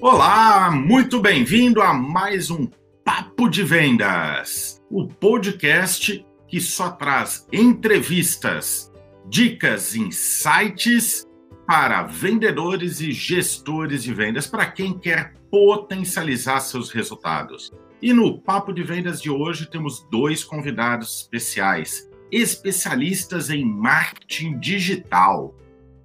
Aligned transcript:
Olá, 0.00 0.70
muito 0.70 1.20
bem-vindo 1.20 1.82
a 1.82 1.92
mais 1.92 2.52
um 2.52 2.68
Papo 3.04 3.48
de 3.48 3.64
Vendas, 3.64 4.80
o 4.88 5.08
podcast 5.08 6.24
que 6.46 6.60
só 6.60 6.90
traz 6.90 7.48
entrevistas, 7.52 8.92
dicas, 9.28 9.96
insights 9.96 11.26
para 11.66 12.04
vendedores 12.04 13.00
e 13.00 13.10
gestores 13.10 14.04
de 14.04 14.14
vendas, 14.14 14.46
para 14.46 14.70
quem 14.70 14.96
quer 14.96 15.34
potencializar 15.50 16.60
seus 16.60 16.92
resultados. 16.92 17.72
E 18.00 18.12
no 18.12 18.40
Papo 18.40 18.72
de 18.72 18.84
Vendas 18.84 19.20
de 19.20 19.30
hoje 19.30 19.68
temos 19.68 20.06
dois 20.08 20.44
convidados 20.44 21.22
especiais, 21.22 22.08
especialistas 22.30 23.50
em 23.50 23.64
marketing 23.64 24.60
digital 24.60 25.56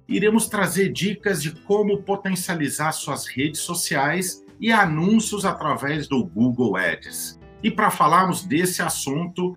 iremos 0.08 0.48
trazer 0.48 0.92
dicas 0.92 1.42
de 1.42 1.52
como 1.52 2.02
potencializar 2.02 2.92
suas 2.92 3.26
redes 3.26 3.60
sociais 3.60 4.44
e 4.60 4.70
anúncios 4.72 5.44
através 5.44 6.06
do 6.06 6.24
Google 6.24 6.76
Ads. 6.76 7.40
E 7.62 7.70
para 7.70 7.90
falarmos 7.90 8.44
desse 8.44 8.82
assunto, 8.82 9.56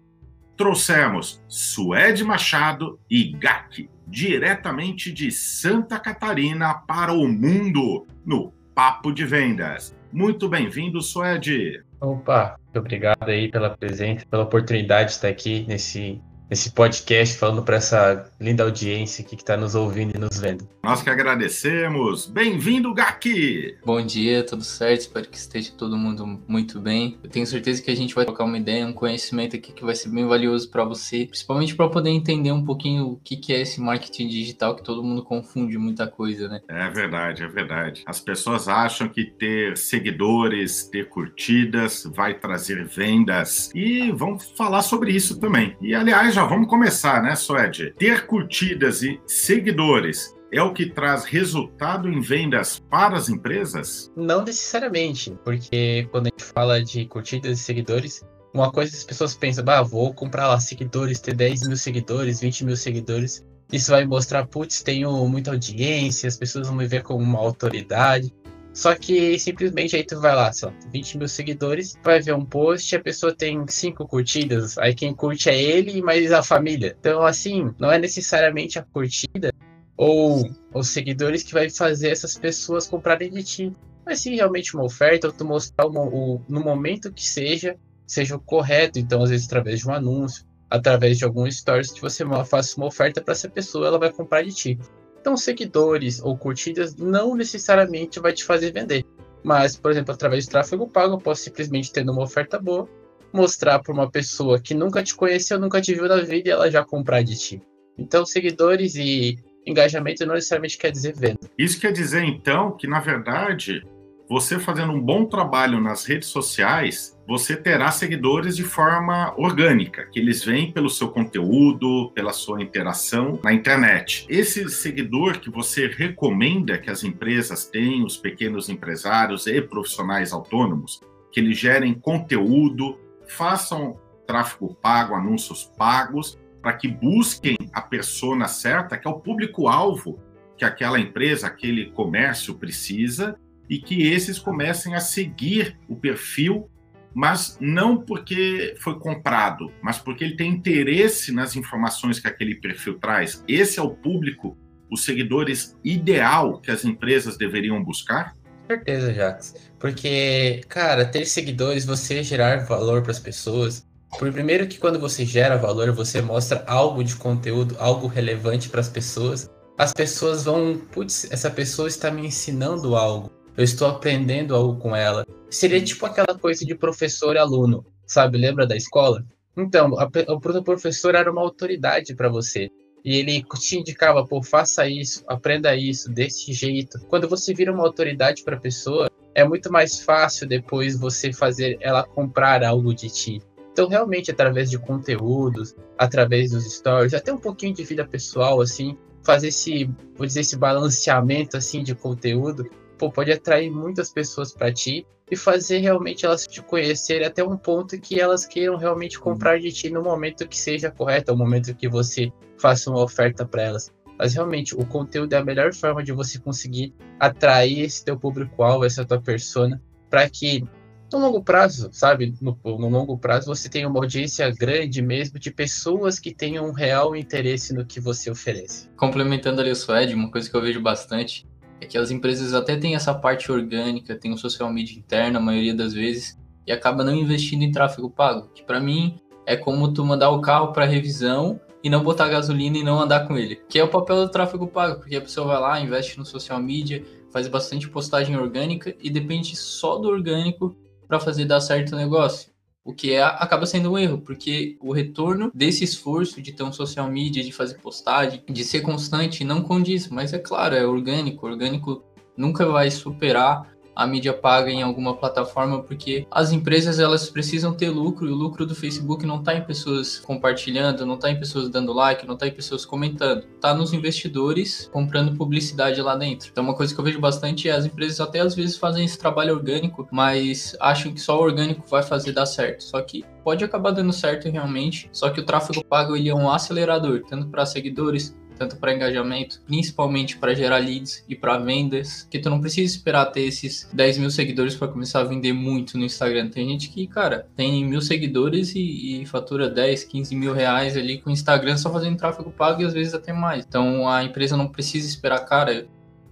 trouxemos 0.55 1.43
Suede 1.47 2.23
Machado 2.23 2.99
e 3.09 3.31
GAC, 3.33 3.89
diretamente 4.07 5.11
de 5.11 5.31
Santa 5.31 5.99
Catarina 5.99 6.73
para 6.73 7.13
o 7.13 7.27
mundo, 7.27 8.07
no 8.25 8.51
Papo 8.73 9.11
de 9.11 9.25
Vendas. 9.25 9.95
Muito 10.11 10.47
bem-vindo, 10.47 11.01
Suede. 11.01 11.83
Opa, 11.99 12.55
muito 12.63 12.79
obrigado 12.79 13.27
aí 13.27 13.49
pela 13.49 13.69
presença, 13.75 14.25
pela 14.29 14.43
oportunidade 14.43 15.09
de 15.09 15.15
estar 15.15 15.27
aqui 15.27 15.65
nesse 15.67 16.21
esse 16.49 16.71
podcast, 16.71 17.37
falando 17.37 17.61
para 17.61 17.75
essa 17.75 18.31
linda 18.39 18.63
audiência 18.63 19.23
aqui 19.23 19.35
que 19.35 19.41
está 19.43 19.57
nos 19.57 19.75
ouvindo 19.75 20.15
e 20.15 20.19
nos 20.19 20.39
vendo. 20.39 20.67
Nós 20.83 21.01
que 21.01 21.09
agradecemos. 21.09 22.25
Bem-vindo, 22.27 22.93
Gaki! 22.93 23.75
Bom 23.85 24.01
dia, 24.05 24.45
tudo 24.45 24.63
certo? 24.63 25.01
Espero 25.01 25.27
que 25.27 25.37
esteja 25.37 25.73
todo 25.77 25.97
mundo 25.97 26.41
muito 26.47 26.79
bem. 26.79 27.17
Eu 27.21 27.29
tenho 27.29 27.45
certeza 27.45 27.81
que 27.81 27.91
a 27.91 27.95
gente 27.95 28.15
vai 28.15 28.23
trocar 28.23 28.45
uma 28.45 28.57
ideia, 28.57 28.85
um 28.85 28.93
conhecimento 28.93 29.55
aqui 29.57 29.73
que 29.73 29.83
vai 29.83 29.93
ser 29.93 30.09
bem 30.09 30.25
valioso 30.25 30.71
para 30.71 30.85
você, 30.85 31.25
principalmente 31.25 31.75
para 31.75 31.89
poder 31.89 32.11
entender 32.11 32.51
um 32.53 32.63
pouquinho 32.63 33.07
o 33.07 33.17
que, 33.17 33.35
que 33.35 33.53
é 33.53 33.61
esse 33.61 33.81
marketing 33.81 34.29
digital, 34.29 34.75
que 34.75 34.83
todo 34.83 35.03
mundo 35.03 35.23
confunde 35.23 35.77
muita 35.77 36.07
coisa, 36.07 36.47
né? 36.47 36.61
É 36.69 36.89
verdade, 36.89 37.43
é 37.43 37.47
verdade. 37.47 38.03
As 38.05 38.21
pessoas 38.21 38.69
acham 38.69 39.09
que 39.09 39.25
ter 39.25 39.77
seguidores, 39.77 40.83
ter 40.83 41.09
curtidas, 41.09 42.09
vai 42.15 42.35
trazer 42.35 42.85
vendas. 42.85 43.69
E 43.75 44.09
vamos 44.11 44.45
falar 44.57 44.81
sobre 44.81 45.11
isso 45.11 45.37
também. 45.39 45.75
E, 45.81 45.93
aliás, 45.93 46.36
já 46.37 46.45
vamos 46.45 46.67
começar, 46.67 47.23
né, 47.23 47.35
Suede? 47.35 47.95
Ter 47.97 48.27
curtidas 48.27 49.01
e 49.01 49.19
seguidores 49.25 50.35
é 50.53 50.61
o 50.61 50.71
que 50.71 50.85
traz 50.85 51.25
resultado 51.25 52.07
em 52.07 52.21
vendas 52.21 52.79
para 52.91 53.17
as 53.17 53.27
empresas? 53.27 54.11
Não 54.15 54.43
necessariamente, 54.43 55.35
porque 55.43 56.07
quando 56.11 56.27
a 56.27 56.29
gente 56.29 56.43
fala 56.43 56.83
de 56.83 57.07
curtidas 57.07 57.59
e 57.59 57.63
seguidores, 57.63 58.23
uma 58.53 58.71
coisa 58.71 58.91
que 58.91 58.97
as 58.99 59.03
pessoas 59.03 59.33
pensam, 59.33 59.65
ah, 59.67 59.81
vou 59.81 60.13
comprar 60.13 60.47
lá 60.47 60.59
seguidores, 60.59 61.19
ter 61.19 61.33
10 61.33 61.69
mil 61.69 61.77
seguidores, 61.77 62.39
20 62.39 62.65
mil 62.65 62.77
seguidores. 62.77 63.43
Isso 63.73 63.89
vai 63.89 64.05
mostrar, 64.05 64.45
putz, 64.45 64.83
tenho 64.83 65.11
muita 65.27 65.49
audiência, 65.49 66.27
as 66.27 66.37
pessoas 66.37 66.67
vão 66.67 66.77
me 66.77 66.85
ver 66.85 67.01
como 67.01 67.23
uma 67.23 67.39
autoridade. 67.39 68.31
Só 68.77 68.93
que 68.93 69.39
simplesmente 69.39 69.95
aí 69.95 70.03
tu 70.03 70.21
vai 70.21 70.35
lá, 70.35 70.53
só 70.53 70.71
20 70.91 71.17
mil 71.17 71.27
seguidores, 71.27 71.95
vai 72.03 72.21
ver 72.21 72.35
um 72.35 72.45
post, 72.45 72.95
a 72.95 72.99
pessoa 72.99 73.33
tem 73.33 73.65
cinco 73.67 74.07
curtidas, 74.07 74.77
aí 74.77 74.93
quem 74.93 75.15
curte 75.15 75.49
é 75.49 75.59
ele 75.59 75.99
mais 75.99 76.31
a 76.31 76.43
família. 76.43 76.95
Então, 76.99 77.23
assim, 77.23 77.73
não 77.79 77.91
é 77.91 77.97
necessariamente 77.97 78.77
a 78.77 78.83
curtida 78.83 79.51
ou 79.97 80.47
os 80.71 80.89
seguidores 80.89 81.41
que 81.41 81.53
vai 81.53 81.71
fazer 81.71 82.09
essas 82.09 82.37
pessoas 82.37 82.85
comprarem 82.85 83.31
de 83.31 83.43
ti. 83.43 83.73
Mas 84.05 84.19
sim 84.19 84.35
realmente 84.35 84.75
uma 84.75 84.85
oferta, 84.85 85.25
ou 85.25 85.33
tu 85.33 85.43
mostrar 85.43 85.87
uma, 85.87 86.01
o, 86.01 86.39
no 86.47 86.63
momento 86.63 87.11
que 87.11 87.27
seja, 87.27 87.75
seja 88.05 88.35
o 88.35 88.39
correto. 88.39 88.99
Então, 88.99 89.23
às 89.23 89.31
vezes, 89.31 89.47
através 89.47 89.79
de 89.79 89.87
um 89.87 89.91
anúncio, 89.91 90.45
através 90.69 91.17
de 91.17 91.25
algum 91.25 91.49
stories, 91.49 91.91
que 91.91 91.99
você 91.99 92.23
faça 92.45 92.77
uma 92.77 92.85
oferta 92.85 93.23
para 93.23 93.31
essa 93.31 93.49
pessoa, 93.49 93.87
ela 93.87 93.97
vai 93.97 94.13
comprar 94.13 94.43
de 94.43 94.53
ti. 94.53 94.79
Então, 95.27 95.35
seguidores 95.35 96.21
ou 96.21 96.37
curtidas 96.37 96.95
não 96.95 97.35
necessariamente 97.35 98.17
vai 98.17 98.31
te 98.31 98.45
fazer 98.45 98.71
vender. 98.71 99.03
Mas, 99.43 99.75
por 99.75 99.91
exemplo, 99.91 100.13
através 100.13 100.45
de 100.45 100.51
tráfego 100.51 100.87
pago, 100.87 101.15
eu 101.15 101.17
posso 101.17 101.43
simplesmente 101.43 101.91
ter 101.91 102.09
uma 102.09 102.23
oferta 102.23 102.57
boa, 102.57 102.87
mostrar 103.33 103.79
para 103.79 103.93
uma 103.93 104.09
pessoa 104.09 104.57
que 104.57 104.73
nunca 104.73 105.03
te 105.03 105.13
conheceu, 105.13 105.59
nunca 105.59 105.81
te 105.81 105.93
viu 105.93 106.07
na 106.07 106.21
vida 106.21 106.47
e 106.47 106.51
ela 106.53 106.71
já 106.71 106.81
comprar 106.81 107.23
de 107.23 107.37
ti. 107.37 107.61
Então, 107.97 108.25
seguidores 108.25 108.95
e 108.95 109.35
engajamento 109.65 110.25
não 110.25 110.35
necessariamente 110.35 110.77
quer 110.77 110.91
dizer 110.91 111.13
venda. 111.13 111.41
Isso 111.57 111.77
quer 111.77 111.91
dizer, 111.91 112.23
então, 112.23 112.77
que 112.77 112.87
na 112.87 113.01
verdade 113.01 113.85
você 114.29 114.59
fazendo 114.59 114.91
um 114.91 115.01
bom 115.01 115.25
trabalho 115.25 115.79
nas 115.79 116.05
redes 116.05 116.27
sociais, 116.27 117.17
você 117.25 117.55
terá 117.55 117.91
seguidores 117.91 118.55
de 118.57 118.63
forma 118.63 119.33
orgânica, 119.37 120.05
que 120.11 120.19
eles 120.19 120.43
vêm 120.43 120.71
pelo 120.71 120.89
seu 120.89 121.09
conteúdo, 121.09 122.11
pela 122.13 122.33
sua 122.33 122.61
interação 122.61 123.39
na 123.43 123.53
internet. 123.53 124.25
Esse 124.29 124.67
seguidor 124.69 125.39
que 125.39 125.49
você 125.49 125.87
recomenda 125.87 126.77
que 126.77 126.89
as 126.89 127.03
empresas 127.03 127.65
tenham, 127.65 128.05
os 128.05 128.17
pequenos 128.17 128.67
empresários 128.67 129.47
e 129.47 129.61
profissionais 129.61 130.33
autônomos, 130.33 131.01
que 131.31 131.39
eles 131.39 131.57
gerem 131.57 131.93
conteúdo, 131.93 132.99
façam 133.27 133.97
tráfego 134.25 134.75
pago, 134.81 135.15
anúncios 135.15 135.71
pagos, 135.77 136.37
para 136.61 136.73
que 136.73 136.87
busquem 136.87 137.57
a 137.71 137.81
persona 137.81 138.47
certa, 138.47 138.97
que 138.97 139.07
é 139.07 139.11
o 139.11 139.19
público-alvo 139.19 140.19
que 140.57 140.65
aquela 140.65 140.99
empresa, 140.99 141.47
aquele 141.47 141.91
comércio 141.91 142.55
precisa, 142.55 143.37
e 143.69 143.79
que 143.79 144.07
esses 144.07 144.39
comecem 144.39 144.95
a 144.95 144.99
seguir 144.99 145.77
o 145.87 145.95
perfil, 145.95 146.69
mas 147.13 147.57
não 147.59 147.97
porque 147.97 148.75
foi 148.79 148.99
comprado, 148.99 149.71
mas 149.81 149.97
porque 149.97 150.23
ele 150.23 150.35
tem 150.35 150.51
interesse 150.51 151.31
nas 151.31 151.55
informações 151.55 152.19
que 152.19 152.27
aquele 152.27 152.55
perfil 152.55 152.99
traz. 152.99 153.43
Esse 153.47 153.79
é 153.79 153.81
o 153.81 153.89
público, 153.89 154.57
os 154.91 155.03
seguidores 155.03 155.75
ideal 155.83 156.59
que 156.61 156.71
as 156.71 156.85
empresas 156.85 157.37
deveriam 157.37 157.83
buscar? 157.83 158.35
Certeza, 158.67 159.13
Jax. 159.13 159.55
Porque, 159.79 160.61
cara, 160.67 161.05
ter 161.05 161.25
seguidores, 161.25 161.85
você 161.85 162.21
gerar 162.21 162.65
valor 162.65 163.01
para 163.01 163.11
as 163.11 163.19
pessoas. 163.19 163.87
Por 164.19 164.31
primeiro 164.31 164.67
que 164.67 164.77
quando 164.77 164.99
você 164.99 165.25
gera 165.25 165.57
valor, 165.57 165.91
você 165.91 166.21
mostra 166.21 166.63
algo 166.67 167.03
de 167.03 167.15
conteúdo, 167.15 167.75
algo 167.79 168.07
relevante 168.07 168.69
para 168.69 168.81
as 168.81 168.89
pessoas. 168.89 169.49
As 169.77 169.93
pessoas 169.93 170.43
vão, 170.43 170.77
putz, 170.91 171.31
essa 171.31 171.49
pessoa 171.49 171.87
está 171.87 172.11
me 172.11 172.25
ensinando 172.25 172.95
algo 172.95 173.36
eu 173.57 173.63
estou 173.63 173.87
aprendendo 173.87 174.55
algo 174.55 174.79
com 174.79 174.95
ela. 174.95 175.25
Seria 175.49 175.83
tipo 175.83 176.05
aquela 176.05 176.37
coisa 176.37 176.63
de 176.63 176.75
professor 176.75 177.35
e 177.35 177.39
aluno, 177.39 177.83
sabe? 178.05 178.37
Lembra 178.37 178.67
da 178.67 178.75
escola? 178.75 179.25
Então, 179.57 179.99
a, 179.99 180.07
o 180.31 180.39
professor 180.39 181.15
era 181.15 181.31
uma 181.31 181.41
autoridade 181.41 182.13
para 182.13 182.29
você. 182.29 182.69
E 183.03 183.17
ele 183.17 183.43
te 183.55 183.79
indicava, 183.79 184.25
pô, 184.25 184.43
faça 184.43 184.87
isso, 184.87 185.23
aprenda 185.27 185.75
isso, 185.75 186.11
desse 186.11 186.53
jeito. 186.53 186.99
Quando 187.07 187.27
você 187.27 187.53
vira 187.53 187.73
uma 187.73 187.83
autoridade 187.83 188.43
para 188.43 188.57
a 188.57 188.59
pessoa, 188.59 189.09
é 189.33 189.43
muito 189.43 189.71
mais 189.71 190.01
fácil 190.01 190.47
depois 190.47 190.99
você 190.99 191.33
fazer 191.33 191.77
ela 191.79 192.03
comprar 192.03 192.63
algo 192.63 192.93
de 192.93 193.09
ti. 193.09 193.41
Então, 193.71 193.87
realmente, 193.87 194.29
através 194.29 194.69
de 194.69 194.77
conteúdos, 194.77 195.75
através 195.97 196.51
dos 196.51 196.71
stories, 196.75 197.13
até 197.13 197.33
um 197.33 197.37
pouquinho 197.37 197.73
de 197.73 197.83
vida 197.83 198.05
pessoal, 198.05 198.59
assim, 198.59 198.97
fazer 199.23 199.47
esse, 199.47 199.85
vou 200.15 200.27
dizer, 200.27 200.41
esse 200.41 200.57
balanceamento, 200.57 201.57
assim, 201.57 201.83
de 201.83 201.95
conteúdo, 201.95 202.67
pô, 202.97 203.11
pode 203.11 203.31
atrair 203.31 203.69
muitas 203.69 204.11
pessoas 204.11 204.53
para 204.53 204.73
ti 204.73 205.05
e 205.29 205.35
fazer 205.35 205.79
realmente 205.79 206.25
elas 206.25 206.47
te 206.47 206.61
conhecerem 206.61 207.27
até 207.27 207.43
um 207.43 207.57
ponto 207.57 207.99
que 207.99 208.19
elas 208.19 208.45
queiram 208.45 208.77
realmente 208.77 209.19
comprar 209.19 209.59
de 209.59 209.71
ti 209.71 209.89
no 209.89 210.01
momento 210.01 210.47
que 210.47 210.57
seja 210.57 210.89
correto, 210.89 211.31
no 211.31 211.37
momento 211.37 211.75
que 211.75 211.87
você 211.87 212.31
faça 212.57 212.89
uma 212.89 213.03
oferta 213.03 213.45
para 213.45 213.63
elas. 213.63 213.91
Mas 214.17 214.33
realmente, 214.33 214.73
o 214.73 214.85
conteúdo 214.85 215.33
é 215.33 215.37
a 215.37 215.43
melhor 215.43 215.73
forma 215.73 216.03
de 216.03 216.11
você 216.11 216.39
conseguir 216.39 216.93
atrair 217.19 217.81
esse 217.81 218.03
teu 218.03 218.17
público-alvo, 218.17 218.83
essa 218.83 219.05
tua 219.05 219.21
persona, 219.21 219.79
para 220.09 220.27
que 220.27 220.63
no 221.11 221.19
longo 221.19 221.43
prazo, 221.43 221.89
sabe, 221.91 222.33
no, 222.41 222.57
no, 222.63 222.89
longo 222.89 223.17
prazo 223.17 223.45
você 223.45 223.69
tenha 223.69 223.87
uma 223.87 223.99
audiência 223.99 224.49
grande 224.51 225.01
mesmo 225.01 225.39
de 225.39 225.51
pessoas 225.51 226.19
que 226.19 226.33
tenham 226.33 226.67
um 226.67 226.73
real 226.73 227.15
interesse 227.15 227.73
no 227.73 227.85
que 227.85 227.99
você 227.99 228.29
oferece. 228.29 228.89
Complementando 228.97 229.61
ali 229.61 229.71
o 229.71 229.75
Suede, 229.75 230.13
uma 230.13 230.29
coisa 230.29 230.49
que 230.49 230.57
eu 230.57 230.61
vejo 230.61 230.81
bastante 230.81 231.47
é 231.79 231.85
que 231.85 231.97
as 231.97 232.11
empresas 232.11 232.53
até 232.53 232.75
têm 232.75 232.95
essa 232.95 233.13
parte 233.13 233.51
orgânica, 233.51 234.15
tem 234.15 234.31
o 234.31 234.37
social 234.37 234.71
media 234.71 234.97
interno 234.97 235.37
a 235.37 235.41
maioria 235.41 235.75
das 235.75 235.93
vezes, 235.93 236.37
e 236.65 236.71
acaba 236.71 237.03
não 237.03 237.15
investindo 237.15 237.63
em 237.63 237.71
tráfego 237.71 238.09
pago, 238.09 238.49
que 238.53 238.63
para 238.63 238.79
mim 238.79 239.17
é 239.45 239.55
como 239.55 239.93
tu 239.93 240.03
mandar 240.03 240.29
o 240.31 240.41
carro 240.41 240.73
para 240.73 240.85
revisão 240.85 241.59
e 241.83 241.89
não 241.89 242.03
botar 242.03 242.27
gasolina 242.27 242.77
e 242.77 242.83
não 242.83 242.99
andar 242.99 243.27
com 243.27 243.37
ele, 243.37 243.55
que 243.69 243.79
é 243.79 243.83
o 243.83 243.87
papel 243.87 244.25
do 244.25 244.29
tráfego 244.29 244.67
pago, 244.67 244.99
porque 244.99 245.15
a 245.15 245.21
pessoa 245.21 245.47
vai 245.47 245.59
lá, 245.59 245.79
investe 245.79 246.17
no 246.17 246.25
social 246.25 246.61
media, 246.61 247.03
faz 247.31 247.47
bastante 247.47 247.87
postagem 247.87 248.35
orgânica 248.35 248.93
e 249.01 249.09
depende 249.09 249.55
só 249.55 249.97
do 249.97 250.09
orgânico 250.09 250.75
para 251.07 251.19
fazer 251.19 251.45
dar 251.45 251.61
certo 251.61 251.93
o 251.93 251.95
negócio. 251.95 252.51
O 252.87 252.93
que 252.93 253.11
é, 253.11 253.21
acaba 253.21 253.65
sendo 253.65 253.91
um 253.91 253.97
erro, 253.97 254.19
porque 254.19 254.77
o 254.79 254.93
retorno 254.93 255.51
desse 255.53 255.83
esforço 255.83 256.41
de 256.41 256.53
ter 256.53 256.63
um 256.63 256.71
social 256.71 257.11
media, 257.11 257.43
de 257.43 257.51
fazer 257.51 257.79
postagem, 257.79 258.41
de 258.49 258.63
ser 258.63 258.79
constante, 258.79 259.43
não 259.43 259.61
condiz. 259.61 260.07
Mas 260.07 260.31
é 260.31 260.39
claro, 260.39 260.73
é 260.73 260.87
orgânico. 260.87 261.45
Orgânico 261.45 262.01
nunca 262.37 262.65
vai 262.65 262.89
superar 262.89 263.76
a 263.97 264.05
mídia 264.05 264.31
paga 264.31 264.69
em 264.69 264.83
alguma 264.83 265.15
plataforma, 265.15 265.81
porque 265.81 266.27
as 266.29 266.51
empresas 266.51 266.99
elas 266.99 267.27
precisam 267.31 267.73
ter 267.73 267.89
lucro 267.89 268.27
e 268.27 268.31
o 268.31 268.35
lucro 268.35 268.63
do 268.63 268.75
Facebook 268.75 269.25
não 269.25 269.39
está 269.39 269.55
em 269.55 269.63
pessoas 269.63 270.19
compartilhando, 270.19 271.03
não 271.03 271.15
está 271.15 271.31
em 271.31 271.39
pessoas 271.39 271.67
dando 271.67 271.91
like, 271.93 272.27
não 272.27 272.35
está 272.35 272.45
em 272.45 272.51
pessoas 272.51 272.85
comentando, 272.85 273.45
está 273.55 273.73
nos 273.73 273.93
investidores 273.93 274.87
comprando 274.93 275.35
publicidade 275.35 275.99
lá 275.99 276.15
dentro. 276.15 276.49
Então 276.51 276.63
uma 276.63 276.75
coisa 276.75 276.93
que 276.93 276.99
eu 276.99 277.03
vejo 277.03 277.19
bastante 277.19 277.67
é 277.67 277.71
as 277.71 277.85
empresas 277.85 278.21
até 278.21 278.39
às 278.39 278.53
vezes 278.53 278.77
fazem 278.77 279.03
esse 279.03 279.17
trabalho 279.17 279.55
orgânico, 279.55 280.07
mas 280.11 280.77
acham 280.79 281.11
que 281.11 281.19
só 281.19 281.35
o 281.35 281.41
orgânico 281.41 281.83
vai 281.89 282.03
fazer 282.03 282.33
dar 282.33 282.45
certo. 282.45 282.83
Só 282.83 283.01
que 283.01 283.25
pode 283.43 283.65
acabar 283.65 283.89
dando 283.89 284.13
certo 284.13 284.47
realmente, 284.47 285.09
só 285.11 285.31
que 285.31 285.39
o 285.39 285.43
tráfego 285.43 285.83
pago 285.83 286.15
ele 286.15 286.29
é 286.29 286.35
um 286.35 286.51
acelerador, 286.51 287.23
tanto 287.27 287.47
para 287.47 287.65
seguidores 287.65 288.35
tanto 288.57 288.77
para 288.77 288.93
engajamento, 288.93 289.61
principalmente 289.65 290.37
para 290.37 290.53
gerar 290.53 290.77
leads 290.77 291.23
e 291.27 291.35
para 291.35 291.57
vendas, 291.57 292.27
que 292.29 292.39
tu 292.39 292.49
não 292.49 292.59
precisa 292.59 292.93
esperar 292.93 293.25
ter 293.27 293.41
esses 293.41 293.89
10 293.93 294.17
mil 294.17 294.31
seguidores 294.31 294.75
para 294.75 294.87
começar 294.87 295.21
a 295.21 295.23
vender 295.23 295.53
muito 295.53 295.97
no 295.97 296.05
Instagram. 296.05 296.49
Tem 296.49 296.67
gente 296.67 296.89
que, 296.89 297.07
cara, 297.07 297.47
tem 297.55 297.85
mil 297.85 298.01
seguidores 298.01 298.75
e, 298.75 299.21
e, 299.21 299.25
fatura 299.25 299.69
10, 299.69 300.03
15 300.05 300.35
mil 300.35 300.53
reais 300.53 300.97
ali 300.97 301.19
com 301.19 301.29
o 301.29 301.33
Instagram 301.33 301.77
só 301.77 301.91
fazendo 301.91 302.17
tráfego 302.17 302.51
pago 302.51 302.81
e 302.81 302.85
às 302.85 302.93
vezes 302.93 303.13
até 303.13 303.31
mais. 303.31 303.65
Então 303.67 304.07
a 304.09 304.23
empresa 304.23 304.57
não 304.57 304.67
precisa 304.67 305.07
esperar, 305.07 305.39
cara, 305.45 305.87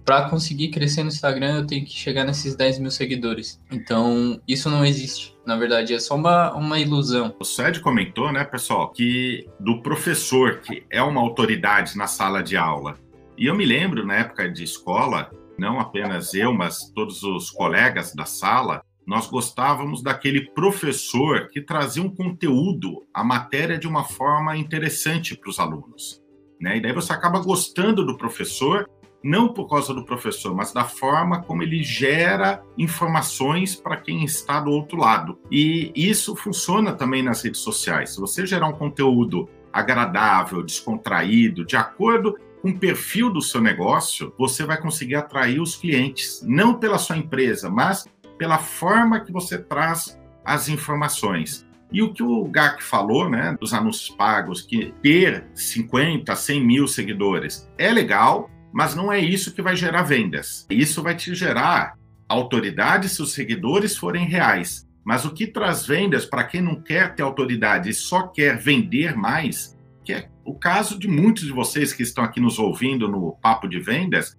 para 0.06 0.30
conseguir 0.30 0.68
crescer 0.68 1.02
no 1.02 1.08
Instagram, 1.08 1.56
eu 1.56 1.66
tenho 1.66 1.84
que 1.84 1.90
chegar 1.90 2.24
nesses 2.24 2.54
10 2.54 2.78
mil 2.78 2.92
seguidores. 2.92 3.60
Então, 3.72 4.40
isso 4.46 4.70
não 4.70 4.86
existe. 4.86 5.36
Na 5.44 5.56
verdade, 5.56 5.92
é 5.92 5.98
só 5.98 6.14
uma, 6.14 6.54
uma 6.54 6.78
ilusão. 6.78 7.34
O 7.40 7.44
Sed 7.44 7.80
comentou, 7.80 8.32
né, 8.32 8.44
pessoal, 8.44 8.92
que 8.92 9.44
do 9.58 9.82
professor, 9.82 10.60
que 10.60 10.86
é 10.90 11.02
uma 11.02 11.20
autoridade 11.20 11.98
na 11.98 12.06
sala 12.06 12.40
de 12.40 12.56
aula. 12.56 12.94
E 13.36 13.46
eu 13.46 13.54
me 13.56 13.66
lembro, 13.66 14.06
na 14.06 14.14
época 14.14 14.48
de 14.48 14.62
escola, 14.62 15.28
não 15.58 15.80
apenas 15.80 16.32
eu, 16.34 16.54
mas 16.54 16.88
todos 16.94 17.24
os 17.24 17.50
colegas 17.50 18.14
da 18.14 18.24
sala, 18.24 18.82
nós 19.04 19.26
gostávamos 19.26 20.02
daquele 20.02 20.50
professor 20.50 21.48
que 21.48 21.60
trazia 21.60 22.02
um 22.02 22.14
conteúdo, 22.14 23.04
a 23.12 23.24
matéria 23.24 23.76
de 23.76 23.88
uma 23.88 24.04
forma 24.04 24.56
interessante 24.56 25.36
para 25.36 25.50
os 25.50 25.58
alunos. 25.58 26.22
Né? 26.60 26.78
E 26.78 26.80
daí 26.80 26.92
você 26.92 27.12
acaba 27.12 27.38
gostando 27.40 28.04
do 28.04 28.16
professor 28.16 28.88
não 29.26 29.48
por 29.48 29.68
causa 29.68 29.92
do 29.92 30.04
professor, 30.04 30.54
mas 30.54 30.72
da 30.72 30.84
forma 30.84 31.42
como 31.42 31.62
ele 31.62 31.82
gera 31.82 32.62
informações 32.78 33.74
para 33.74 33.96
quem 33.96 34.24
está 34.24 34.60
do 34.60 34.70
outro 34.70 34.96
lado. 34.96 35.36
E 35.50 35.90
isso 35.96 36.36
funciona 36.36 36.92
também 36.92 37.24
nas 37.24 37.42
redes 37.42 37.60
sociais. 37.60 38.10
Se 38.10 38.20
você 38.20 38.46
gerar 38.46 38.68
um 38.68 38.72
conteúdo 38.72 39.48
agradável, 39.72 40.62
descontraído, 40.62 41.64
de 41.64 41.76
acordo 41.76 42.38
com 42.62 42.70
o 42.70 42.78
perfil 42.78 43.28
do 43.28 43.42
seu 43.42 43.60
negócio, 43.60 44.32
você 44.38 44.64
vai 44.64 44.80
conseguir 44.80 45.16
atrair 45.16 45.60
os 45.60 45.74
clientes, 45.74 46.40
não 46.46 46.74
pela 46.74 46.96
sua 46.96 47.16
empresa, 47.16 47.68
mas 47.68 48.06
pela 48.38 48.58
forma 48.58 49.20
que 49.20 49.32
você 49.32 49.58
traz 49.58 50.18
as 50.44 50.68
informações. 50.68 51.66
E 51.92 52.00
o 52.00 52.12
que 52.12 52.22
o 52.22 52.44
GAC 52.44 52.82
falou, 52.82 53.28
né, 53.28 53.56
dos 53.60 53.72
anúncios 53.74 54.08
pagos, 54.08 54.62
que 54.62 54.92
ter 55.02 55.46
50, 55.54 56.34
100 56.34 56.64
mil 56.64 56.88
seguidores 56.88 57.68
é 57.78 57.92
legal, 57.92 58.50
mas 58.76 58.94
não 58.94 59.10
é 59.10 59.18
isso 59.18 59.54
que 59.54 59.62
vai 59.62 59.74
gerar 59.74 60.02
vendas. 60.02 60.66
Isso 60.68 61.02
vai 61.02 61.16
te 61.16 61.34
gerar 61.34 61.94
autoridade 62.28 63.08
se 63.08 63.22
os 63.22 63.32
seguidores 63.32 63.96
forem 63.96 64.26
reais. 64.26 64.86
Mas 65.02 65.24
o 65.24 65.32
que 65.32 65.46
traz 65.46 65.86
vendas 65.86 66.26
para 66.26 66.44
quem 66.44 66.60
não 66.60 66.82
quer 66.82 67.14
ter 67.14 67.22
autoridade 67.22 67.88
e 67.88 67.94
só 67.94 68.26
quer 68.26 68.58
vender 68.58 69.16
mais, 69.16 69.74
que 70.04 70.12
é 70.12 70.28
o 70.44 70.52
caso 70.52 70.98
de 70.98 71.08
muitos 71.08 71.44
de 71.44 71.52
vocês 71.52 71.94
que 71.94 72.02
estão 72.02 72.22
aqui 72.22 72.38
nos 72.38 72.58
ouvindo 72.58 73.08
no 73.08 73.38
Papo 73.40 73.66
de 73.66 73.80
Vendas, 73.80 74.36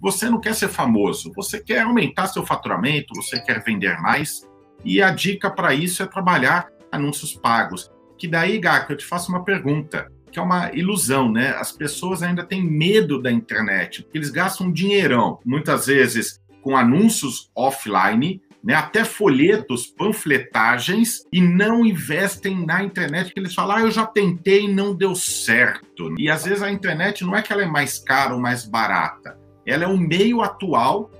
você 0.00 0.30
não 0.30 0.40
quer 0.40 0.54
ser 0.54 0.68
famoso, 0.68 1.30
você 1.36 1.62
quer 1.62 1.82
aumentar 1.82 2.28
seu 2.28 2.46
faturamento, 2.46 3.12
você 3.14 3.38
quer 3.38 3.62
vender 3.62 4.00
mais. 4.00 4.48
E 4.82 5.02
a 5.02 5.10
dica 5.10 5.50
para 5.50 5.74
isso 5.74 6.02
é 6.02 6.06
trabalhar 6.06 6.70
anúncios 6.90 7.34
pagos. 7.34 7.92
Que 8.16 8.26
daí, 8.26 8.58
Gaco, 8.58 8.94
eu 8.94 8.96
te 8.96 9.04
faço 9.04 9.30
uma 9.30 9.44
pergunta 9.44 10.10
que 10.34 10.40
é 10.40 10.42
uma 10.42 10.72
ilusão, 10.74 11.30
né? 11.30 11.50
As 11.50 11.70
pessoas 11.70 12.20
ainda 12.20 12.42
têm 12.42 12.60
medo 12.60 13.22
da 13.22 13.30
internet, 13.30 14.02
porque 14.02 14.18
eles 14.18 14.30
gastam 14.30 14.70
dinheirão, 14.70 15.38
muitas 15.44 15.86
vezes 15.86 16.42
com 16.60 16.76
anúncios 16.76 17.52
offline, 17.54 18.42
né, 18.62 18.74
até 18.74 19.04
folhetos, 19.04 19.86
panfletagens, 19.86 21.24
e 21.30 21.40
não 21.40 21.84
investem 21.84 22.66
na 22.66 22.82
internet, 22.82 23.32
que 23.32 23.38
eles 23.38 23.54
falam, 23.54 23.76
ah, 23.76 23.80
eu 23.82 23.90
já 23.90 24.06
tentei 24.06 24.64
e 24.64 24.72
não 24.72 24.94
deu 24.94 25.14
certo. 25.14 26.14
E 26.18 26.30
às 26.30 26.44
vezes 26.44 26.62
a 26.62 26.72
internet 26.72 27.22
não 27.22 27.36
é 27.36 27.42
que 27.42 27.52
ela 27.52 27.62
é 27.62 27.66
mais 27.66 27.98
cara 27.98 28.34
ou 28.34 28.40
mais 28.40 28.64
barata, 28.64 29.38
ela 29.66 29.84
é 29.84 29.86
um 29.86 29.98
meio 29.98 30.40
atual, 30.40 31.10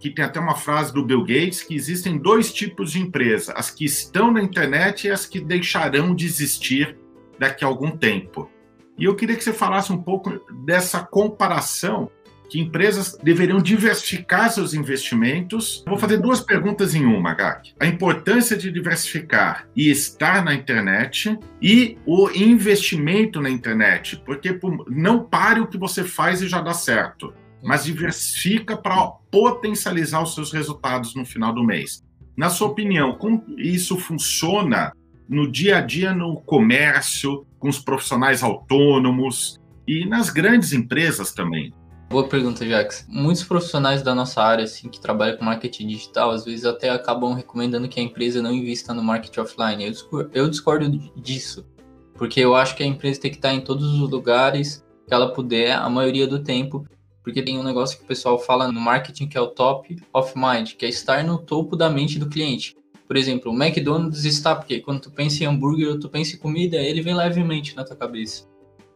que 0.00 0.10
tem 0.10 0.24
até 0.24 0.40
uma 0.40 0.56
frase 0.56 0.92
do 0.92 1.04
Bill 1.04 1.22
Gates, 1.22 1.62
que 1.62 1.74
existem 1.74 2.18
dois 2.18 2.52
tipos 2.52 2.92
de 2.92 3.00
empresa, 3.00 3.52
as 3.54 3.70
que 3.70 3.84
estão 3.84 4.32
na 4.32 4.42
internet 4.42 5.06
e 5.06 5.10
as 5.10 5.24
que 5.24 5.40
deixarão 5.40 6.14
de 6.14 6.26
existir 6.26 6.98
daqui 7.38 7.64
a 7.64 7.68
algum 7.68 7.92
tempo. 7.92 8.50
E 8.98 9.04
eu 9.04 9.14
queria 9.14 9.36
que 9.36 9.44
você 9.44 9.52
falasse 9.52 9.92
um 9.92 10.02
pouco 10.02 10.40
dessa 10.64 11.00
comparação 11.00 12.10
que 12.48 12.58
empresas 12.58 13.16
deveriam 13.22 13.60
diversificar 13.60 14.50
seus 14.50 14.72
investimentos. 14.74 15.84
vou 15.86 15.98
fazer 15.98 16.16
duas 16.16 16.40
perguntas 16.40 16.94
em 16.94 17.04
uma, 17.04 17.34
Gak. 17.34 17.74
A 17.78 17.86
importância 17.86 18.56
de 18.56 18.72
diversificar 18.72 19.68
e 19.76 19.90
estar 19.90 20.42
na 20.42 20.54
internet 20.54 21.38
e 21.60 21.98
o 22.06 22.30
investimento 22.30 23.40
na 23.40 23.50
internet, 23.50 24.20
porque 24.24 24.58
não 24.88 25.22
pare 25.22 25.60
o 25.60 25.66
que 25.66 25.78
você 25.78 26.02
faz 26.02 26.40
e 26.40 26.48
já 26.48 26.60
dá 26.60 26.72
certo, 26.72 27.34
mas 27.62 27.84
diversifica 27.84 28.76
para 28.76 29.06
potencializar 29.30 30.22
os 30.22 30.34
seus 30.34 30.52
resultados 30.52 31.14
no 31.14 31.24
final 31.24 31.52
do 31.52 31.62
mês. 31.62 32.02
Na 32.36 32.48
sua 32.48 32.68
opinião, 32.68 33.14
como 33.14 33.44
isso 33.58 33.98
funciona 33.98 34.92
no 35.28 35.50
dia 35.50 35.78
a 35.78 35.80
dia 35.80 36.14
no 36.14 36.40
comércio, 36.40 37.44
com 37.58 37.68
os 37.68 37.78
profissionais 37.78 38.42
autônomos 38.42 39.58
e 39.86 40.06
nas 40.06 40.30
grandes 40.30 40.72
empresas 40.72 41.32
também? 41.32 41.72
Boa 42.10 42.26
pergunta, 42.26 42.66
Jax. 42.66 43.06
Muitos 43.06 43.44
profissionais 43.44 44.02
da 44.02 44.14
nossa 44.14 44.42
área, 44.42 44.64
assim, 44.64 44.88
que 44.88 44.98
trabalham 44.98 45.36
com 45.36 45.44
marketing 45.44 45.88
digital, 45.88 46.30
às 46.30 46.44
vezes 46.44 46.64
até 46.64 46.88
acabam 46.88 47.34
recomendando 47.34 47.86
que 47.86 48.00
a 48.00 48.02
empresa 48.02 48.40
não 48.40 48.50
invista 48.50 48.94
no 48.94 49.02
marketing 49.02 49.40
offline. 49.40 49.84
Eu 49.84 49.90
discordo, 49.90 50.30
eu 50.32 50.48
discordo 50.48 50.88
disso, 51.20 51.66
porque 52.14 52.40
eu 52.40 52.54
acho 52.54 52.74
que 52.74 52.82
a 52.82 52.86
empresa 52.86 53.20
tem 53.20 53.30
que 53.30 53.36
estar 53.36 53.52
em 53.52 53.60
todos 53.60 53.84
os 53.84 54.10
lugares 54.10 54.82
que 55.06 55.12
ela 55.12 55.34
puder, 55.34 55.72
a 55.72 55.88
maioria 55.90 56.26
do 56.26 56.42
tempo, 56.42 56.86
porque 57.22 57.42
tem 57.42 57.58
um 57.58 57.62
negócio 57.62 57.98
que 57.98 58.04
o 58.04 58.08
pessoal 58.08 58.38
fala 58.38 58.72
no 58.72 58.80
marketing 58.80 59.28
que 59.28 59.36
é 59.36 59.40
o 59.40 59.48
top 59.48 59.94
of 60.14 60.32
mind, 60.34 60.72
que 60.76 60.86
é 60.86 60.88
estar 60.88 61.22
no 61.22 61.36
topo 61.36 61.76
da 61.76 61.90
mente 61.90 62.18
do 62.18 62.28
cliente. 62.28 62.74
Por 63.08 63.16
exemplo, 63.16 63.50
o 63.50 63.54
McDonald's 63.54 64.26
está, 64.26 64.54
porque 64.54 64.80
quando 64.80 65.00
tu 65.00 65.10
pensa 65.10 65.42
em 65.42 65.46
hambúrguer 65.46 65.88
ou 65.88 65.98
tu 65.98 66.10
pensa 66.10 66.36
em 66.36 66.38
comida, 66.38 66.76
ele 66.76 67.00
vem 67.00 67.14
levemente 67.14 67.74
na 67.74 67.82
tua 67.82 67.96
cabeça. 67.96 68.46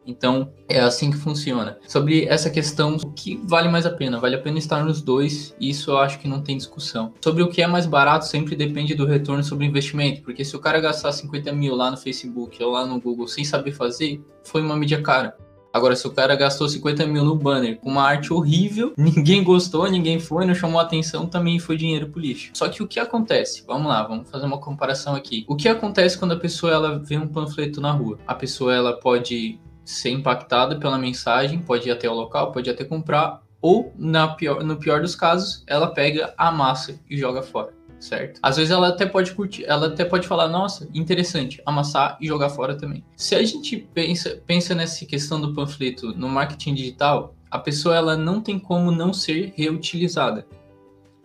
Então, 0.06 0.52
é 0.68 0.80
assim 0.80 1.10
que 1.10 1.16
funciona. 1.16 1.78
Sobre 1.86 2.26
essa 2.26 2.50
questão, 2.50 2.96
o 2.96 3.12
que 3.12 3.40
vale 3.44 3.68
mais 3.68 3.86
a 3.86 3.90
pena? 3.90 4.18
Vale 4.18 4.34
a 4.34 4.40
pena 4.40 4.58
estar 4.58 4.84
nos 4.84 5.00
dois, 5.00 5.54
isso 5.60 5.92
eu 5.92 5.98
acho 5.98 6.18
que 6.18 6.28
não 6.28 6.42
tem 6.42 6.56
discussão. 6.56 7.14
Sobre 7.22 7.42
o 7.42 7.48
que 7.48 7.62
é 7.62 7.66
mais 7.66 7.86
barato, 7.86 8.26
sempre 8.26 8.56
depende 8.56 8.94
do 8.94 9.06
retorno 9.06 9.42
sobre 9.42 9.64
investimento, 9.64 10.22
porque 10.22 10.44
se 10.44 10.56
o 10.56 10.60
cara 10.60 10.80
gastar 10.80 11.12
50 11.12 11.52
mil 11.52 11.74
lá 11.74 11.90
no 11.90 11.96
Facebook 11.96 12.62
ou 12.62 12.72
lá 12.72 12.84
no 12.84 13.00
Google 13.00 13.28
sem 13.28 13.44
saber 13.44 13.72
fazer, 13.72 14.20
foi 14.44 14.60
uma 14.60 14.76
mídia 14.76 15.00
cara. 15.00 15.36
Agora, 15.72 15.96
se 15.96 16.06
o 16.06 16.10
cara 16.10 16.36
gastou 16.36 16.68
50 16.68 17.06
mil 17.06 17.24
no 17.24 17.34
banner 17.34 17.78
com 17.78 17.88
uma 17.88 18.02
arte 18.02 18.32
horrível, 18.32 18.92
ninguém 18.98 19.42
gostou, 19.42 19.88
ninguém 19.90 20.20
foi, 20.20 20.44
não 20.44 20.54
chamou 20.54 20.80
atenção, 20.80 21.26
também 21.26 21.58
foi 21.58 21.76
dinheiro 21.76 22.08
pro 22.08 22.20
lixo. 22.20 22.50
Só 22.54 22.68
que 22.68 22.82
o 22.82 22.88
que 22.88 23.00
acontece? 23.00 23.64
Vamos 23.66 23.88
lá, 23.88 24.02
vamos 24.02 24.30
fazer 24.30 24.44
uma 24.44 24.58
comparação 24.58 25.14
aqui. 25.14 25.44
O 25.48 25.56
que 25.56 25.68
acontece 25.68 26.18
quando 26.18 26.32
a 26.32 26.38
pessoa 26.38 26.72
ela 26.72 26.98
vê 26.98 27.16
um 27.16 27.26
panfleto 27.26 27.80
na 27.80 27.90
rua? 27.90 28.18
A 28.26 28.34
pessoa 28.34 28.74
ela 28.74 28.98
pode 28.98 29.58
ser 29.84 30.10
impactada 30.10 30.76
pela 30.76 30.98
mensagem, 30.98 31.60
pode 31.60 31.88
ir 31.88 31.92
até 31.92 32.08
o 32.08 32.14
local, 32.14 32.52
pode 32.52 32.68
até 32.68 32.84
comprar, 32.84 33.40
ou 33.60 33.92
na 33.96 34.28
pior, 34.28 34.62
no 34.62 34.76
pior 34.76 35.00
dos 35.00 35.14
casos, 35.14 35.64
ela 35.66 35.86
pega 35.88 36.34
a 36.36 36.50
massa 36.50 37.00
e 37.08 37.16
joga 37.16 37.42
fora 37.42 37.72
certo? 38.02 38.40
Às 38.42 38.56
vezes 38.56 38.70
ela 38.72 38.88
até 38.88 39.06
pode 39.06 39.32
curtir, 39.32 39.64
ela 39.64 39.86
até 39.86 40.04
pode 40.04 40.26
falar, 40.26 40.48
nossa, 40.48 40.88
interessante, 40.92 41.62
amassar 41.64 42.18
e 42.20 42.26
jogar 42.26 42.50
fora 42.50 42.76
também. 42.76 43.04
Se 43.16 43.34
a 43.34 43.42
gente 43.42 43.76
pensa, 43.94 44.42
pensa 44.44 44.74
nessa 44.74 45.06
questão 45.06 45.40
do 45.40 45.54
panfleto 45.54 46.12
no 46.12 46.28
marketing 46.28 46.74
digital, 46.74 47.34
a 47.50 47.58
pessoa 47.58 47.94
ela 47.94 48.16
não 48.16 48.40
tem 48.40 48.58
como 48.58 48.90
não 48.90 49.12
ser 49.12 49.54
reutilizada. 49.56 50.46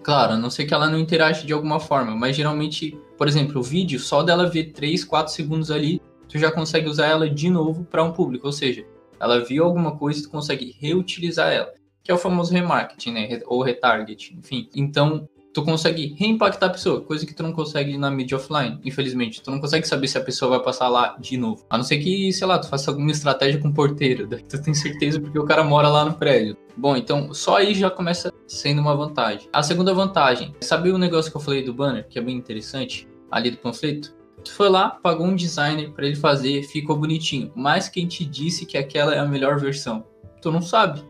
Claro, 0.03 0.33
a 0.33 0.37
não 0.37 0.49
ser 0.49 0.65
que 0.65 0.73
ela 0.73 0.89
não 0.89 0.99
interage 0.99 1.45
de 1.45 1.51
alguma 1.51 1.79
forma, 1.79 2.15
mas 2.15 2.35
geralmente, 2.35 2.97
por 3.17 3.27
exemplo, 3.27 3.59
o 3.59 3.63
vídeo, 3.63 3.99
só 3.99 4.21
dela 4.21 4.47
ver 4.47 4.71
3, 4.71 5.03
4 5.03 5.33
segundos 5.33 5.71
ali, 5.71 5.99
tu 6.29 6.37
já 6.37 6.51
consegue 6.51 6.87
usar 6.87 7.07
ela 7.07 7.29
de 7.29 7.49
novo 7.49 7.85
para 7.85 8.03
um 8.03 8.11
público, 8.11 8.45
ou 8.45 8.53
seja, 8.53 8.85
ela 9.19 9.43
viu 9.43 9.65
alguma 9.65 9.97
coisa 9.97 10.19
e 10.19 10.23
tu 10.23 10.29
consegue 10.29 10.75
reutilizar 10.79 11.51
ela, 11.51 11.73
que 12.03 12.11
é 12.11 12.13
o 12.13 12.17
famoso 12.19 12.53
remarketing, 12.53 13.11
né, 13.11 13.39
ou 13.47 13.63
retarget, 13.63 14.37
enfim. 14.37 14.69
Então, 14.75 15.27
tu 15.57 15.63
consegue 15.63 16.15
reimpactar 16.19 16.69
a 16.69 16.71
pessoa, 16.71 17.01
coisa 17.01 17.25
que 17.25 17.33
tu 17.33 17.41
não 17.41 17.51
consegue 17.51 17.97
na 17.97 18.11
mídia 18.11 18.37
offline, 18.37 18.79
infelizmente. 18.85 19.41
Tu 19.41 19.49
não 19.49 19.59
consegue 19.59 19.87
saber 19.87 20.07
se 20.07 20.15
a 20.15 20.21
pessoa 20.21 20.51
vai 20.51 20.63
passar 20.63 20.87
lá 20.87 21.17
de 21.19 21.35
novo. 21.35 21.65
A 21.67 21.77
não 21.77 21.83
ser 21.83 21.97
que, 21.97 22.31
sei 22.31 22.45
lá, 22.45 22.59
tu 22.59 22.69
faça 22.69 22.91
alguma 22.91 23.09
estratégia 23.09 23.59
com 23.59 23.69
o 23.69 23.73
porteiro, 23.73 24.27
daí 24.27 24.43
tu 24.43 24.61
tem 24.61 24.75
certeza 24.75 25.19
porque 25.19 25.39
o 25.39 25.45
cara 25.45 25.63
mora 25.63 25.89
lá 25.89 26.05
no 26.05 26.13
prédio. 26.13 26.55
Bom, 26.77 26.95
então 26.95 27.33
só 27.33 27.57
aí 27.57 27.73
já 27.73 27.89
começa 27.89 28.31
sendo 28.45 28.81
uma 28.81 28.95
vantagem. 28.95 29.49
A 29.51 29.63
segunda 29.63 29.95
vantagem, 29.95 30.53
sabe 30.61 30.91
o 30.91 30.97
negócio 30.99 31.31
que 31.31 31.37
eu 31.37 31.41
falei 31.41 31.63
do 31.63 31.73
banner, 31.73 32.07
que 32.07 32.19
é 32.19 32.21
bem 32.21 32.37
interessante, 32.37 33.07
ali 33.31 33.49
do 33.49 33.57
panfleto? 33.57 34.15
Tu 34.43 34.51
foi 34.51 34.69
lá, 34.69 34.91
pagou 34.91 35.25
um 35.25 35.35
designer 35.35 35.89
para 35.89 36.05
ele 36.05 36.15
fazer, 36.15 36.61
ficou 36.67 36.95
bonitinho. 36.95 37.51
Mas 37.55 37.89
quem 37.89 38.05
te 38.05 38.23
disse 38.23 38.63
que 38.63 38.77
aquela 38.77 39.15
é 39.15 39.17
a 39.17 39.25
melhor 39.25 39.59
versão? 39.59 40.05
Tu 40.39 40.51
não 40.51 40.61
sabe. 40.61 41.01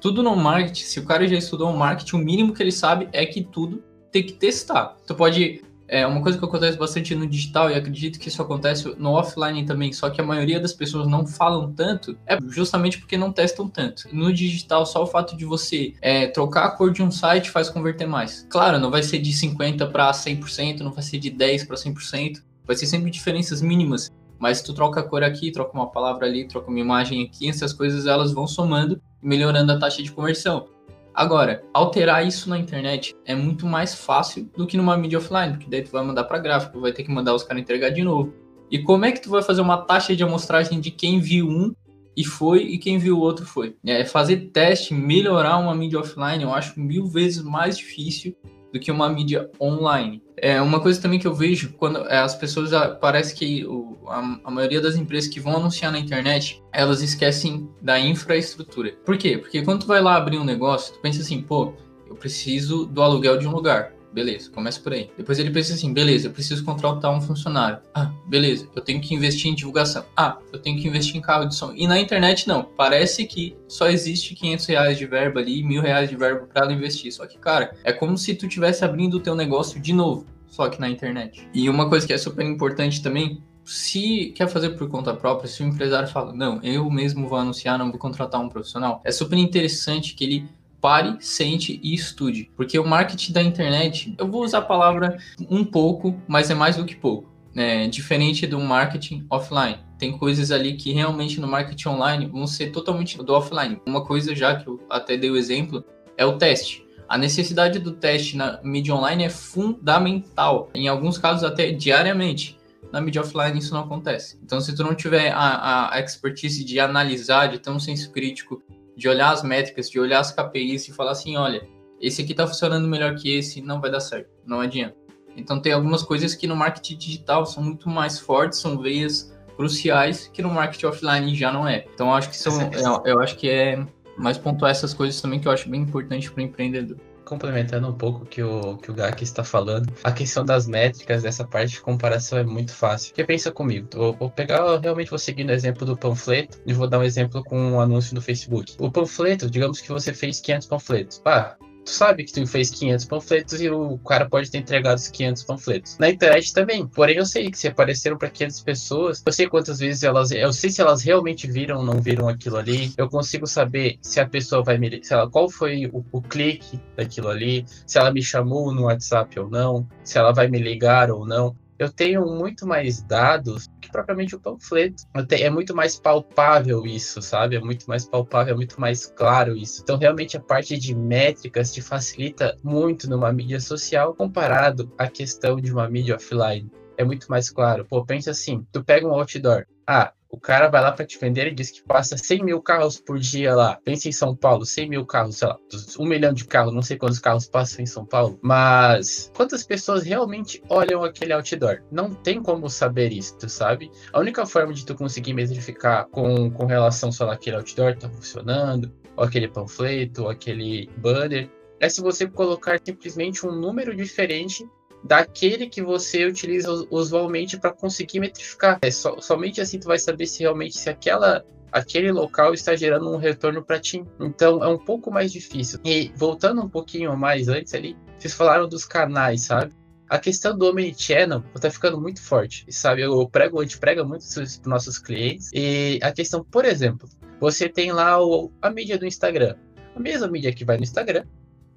Tudo 0.00 0.24
no 0.24 0.34
marketing, 0.34 0.82
se 0.82 0.98
o 0.98 1.04
cara 1.04 1.24
já 1.28 1.36
estudou 1.36 1.70
o 1.70 1.78
marketing, 1.78 2.16
o 2.16 2.18
mínimo 2.18 2.52
que 2.52 2.60
ele 2.60 2.72
sabe 2.72 3.08
é 3.12 3.24
que 3.24 3.40
tudo 3.40 3.91
ter 4.12 4.22
que 4.22 4.34
testar. 4.34 4.96
Tu 5.06 5.14
pode. 5.14 5.64
É 5.88 6.06
uma 6.06 6.22
coisa 6.22 6.38
que 6.38 6.44
acontece 6.44 6.78
bastante 6.78 7.14
no 7.14 7.26
digital, 7.26 7.70
e 7.70 7.74
acredito 7.74 8.18
que 8.18 8.28
isso 8.28 8.40
acontece 8.40 8.94
no 8.96 9.10
offline 9.10 9.66
também, 9.66 9.92
só 9.92 10.08
que 10.08 10.22
a 10.22 10.24
maioria 10.24 10.58
das 10.58 10.72
pessoas 10.72 11.06
não 11.06 11.26
falam 11.26 11.70
tanto, 11.70 12.16
é 12.26 12.38
justamente 12.48 12.96
porque 12.98 13.14
não 13.14 13.30
testam 13.30 13.68
tanto. 13.68 14.08
No 14.10 14.32
digital, 14.32 14.86
só 14.86 15.02
o 15.02 15.06
fato 15.06 15.36
de 15.36 15.44
você 15.44 15.92
é, 16.00 16.28
trocar 16.28 16.64
a 16.64 16.70
cor 16.70 16.90
de 16.90 17.02
um 17.02 17.10
site 17.10 17.50
faz 17.50 17.68
converter 17.68 18.06
mais. 18.06 18.46
Claro, 18.48 18.78
não 18.78 18.90
vai 18.90 19.02
ser 19.02 19.18
de 19.18 19.32
50% 19.32 19.90
para 19.90 20.10
100%, 20.10 20.80
não 20.80 20.92
vai 20.92 21.02
ser 21.02 21.18
de 21.18 21.30
10% 21.30 21.66
para 21.66 21.76
100%, 21.76 22.42
vai 22.66 22.74
ser 22.74 22.86
sempre 22.86 23.10
diferenças 23.10 23.60
mínimas. 23.60 24.10
Mas 24.38 24.62
tu 24.62 24.72
troca 24.72 25.00
a 25.00 25.02
cor 25.02 25.22
aqui, 25.22 25.52
troca 25.52 25.74
uma 25.74 25.90
palavra 25.90 26.26
ali, 26.26 26.48
troca 26.48 26.70
uma 26.70 26.80
imagem 26.80 27.22
aqui, 27.22 27.50
essas 27.50 27.74
coisas 27.74 28.06
elas 28.06 28.32
vão 28.32 28.46
somando 28.46 28.98
melhorando 29.22 29.70
a 29.72 29.78
taxa 29.78 30.02
de 30.02 30.10
conversão. 30.10 30.66
Agora, 31.14 31.62
alterar 31.74 32.26
isso 32.26 32.48
na 32.48 32.58
internet 32.58 33.14
é 33.26 33.34
muito 33.34 33.66
mais 33.66 33.94
fácil 33.94 34.48
do 34.56 34.66
que 34.66 34.76
numa 34.76 34.96
mídia 34.96 35.18
offline, 35.18 35.52
porque 35.52 35.68
daí 35.68 35.82
tu 35.82 35.90
vai 35.90 36.02
mandar 36.04 36.24
para 36.24 36.38
gráfico, 36.38 36.80
vai 36.80 36.92
ter 36.92 37.02
que 37.02 37.10
mandar 37.10 37.34
os 37.34 37.42
caras 37.42 37.62
entregar 37.62 37.90
de 37.90 38.02
novo. 38.02 38.32
E 38.70 38.78
como 38.78 39.04
é 39.04 39.12
que 39.12 39.20
tu 39.20 39.28
vai 39.28 39.42
fazer 39.42 39.60
uma 39.60 39.76
taxa 39.76 40.16
de 40.16 40.22
amostragem 40.22 40.80
de 40.80 40.90
quem 40.90 41.20
viu 41.20 41.46
um 41.46 41.74
e 42.16 42.24
foi 42.24 42.62
e 42.62 42.78
quem 42.78 42.98
viu 42.98 43.18
o 43.18 43.20
outro 43.20 43.44
foi? 43.44 43.76
É, 43.84 44.04
fazer 44.04 44.50
teste, 44.52 44.94
melhorar 44.94 45.58
uma 45.58 45.74
mídia 45.74 46.00
offline, 46.00 46.42
eu 46.42 46.52
acho 46.52 46.80
mil 46.80 47.06
vezes 47.06 47.42
mais 47.42 47.76
difícil 47.76 48.34
do 48.72 48.80
que 48.80 48.90
uma 48.90 49.08
mídia 49.08 49.50
online. 49.60 50.22
É 50.36 50.60
uma 50.60 50.80
coisa 50.80 51.00
também 51.00 51.18
que 51.18 51.26
eu 51.26 51.34
vejo 51.34 51.74
quando 51.74 51.98
é, 52.08 52.18
as 52.18 52.34
pessoas 52.34 52.72
ah, 52.72 52.88
parece 52.88 53.34
que 53.34 53.64
o, 53.66 53.98
a, 54.08 54.40
a, 54.44 54.50
maioria 54.50 54.80
das 54.80 54.96
empresas 54.96 55.28
que 55.28 55.38
vão 55.38 55.56
anunciar 55.56 55.92
na 55.92 55.98
internet 55.98 56.62
elas 56.72 57.02
esquecem 57.02 57.68
da 57.80 58.00
infraestrutura. 58.00 58.92
Por 59.04 59.16
quê? 59.18 59.36
Porque 59.38 59.62
quando 59.62 59.82
tu 59.82 59.86
vai 59.86 60.00
lá 60.00 60.16
abrir 60.16 60.38
um 60.38 60.44
negócio, 60.44 60.94
tu 60.94 61.00
pensa 61.00 61.20
assim, 61.20 61.42
pô, 61.42 61.74
eu 62.08 62.16
preciso 62.16 62.86
do 62.86 63.02
aluguel 63.02 63.38
de 63.38 63.46
um 63.46 63.52
lugar. 63.52 63.92
Beleza, 64.12 64.50
começa 64.50 64.78
por 64.80 64.92
aí. 64.92 65.10
Depois 65.16 65.38
ele 65.38 65.50
pensa 65.50 65.72
assim, 65.72 65.92
beleza, 65.92 66.28
eu 66.28 66.32
preciso 66.32 66.64
contratar 66.64 67.10
um 67.10 67.20
funcionário. 67.20 67.78
Ah, 67.94 68.12
beleza, 68.26 68.68
eu 68.76 68.82
tenho 68.82 69.00
que 69.00 69.14
investir 69.14 69.50
em 69.50 69.54
divulgação. 69.54 70.04
Ah, 70.16 70.38
eu 70.52 70.58
tenho 70.58 70.78
que 70.78 70.86
investir 70.86 71.16
em 71.16 71.20
carro 71.20 71.46
de 71.46 71.54
som. 71.54 71.72
E 71.74 71.86
na 71.86 71.98
internet 71.98 72.46
não, 72.46 72.62
parece 72.62 73.24
que 73.24 73.56
só 73.66 73.88
existe 73.88 74.34
500 74.34 74.66
reais 74.66 74.98
de 74.98 75.06
verba 75.06 75.40
ali, 75.40 75.62
mil 75.62 75.80
reais 75.80 76.10
de 76.10 76.16
verba 76.16 76.46
para 76.52 76.72
investir. 76.72 77.10
Só 77.12 77.26
que, 77.26 77.38
cara, 77.38 77.74
é 77.84 77.92
como 77.92 78.18
se 78.18 78.34
tu 78.34 78.46
tivesse 78.46 78.84
abrindo 78.84 79.14
o 79.14 79.20
teu 79.20 79.34
negócio 79.34 79.80
de 79.80 79.92
novo, 79.94 80.26
só 80.46 80.68
que 80.68 80.78
na 80.78 80.88
internet. 80.88 81.48
E 81.54 81.68
uma 81.68 81.88
coisa 81.88 82.06
que 82.06 82.12
é 82.12 82.18
super 82.18 82.44
importante 82.44 83.02
também, 83.02 83.42
se 83.64 84.32
quer 84.36 84.48
fazer 84.48 84.70
por 84.70 84.88
conta 84.88 85.14
própria, 85.14 85.48
se 85.48 85.62
o 85.62 85.66
empresário 85.66 86.08
fala, 86.08 86.32
não, 86.32 86.60
eu 86.62 86.90
mesmo 86.90 87.28
vou 87.28 87.38
anunciar, 87.38 87.78
não 87.78 87.90
vou 87.90 87.98
contratar 87.98 88.40
um 88.40 88.48
profissional, 88.48 89.00
é 89.04 89.10
super 89.10 89.38
interessante 89.38 90.14
que 90.14 90.24
ele 90.24 90.48
pare, 90.82 91.16
sente 91.20 91.80
e 91.80 91.94
estude. 91.94 92.50
Porque 92.56 92.76
o 92.76 92.84
marketing 92.84 93.32
da 93.32 93.42
internet, 93.42 94.14
eu 94.18 94.28
vou 94.28 94.42
usar 94.42 94.58
a 94.58 94.62
palavra 94.62 95.16
um 95.48 95.64
pouco, 95.64 96.20
mas 96.26 96.50
é 96.50 96.54
mais 96.54 96.76
do 96.76 96.84
que 96.84 96.96
pouco. 96.96 97.30
É, 97.54 97.86
diferente 97.86 98.46
do 98.46 98.58
marketing 98.58 99.24
offline. 99.30 99.78
Tem 99.98 100.10
coisas 100.18 100.50
ali 100.50 100.72
que 100.74 100.90
realmente 100.92 101.38
no 101.38 101.46
marketing 101.46 101.88
online 101.88 102.26
vão 102.26 102.46
ser 102.46 102.72
totalmente 102.72 103.16
do 103.18 103.32
offline. 103.32 103.80
Uma 103.86 104.04
coisa 104.04 104.34
já 104.34 104.56
que 104.56 104.66
eu 104.66 104.80
até 104.90 105.16
dei 105.16 105.30
o 105.30 105.36
exemplo 105.36 105.84
é 106.16 106.26
o 106.26 106.36
teste. 106.36 106.84
A 107.08 107.16
necessidade 107.16 107.78
do 107.78 107.92
teste 107.92 108.36
na 108.36 108.58
mídia 108.64 108.94
online 108.94 109.24
é 109.24 109.28
fundamental, 109.28 110.70
em 110.74 110.88
alguns 110.88 111.18
casos 111.18 111.44
até 111.44 111.70
diariamente. 111.70 112.58
Na 112.90 113.00
mídia 113.00 113.20
offline 113.20 113.58
isso 113.58 113.74
não 113.74 113.82
acontece. 113.82 114.38
Então, 114.42 114.60
se 114.60 114.74
tu 114.74 114.82
não 114.82 114.94
tiver 114.94 115.30
a, 115.30 115.94
a 115.94 116.00
expertise 116.00 116.64
de 116.64 116.80
analisar, 116.80 117.48
de 117.48 117.58
ter 117.58 117.70
um 117.70 117.78
senso 117.78 118.10
crítico 118.10 118.62
de 118.96 119.08
olhar 119.08 119.32
as 119.32 119.42
métricas, 119.42 119.90
de 119.90 119.98
olhar 119.98 120.20
as 120.20 120.32
KPIs 120.32 120.88
e 120.88 120.92
falar 120.92 121.12
assim, 121.12 121.36
olha, 121.36 121.66
esse 122.00 122.22
aqui 122.22 122.32
está 122.32 122.46
funcionando 122.46 122.86
melhor 122.86 123.14
que 123.14 123.34
esse, 123.34 123.60
não 123.60 123.80
vai 123.80 123.90
dar 123.90 124.00
certo, 124.00 124.30
não 124.46 124.60
adianta. 124.60 124.96
Então 125.36 125.60
tem 125.60 125.72
algumas 125.72 126.02
coisas 126.02 126.34
que 126.34 126.46
no 126.46 126.54
marketing 126.54 126.96
digital 126.96 127.46
são 127.46 127.62
muito 127.62 127.88
mais 127.88 128.18
fortes, 128.18 128.58
são 128.58 128.78
veias 128.78 129.32
cruciais 129.56 130.28
que 130.32 130.42
no 130.42 130.50
marketing 130.50 130.86
offline 130.86 131.34
já 131.34 131.52
não 131.52 131.66
é. 131.66 131.86
Então 131.94 132.14
acho 132.14 132.28
que 132.28 132.36
são, 132.36 132.70
eu, 132.72 133.02
eu 133.04 133.20
acho 133.20 133.36
que 133.36 133.48
é 133.48 133.84
mais 134.18 134.36
pontuar 134.36 134.70
essas 134.70 134.92
coisas 134.92 135.20
também 135.20 135.40
que 135.40 135.48
eu 135.48 135.52
acho 135.52 135.68
bem 135.68 135.80
importante 135.80 136.30
para 136.30 136.40
o 136.40 136.44
empreendedor 136.44 136.98
complementando 137.24 137.88
um 137.88 137.92
pouco 137.92 138.26
que 138.26 138.42
o 138.42 138.76
que 138.76 138.90
o 138.90 138.94
Gak 138.94 139.22
está 139.22 139.44
falando, 139.44 139.92
a 140.02 140.12
questão 140.12 140.44
das 140.44 140.66
métricas 140.66 141.22
dessa 141.22 141.44
parte 141.44 141.72
de 141.72 141.80
comparação 141.80 142.38
é 142.38 142.44
muito 142.44 142.72
fácil. 142.72 143.10
Porque 143.10 143.24
pensa 143.24 143.50
comigo, 143.50 143.88
vou, 143.92 144.12
vou 144.14 144.30
pegar, 144.30 144.78
realmente 144.78 145.10
vou 145.10 145.18
seguir 145.18 145.44
no 145.44 145.52
exemplo 145.52 145.86
do 145.86 145.96
panfleto 145.96 146.60
e 146.66 146.72
vou 146.72 146.88
dar 146.88 146.98
um 146.98 147.02
exemplo 147.02 147.42
com 147.44 147.58
um 147.58 147.80
anúncio 147.80 148.14
no 148.14 148.20
Facebook. 148.20 148.74
O 148.78 148.90
panfleto, 148.90 149.50
digamos 149.50 149.80
que 149.80 149.88
você 149.88 150.12
fez 150.12 150.40
500 150.40 150.66
panfletos. 150.66 151.22
Ah, 151.24 151.56
tu 151.84 151.90
sabe 151.90 152.24
que 152.24 152.32
tu 152.32 152.46
fez 152.46 152.70
500 152.70 153.04
panfletos 153.04 153.60
e 153.60 153.70
o 153.70 153.98
cara 153.98 154.28
pode 154.28 154.50
ter 154.50 154.58
entregado 154.58 154.98
os 154.98 155.08
500 155.08 155.42
panfletos. 155.44 155.98
Na 155.98 156.08
internet 156.08 156.52
também. 156.52 156.86
Porém, 156.86 157.16
eu 157.16 157.26
sei 157.26 157.50
que 157.50 157.58
se 157.58 157.68
apareceram 157.68 158.16
para 158.16 158.30
500 158.30 158.60
pessoas, 158.62 159.22
eu 159.24 159.32
sei 159.32 159.48
quantas 159.48 159.78
vezes 159.78 160.02
elas, 160.02 160.30
eu 160.30 160.52
sei 160.52 160.70
se 160.70 160.80
elas 160.80 161.02
realmente 161.02 161.50
viram 161.50 161.78
ou 161.78 161.84
não 161.84 162.00
viram 162.00 162.28
aquilo 162.28 162.56
ali. 162.56 162.92
Eu 162.96 163.08
consigo 163.08 163.46
saber 163.46 163.98
se 164.00 164.20
a 164.20 164.28
pessoa 164.28 164.62
vai 164.62 164.78
me, 164.78 165.02
se 165.02 165.12
ela, 165.12 165.28
qual 165.30 165.48
foi 165.48 165.86
o, 165.86 166.04
o 166.12 166.22
clique 166.22 166.80
daquilo 166.96 167.28
ali, 167.28 167.64
se 167.86 167.98
ela 167.98 168.12
me 168.12 168.22
chamou 168.22 168.72
no 168.72 168.84
WhatsApp 168.84 169.38
ou 169.38 169.48
não, 169.48 169.86
se 170.04 170.18
ela 170.18 170.32
vai 170.32 170.48
me 170.48 170.58
ligar 170.58 171.10
ou 171.10 171.26
não 171.26 171.56
eu 171.82 171.90
tenho 171.90 172.24
muito 172.26 172.66
mais 172.66 173.02
dados 173.02 173.68
que 173.80 173.90
propriamente 173.90 174.34
o 174.34 174.40
panfleto. 174.40 175.04
Tenho, 175.28 175.46
é 175.46 175.50
muito 175.50 175.74
mais 175.74 175.98
palpável 175.98 176.86
isso, 176.86 177.20
sabe? 177.20 177.56
É 177.56 177.60
muito 177.60 177.86
mais 177.88 178.06
palpável, 178.06 178.54
é 178.54 178.56
muito 178.56 178.80
mais 178.80 179.06
claro 179.06 179.56
isso. 179.56 179.82
Então, 179.82 179.98
realmente, 179.98 180.36
a 180.36 180.40
parte 180.40 180.78
de 180.78 180.94
métricas 180.94 181.72
te 181.72 181.82
facilita 181.82 182.56
muito 182.62 183.08
numa 183.08 183.32
mídia 183.32 183.60
social 183.60 184.14
comparado 184.14 184.92
à 184.98 185.08
questão 185.08 185.60
de 185.60 185.72
uma 185.72 185.88
mídia 185.88 186.16
offline. 186.16 186.70
É 186.96 187.04
muito 187.04 187.28
mais 187.28 187.50
claro. 187.50 187.84
Pô, 187.84 188.04
pensa 188.04 188.30
assim: 188.30 188.66
tu 188.72 188.84
pega 188.84 189.06
um 189.06 189.12
outdoor. 189.12 189.66
Ah, 189.86 190.12
o 190.32 190.40
cara 190.40 190.68
vai 190.70 190.80
lá 190.80 190.90
para 190.90 191.04
te 191.04 191.18
vender 191.18 191.46
e 191.46 191.54
diz 191.54 191.70
que 191.70 191.82
passa 191.82 192.16
100 192.16 192.42
mil 192.42 192.62
carros 192.62 192.98
por 192.98 193.18
dia 193.18 193.54
lá. 193.54 193.78
Pensa 193.84 194.08
em 194.08 194.12
São 194.12 194.34
Paulo, 194.34 194.64
100 194.64 194.88
mil 194.88 195.04
carros, 195.04 195.36
sei 195.36 195.48
lá, 195.48 195.58
um 196.00 196.06
milhão 196.06 196.32
de 196.32 196.46
carros, 196.46 196.72
não 196.72 196.80
sei 196.80 196.96
quantos 196.96 197.18
carros 197.18 197.46
passam 197.46 197.82
em 197.82 197.86
São 197.86 198.06
Paulo. 198.06 198.38
Mas 198.42 199.30
quantas 199.36 199.62
pessoas 199.62 200.04
realmente 200.04 200.62
olham 200.70 201.04
aquele 201.04 201.34
outdoor? 201.34 201.82
Não 201.90 202.14
tem 202.14 202.42
como 202.42 202.70
saber 202.70 203.12
isso, 203.12 203.36
sabe? 203.46 203.90
A 204.10 204.20
única 204.20 204.46
forma 204.46 204.72
de 204.72 204.86
tu 204.86 204.94
conseguir 204.94 205.34
metrificar 205.34 206.06
com, 206.08 206.50
com 206.50 206.64
relação 206.64 207.12
só 207.12 207.26
naquele 207.26 207.56
outdoor 207.56 207.94
tá 207.98 208.08
funcionando, 208.08 208.90
ou 209.14 209.24
aquele 209.24 209.48
panfleto, 209.48 210.22
ou 210.22 210.30
aquele 210.30 210.88
banner, 210.96 211.50
é 211.78 211.88
se 211.90 212.00
você 212.00 212.26
colocar 212.26 212.80
simplesmente 212.82 213.46
um 213.46 213.52
número 213.52 213.94
diferente 213.94 214.66
daquele 215.04 215.68
que 215.68 215.82
você 215.82 216.24
utiliza 216.26 216.70
usualmente 216.90 217.58
para 217.58 217.72
conseguir 217.72 218.20
metrificar. 218.20 218.78
É 218.82 218.90
so, 218.90 219.20
somente 219.20 219.60
assim 219.60 219.78
tu 219.78 219.86
vai 219.86 219.98
saber 219.98 220.26
se 220.26 220.40
realmente 220.40 220.78
se 220.78 220.88
aquela 220.88 221.44
aquele 221.72 222.12
local 222.12 222.52
está 222.52 222.76
gerando 222.76 223.10
um 223.10 223.16
retorno 223.16 223.64
para 223.64 223.80
ti. 223.80 224.04
Então 224.20 224.62
é 224.62 224.68
um 224.68 224.78
pouco 224.78 225.10
mais 225.10 225.32
difícil. 225.32 225.80
E 225.84 226.12
voltando 226.14 226.62
um 226.62 226.68
pouquinho 226.68 227.16
mais 227.16 227.48
antes 227.48 227.74
ali, 227.74 227.96
vocês 228.18 228.34
falaram 228.34 228.68
dos 228.68 228.84
canais, 228.84 229.42
sabe? 229.42 229.72
A 230.08 230.18
questão 230.18 230.56
do 230.56 230.68
Omnichannel 230.68 231.42
está 231.54 231.70
ficando 231.70 231.98
muito 231.98 232.20
forte, 232.20 232.66
sabe? 232.68 233.00
Eu 233.00 233.26
prego, 233.26 233.60
a 233.60 233.62
gente 233.62 233.78
prega 233.78 234.04
muito 234.04 234.26
para 234.28 234.42
os 234.42 234.60
nossos 234.60 234.98
clientes. 234.98 235.50
E 235.54 235.98
a 236.02 236.12
questão, 236.12 236.44
por 236.44 236.66
exemplo, 236.66 237.08
você 237.40 237.66
tem 237.66 237.92
lá 237.92 238.22
o, 238.22 238.52
a 238.60 238.68
mídia 238.68 238.98
do 238.98 239.06
Instagram. 239.06 239.56
A 239.96 239.98
mesma 239.98 240.28
mídia 240.28 240.52
que 240.52 240.66
vai 240.66 240.76
no 240.76 240.82
Instagram 240.82 241.24